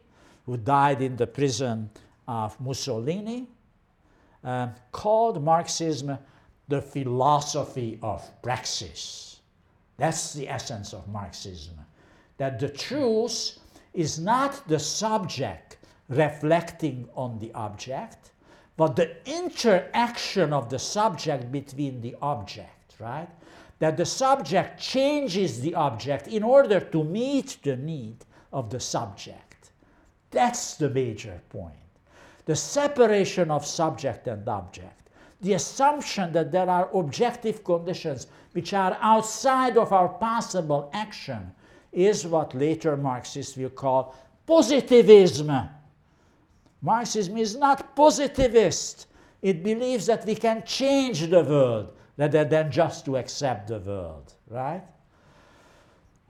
who 0.46 0.56
died 0.56 1.02
in 1.02 1.16
the 1.16 1.26
prison 1.26 1.90
of 2.28 2.58
Mussolini, 2.60 3.48
uh, 4.44 4.68
called 4.92 5.42
Marxism 5.42 6.16
the 6.68 6.80
philosophy 6.80 7.98
of 8.02 8.30
praxis. 8.42 9.40
That's 9.96 10.32
the 10.32 10.48
essence 10.48 10.94
of 10.94 11.06
Marxism. 11.08 11.74
That 12.38 12.58
the 12.58 12.68
truth 12.68 13.58
is 13.92 14.18
not 14.18 14.66
the 14.68 14.78
subject 14.78 15.76
reflecting 16.10 17.08
on 17.14 17.38
the 17.38 17.52
object, 17.54 18.32
but 18.76 18.96
the 18.96 19.16
interaction 19.30 20.52
of 20.52 20.68
the 20.68 20.78
subject 20.78 21.50
between 21.52 22.00
the 22.00 22.16
object, 22.20 22.94
right? 22.98 23.28
That 23.78 23.96
the 23.96 24.04
subject 24.04 24.80
changes 24.80 25.60
the 25.60 25.74
object 25.74 26.28
in 26.28 26.42
order 26.42 26.80
to 26.80 27.04
meet 27.04 27.58
the 27.62 27.76
need 27.76 28.16
of 28.52 28.70
the 28.70 28.80
subject. 28.80 29.70
That's 30.30 30.74
the 30.74 30.90
major 30.90 31.40
point. 31.48 31.76
The 32.44 32.56
separation 32.56 33.50
of 33.50 33.64
subject 33.64 34.26
and 34.26 34.46
object, 34.48 35.10
the 35.40 35.54
assumption 35.54 36.32
that 36.32 36.50
there 36.50 36.68
are 36.68 36.90
objective 36.92 37.62
conditions 37.62 38.26
which 38.52 38.74
are 38.74 38.98
outside 39.00 39.78
of 39.78 39.92
our 39.92 40.08
possible 40.08 40.90
action, 40.92 41.52
is 41.92 42.26
what 42.26 42.54
later 42.54 42.96
Marxists 42.96 43.56
will 43.56 43.70
call 43.70 44.14
positivism 44.46 45.70
Marxism 46.82 47.36
is 47.36 47.56
not 47.56 47.94
positivist. 47.94 49.06
It 49.42 49.62
believes 49.62 50.06
that 50.06 50.26
we 50.26 50.34
can 50.34 50.62
change 50.64 51.28
the 51.28 51.42
world 51.42 51.94
rather 52.16 52.44
than 52.44 52.70
just 52.70 53.04
to 53.06 53.16
accept 53.16 53.68
the 53.68 53.78
world, 53.78 54.34
right? 54.48 54.82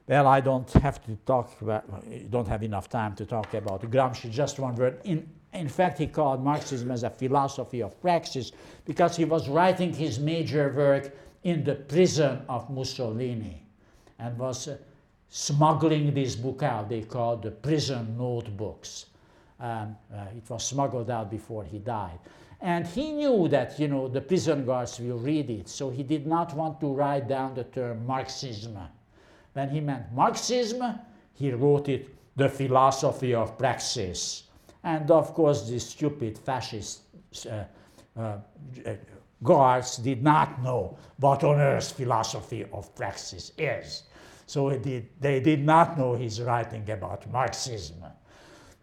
Well, 0.07 0.27
I 0.27 0.41
don't 0.41 0.71
have 0.73 1.05
to 1.07 1.17
talk 1.25 1.61
about, 1.61 1.85
don't 2.31 2.49
have 2.49 2.63
enough 2.65 2.89
time 2.89 3.15
to 3.15 3.25
talk 3.25 3.55
about 3.55 3.83
Gramsci, 3.91 4.31
just 4.31 4.59
one 4.59 4.75
word. 4.75 5.01
In, 5.05 5.29
in 5.53 5.69
fact, 5.69 5.99
he 5.99 6.07
called 6.07 6.43
Marxism 6.43 6.91
as 6.91 7.03
a 7.03 7.11
philosophy 7.11 7.83
of 7.83 8.01
praxis 8.01 8.53
because 8.85 9.17
he 9.17 9.25
was 9.25 9.49
writing 9.49 9.93
his 9.93 10.19
major 10.19 10.73
work 10.77 11.17
in 11.45 11.65
the 11.65 11.75
prison 11.75 12.43
of 12.49 12.69
Mussolini 12.71 13.63
and 14.19 14.37
was 14.39 14.69
uh, 14.69 14.77
smuggling 15.29 16.13
this 16.13 16.37
book 16.37 16.63
out. 16.63 16.89
They 16.89 17.03
called 17.03 17.43
the 17.43 17.51
prison 17.51 18.17
notebooks. 18.19 19.07
Um, 19.61 19.97
uh, 20.13 20.25
it 20.35 20.49
was 20.49 20.67
smuggled 20.67 21.11
out 21.11 21.31
before 21.31 21.65
he 21.65 21.79
died. 21.79 22.19
And 22.63 22.87
he 22.87 23.13
knew 23.13 23.49
that, 23.49 23.79
you 23.79 23.89
know, 23.89 24.09
the 24.09 24.21
prison 24.21 24.65
guards 24.65 24.99
will 24.99 25.19
read 25.19 25.51
it, 25.51 25.69
so 25.69 25.91
he 25.91 26.03
did 26.03 26.27
not 26.27 26.55
want 26.55 26.81
to 26.81 26.93
write 26.93 27.29
down 27.29 27.55
the 27.55 27.65
term 27.65 28.07
Marxism. 28.07 28.79
When 29.53 29.69
he 29.71 29.81
meant 29.81 30.13
Marxism, 30.13 30.83
he 31.35 31.53
wrote 31.53 31.89
it 31.89 32.09
the 32.37 32.49
philosophy 32.49 33.35
of 33.35 33.59
praxis. 33.59 34.45
And 34.83 35.11
of 35.11 35.35
course, 35.35 35.69
the 35.69 35.79
stupid 35.79 36.39
fascist 36.39 37.03
uh, 37.47 37.65
uh, 38.19 38.39
guards 39.43 39.97
did 39.97 40.23
not 40.23 40.63
know 40.63 40.97
what 41.19 41.45
on 41.45 41.61
earth 41.61 41.93
philosophy 41.93 42.65
of 42.73 42.95
praxis 42.95 43.53
is. 43.59 44.05
So 44.47 44.71
did, 44.71 45.09
they 45.21 45.41
did 45.41 45.65
not 45.65 45.97
know 45.97 46.15
he's 46.15 46.41
writing 46.41 46.89
about 46.91 47.31
Marxism. 47.31 48.05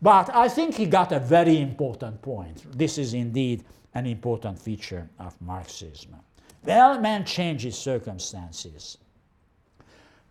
But 0.01 0.33
I 0.35 0.47
think 0.47 0.75
he 0.75 0.85
got 0.85 1.11
a 1.11 1.19
very 1.19 1.59
important 1.59 2.21
point. 2.21 2.65
This 2.77 2.97
is 2.97 3.13
indeed 3.13 3.63
an 3.93 4.05
important 4.05 4.59
feature 4.59 5.09
of 5.19 5.39
Marxism. 5.41 6.15
Well, 6.63 6.99
man 6.99 7.25
changes 7.25 7.77
circumstances. 7.77 8.97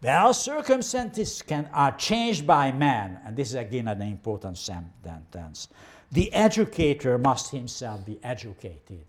Well, 0.02 0.34
circumstances 0.34 1.42
can, 1.42 1.68
are 1.72 1.96
changed 1.96 2.46
by 2.46 2.70
man, 2.70 3.18
and 3.24 3.34
this 3.34 3.48
is 3.48 3.54
again 3.54 3.88
an 3.88 4.02
important 4.02 4.58
sentence. 4.58 5.68
The 6.12 6.32
educator 6.32 7.18
must 7.18 7.50
himself 7.50 8.04
be 8.04 8.20
educated. 8.22 9.04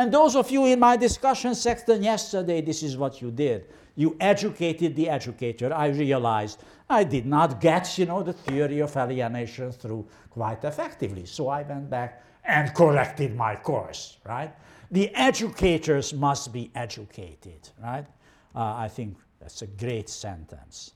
And 0.00 0.10
those 0.10 0.34
of 0.34 0.50
you 0.50 0.64
in 0.64 0.80
my 0.80 0.96
discussion 0.96 1.54
section 1.54 2.02
yesterday, 2.02 2.62
this 2.62 2.82
is 2.82 2.96
what 2.96 3.20
you 3.20 3.30
did. 3.30 3.66
You 3.96 4.16
educated 4.18 4.96
the 4.96 5.10
educator. 5.10 5.74
I 5.74 5.88
realized 5.88 6.64
I 6.88 7.04
did 7.04 7.26
not 7.26 7.60
get, 7.60 7.98
you 7.98 8.06
know, 8.06 8.22
the 8.22 8.32
theory 8.32 8.80
of 8.80 8.96
alienation 8.96 9.72
through 9.72 10.08
quite 10.30 10.64
effectively. 10.64 11.26
So 11.26 11.48
I 11.48 11.64
went 11.64 11.90
back 11.90 12.24
and 12.46 12.72
corrected 12.74 13.36
my 13.36 13.56
course, 13.56 14.16
right? 14.24 14.54
The 14.90 15.14
educators 15.14 16.14
must 16.14 16.50
be 16.50 16.70
educated, 16.74 17.68
right? 17.82 18.06
Uh, 18.54 18.76
I 18.76 18.88
think 18.88 19.18
that's 19.38 19.60
a 19.60 19.66
great 19.66 20.08
sentence. 20.08 20.94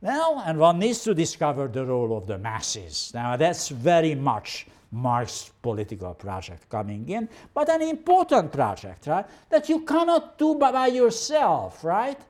Well, 0.00 0.42
and 0.46 0.58
one 0.58 0.78
needs 0.78 1.04
to 1.04 1.12
discover 1.12 1.68
the 1.68 1.84
role 1.84 2.16
of 2.16 2.26
the 2.26 2.38
masses. 2.38 3.12
Now, 3.12 3.36
that's 3.36 3.68
very 3.68 4.14
much 4.14 4.66
Marx's 4.92 5.50
political 5.62 6.14
project 6.14 6.68
coming 6.68 7.08
in, 7.08 7.28
but 7.54 7.68
an 7.68 7.82
important 7.82 8.52
project, 8.52 9.06
right? 9.06 9.26
That 9.48 9.68
you 9.68 9.80
cannot 9.80 10.38
do 10.38 10.56
by 10.56 10.88
yourself, 10.88 11.84
right? 11.84 12.20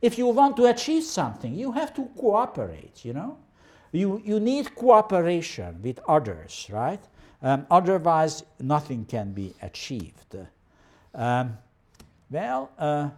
If 0.00 0.18
you 0.18 0.28
want 0.28 0.56
to 0.56 0.66
achieve 0.66 1.04
something, 1.04 1.54
you 1.54 1.72
have 1.72 1.94
to 1.94 2.08
cooperate, 2.18 3.04
you 3.04 3.12
know? 3.12 3.38
You, 3.92 4.20
you 4.24 4.40
need 4.40 4.74
cooperation 4.74 5.80
with 5.82 6.00
others, 6.08 6.68
right? 6.70 7.00
Um, 7.42 7.66
otherwise, 7.70 8.44
nothing 8.60 9.04
can 9.04 9.32
be 9.32 9.54
achieved. 9.62 10.36
Um, 11.14 11.58
well, 12.30 12.70
uh, 12.78 13.10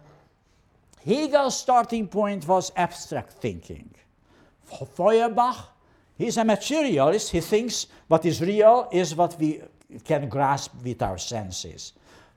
Hegel's 1.05 1.57
starting 1.57 2.07
point 2.07 2.47
was 2.47 2.71
abstract 2.75 3.33
thinking. 3.33 3.89
Feuerbach, 4.63 5.57
he's 6.19 6.37
a 6.37 6.45
materialist. 6.45 7.31
He 7.31 7.41
thinks 7.41 7.87
what 8.07 8.23
is 8.25 8.39
real 8.41 8.87
is 8.91 9.15
what 9.15 9.39
we 9.39 9.61
can 10.05 10.29
grasp 10.29 10.71
with 10.83 11.01
our 11.01 11.17
senses. 11.17 11.93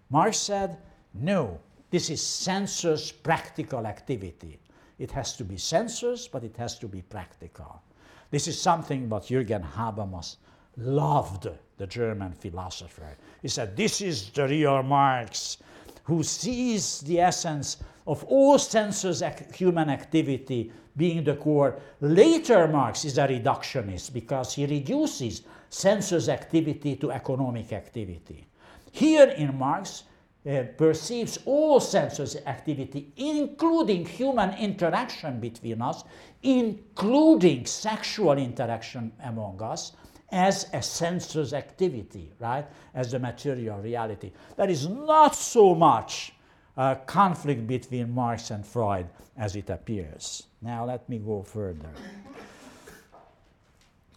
Marx 0.09 0.39
said, 0.39 0.79
no, 1.13 1.61
this 1.91 2.09
is 2.09 2.23
sensuous 2.27 3.13
practical 3.13 3.87
activity. 3.87 4.59
It 4.99 5.11
has 5.11 5.37
to 5.37 5.45
be 5.45 5.59
sensuous, 5.59 6.29
but 6.29 6.45
it 6.45 6.57
has 6.57 6.79
to 6.79 6.89
be 6.89 7.03
practical. 7.03 7.83
This 8.31 8.49
is 8.49 8.59
something 8.59 9.11
what 9.11 9.25
Jürgen 9.25 9.63
Habermas 9.63 10.37
loved, 10.79 11.49
the 11.77 11.87
German 11.87 12.33
philosopher. 12.33 13.17
He 13.43 13.49
said, 13.49 13.77
This 13.77 14.01
is 14.01 14.31
the 14.31 14.49
real 14.49 14.83
Marx 14.83 15.59
who 16.05 16.23
sees 16.23 17.01
the 17.01 17.21
essence 17.21 17.77
of 18.07 18.25
all 18.25 18.59
sensuous 18.59 19.23
human 19.55 19.91
activity 19.91 20.73
being 20.97 21.25
the 21.25 21.37
core. 21.37 21.79
Later, 22.01 22.69
Marx 22.69 23.05
is 23.05 23.19
a 23.19 23.27
reductionist 23.27 24.13
because 24.13 24.55
he 24.55 24.67
reduces 24.67 25.43
sensuous 25.71 26.29
activity 26.29 26.97
to 26.97 27.11
economic 27.11 27.73
activity. 27.73 28.47
Here 28.91 29.29
in 29.29 29.57
Marx, 29.59 30.05
uh, 30.45 30.65
perceives 30.77 31.39
all 31.45 31.79
sensuous 31.79 32.37
activity, 32.47 33.13
including 33.17 34.05
human 34.05 34.53
interaction 34.59 35.39
between 35.39 35.81
us, 35.81 36.03
including 36.43 37.65
sexual 37.65 38.33
interaction 38.33 39.13
among 39.23 39.63
us, 39.63 39.93
as 40.33 40.67
a 40.73 40.83
sensuous 40.83 41.53
activity, 41.53 42.33
right? 42.41 42.67
As 42.95 43.13
the 43.13 43.19
material 43.19 43.79
reality. 43.79 44.33
There 44.57 44.69
is 44.69 44.89
not 44.89 45.37
so 45.37 45.75
much 45.75 46.33
uh, 46.77 46.97
conflict 47.07 47.67
between 47.67 48.13
Marx 48.13 48.51
and 48.51 48.67
Freud 48.67 49.09
as 49.37 49.55
it 49.57 49.71
appears. 49.71 50.45
Now 50.63 50.85
let 50.85 51.09
me 51.09 51.19
go 51.19 51.43
further. 51.43 51.91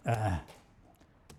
Uh, 0.06 0.36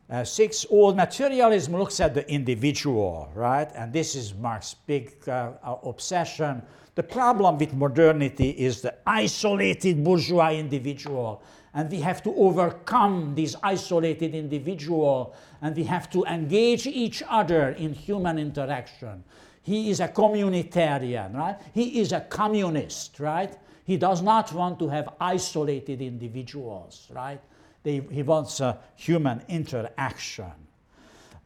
uh, 0.10 0.24
six, 0.24 0.66
old 0.70 0.96
materialism 0.96 1.76
looks 1.76 2.00
at 2.00 2.14
the 2.14 2.30
individual, 2.30 3.30
right? 3.34 3.70
And 3.76 3.92
this 3.92 4.16
is 4.16 4.34
Marx's 4.34 4.76
big 4.86 5.14
uh, 5.28 5.54
obsession. 5.84 6.62
The 6.96 7.04
problem 7.04 7.58
with 7.58 7.74
modernity 7.74 8.50
is 8.52 8.82
the 8.82 8.96
isolated 9.06 10.04
bourgeois 10.04 10.52
individual. 10.52 11.42
And 11.74 11.92
we 11.92 12.00
have 12.00 12.24
to 12.24 12.34
overcome 12.36 13.36
this 13.36 13.56
isolated 13.62 14.34
individual 14.34 15.36
and 15.62 15.76
we 15.76 15.84
have 15.84 16.10
to 16.10 16.26
engage 16.26 16.88
each 16.88 17.22
other 17.30 17.70
in 17.72 17.94
human 17.94 18.40
interaction. 18.40 19.24
He 19.62 19.90
is 19.90 20.00
a 20.00 20.08
communitarian, 20.08 21.36
right? 21.36 21.60
He 21.74 22.00
is 22.00 22.14
a 22.14 22.22
communist, 22.22 23.20
right? 23.20 23.56
He 23.88 23.96
does 23.96 24.22
not 24.22 24.52
want 24.52 24.80
to 24.80 24.90
have 24.90 25.08
isolated 25.18 26.02
individuals, 26.02 27.08
right? 27.10 27.40
They, 27.84 28.02
he 28.12 28.22
wants 28.22 28.60
a 28.60 28.78
human 28.98 29.42
interaction. 29.48 30.52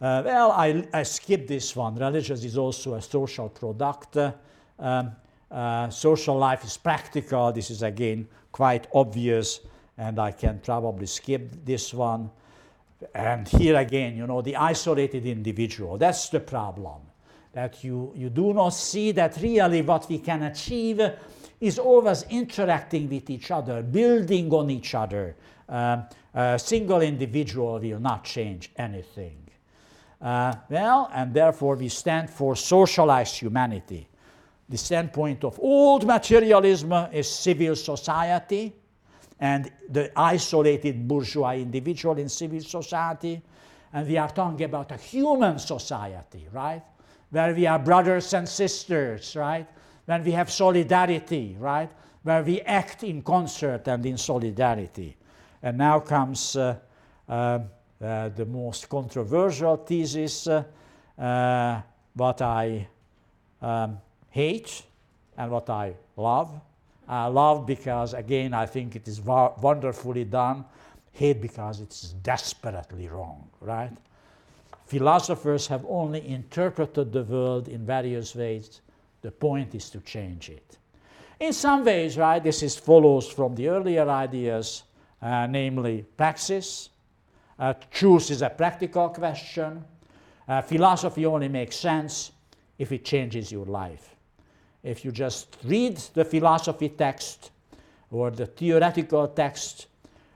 Uh, 0.01 0.23
well, 0.25 0.51
I, 0.51 0.87
I 0.91 1.03
skipped 1.03 1.47
this 1.47 1.75
one. 1.75 1.93
Religion 1.93 2.35
is 2.35 2.57
also 2.57 2.95
a 2.95 3.01
social 3.01 3.47
product. 3.47 4.17
Um, 4.79 5.11
uh, 5.51 5.91
social 5.91 6.35
life 6.35 6.63
is 6.63 6.77
practical. 6.77 7.51
This 7.51 7.69
is 7.69 7.83
again 7.83 8.27
quite 8.51 8.87
obvious, 8.91 9.59
and 9.99 10.17
I 10.17 10.31
can 10.31 10.61
probably 10.63 11.05
skip 11.05 11.63
this 11.63 11.93
one. 11.93 12.31
And 13.13 13.47
here 13.47 13.75
again, 13.75 14.17
you 14.17 14.25
know, 14.25 14.41
the 14.41 14.55
isolated 14.55 15.27
individual. 15.27 15.99
That's 15.99 16.29
the 16.29 16.39
problem 16.39 17.01
that 17.53 17.83
you, 17.83 18.13
you 18.15 18.29
do 18.29 18.53
not 18.53 18.69
see 18.69 19.11
that 19.11 19.37
really 19.41 19.81
what 19.81 20.07
we 20.09 20.19
can 20.19 20.43
achieve 20.43 21.01
is 21.59 21.77
always 21.77 22.23
interacting 22.29 23.09
with 23.09 23.29
each 23.29 23.51
other, 23.51 23.83
building 23.83 24.51
on 24.51 24.69
each 24.69 24.95
other. 24.95 25.35
Um, 25.69 26.05
a 26.33 26.57
single 26.57 27.01
individual 27.01 27.79
will 27.79 27.99
not 27.99 28.23
change 28.23 28.71
anything. 28.77 29.37
Uh, 30.21 30.53
well, 30.69 31.09
and 31.13 31.33
therefore 31.33 31.75
we 31.75 31.89
stand 31.89 32.29
for 32.29 32.55
socialized 32.55 33.37
humanity. 33.37 34.07
The 34.69 34.77
standpoint 34.77 35.43
of 35.43 35.59
old 35.59 36.05
materialism 36.05 36.93
is 37.11 37.27
civil 37.29 37.75
society 37.75 38.73
and 39.39 39.71
the 39.89 40.11
isolated 40.15 41.07
bourgeois 41.07 41.55
individual 41.55 42.17
in 42.17 42.29
civil 42.29 42.61
society. 42.61 43.41
And 43.91 44.07
we 44.07 44.17
are 44.17 44.29
talking 44.29 44.63
about 44.63 44.91
a 44.91 44.97
human 44.97 45.59
society, 45.59 46.47
right? 46.53 46.83
Where 47.31 47.53
we 47.53 47.65
are 47.65 47.79
brothers 47.79 48.33
and 48.33 48.47
sisters, 48.47 49.35
right? 49.35 49.67
When 50.05 50.23
we 50.23 50.31
have 50.31 50.51
solidarity, 50.51 51.55
right? 51.59 51.89
Where 52.23 52.43
we 52.43 52.61
act 52.61 53.03
in 53.03 53.21
concert 53.21 53.87
and 53.87 54.05
in 54.05 54.17
solidarity. 54.17 55.17
And 55.63 55.77
now 55.77 55.99
comes 55.99 56.55
uh, 56.55 56.77
uh, 57.27 57.59
uh, 58.01 58.29
the 58.29 58.45
most 58.45 58.89
controversial 58.89 59.77
thesis, 59.77 60.47
uh, 60.47 60.63
uh, 61.17 61.81
what 62.13 62.41
I 62.41 62.87
um, 63.61 63.99
hate 64.29 64.83
and 65.37 65.51
what 65.51 65.69
I 65.69 65.93
love. 66.17 66.49
I 67.07 67.27
love 67.27 67.65
because, 67.65 68.13
again, 68.13 68.53
I 68.53 68.65
think 68.65 68.95
it 68.95 69.07
is 69.07 69.21
wonderfully 69.21 70.25
done. 70.25 70.65
Hate 71.11 71.41
because 71.41 71.81
it's 71.81 72.13
desperately 72.23 73.07
wrong, 73.07 73.49
right? 73.59 73.91
Philosophers 74.91 75.67
have 75.67 75.85
only 75.87 76.27
interpreted 76.27 77.13
the 77.13 77.23
world 77.23 77.69
in 77.69 77.85
various 77.85 78.35
ways. 78.35 78.81
The 79.21 79.31
point 79.31 79.73
is 79.73 79.89
to 79.91 80.01
change 80.01 80.49
it. 80.49 80.77
In 81.39 81.53
some 81.53 81.85
ways, 81.85 82.17
right, 82.17 82.43
this 82.43 82.61
is 82.61 82.75
follows 82.75 83.25
from 83.29 83.55
the 83.55 83.69
earlier 83.69 84.09
ideas, 84.09 84.83
uh, 85.21 85.47
namely 85.47 86.03
praxis. 86.17 86.89
Uh, 87.57 87.73
is 88.01 88.41
a 88.41 88.49
practical 88.49 89.07
question. 89.07 89.81
Uh, 90.45 90.61
philosophy 90.61 91.25
only 91.25 91.47
makes 91.47 91.77
sense 91.77 92.33
if 92.77 92.91
it 92.91 93.05
changes 93.05 93.49
your 93.49 93.65
life. 93.67 94.13
If 94.83 95.05
you 95.05 95.13
just 95.13 95.55
read 95.63 95.99
the 96.13 96.25
philosophy 96.25 96.89
text 96.89 97.51
or 98.11 98.29
the 98.29 98.45
theoretical 98.45 99.29
text 99.29 99.87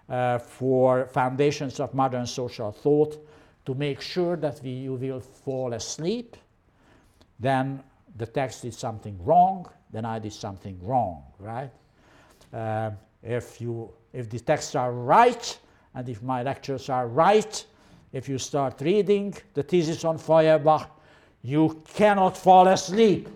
uh, 0.07 0.39
for 0.39 1.07
foundations 1.07 1.81
of 1.81 1.93
modern 1.93 2.25
social 2.25 2.71
thought 2.71 3.17
to 3.65 3.73
make 3.73 4.01
sure 4.01 4.35
that 4.37 4.61
we, 4.63 4.69
you 4.69 4.93
will 4.93 5.19
fall 5.19 5.73
asleep, 5.73 6.37
then 7.39 7.81
the 8.17 8.25
text 8.25 8.61
did 8.61 8.73
something 8.73 9.17
wrong, 9.23 9.67
then 9.91 10.05
I 10.05 10.19
did 10.19 10.33
something 10.33 10.79
wrong, 10.81 11.23
right? 11.39 11.71
Uh, 12.53 12.91
if, 13.23 13.59
you, 13.59 13.91
if 14.13 14.29
the 14.29 14.39
texts 14.39 14.75
are 14.75 14.91
right, 14.91 15.57
and 15.95 16.07
if 16.09 16.21
my 16.21 16.43
lectures 16.43 16.89
are 16.89 17.07
right, 17.07 17.65
if 18.13 18.29
you 18.29 18.37
start 18.37 18.79
reading 18.81 19.33
the 19.53 19.63
thesis 19.63 20.05
on 20.05 20.17
Feuerbach, 20.17 20.89
you 21.41 21.81
cannot 21.93 22.37
fall 22.37 22.67
asleep, 22.67 23.27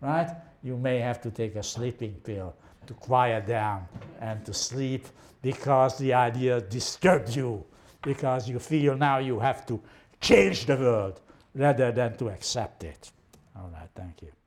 right? 0.00 0.30
You 0.62 0.76
may 0.76 0.98
have 0.98 1.20
to 1.22 1.30
take 1.30 1.56
a 1.56 1.62
sleeping 1.62 2.14
pill 2.24 2.54
to 2.86 2.94
quiet 2.94 3.46
down 3.46 3.86
and 4.20 4.44
to 4.44 4.54
sleep 4.54 5.06
because 5.42 5.98
the 5.98 6.12
idea 6.14 6.60
disturbed 6.60 7.34
you, 7.34 7.64
because 8.02 8.48
you 8.48 8.58
feel 8.58 8.96
now 8.96 9.18
you 9.18 9.38
have 9.40 9.66
to 9.66 9.80
change 10.20 10.66
the 10.66 10.76
world 10.76 11.20
rather 11.54 11.92
than 11.92 12.16
to 12.16 12.28
accept 12.28 12.84
it. 12.84 13.10
All 13.56 13.70
right, 13.72 13.88
thank 13.94 14.22
you. 14.22 14.37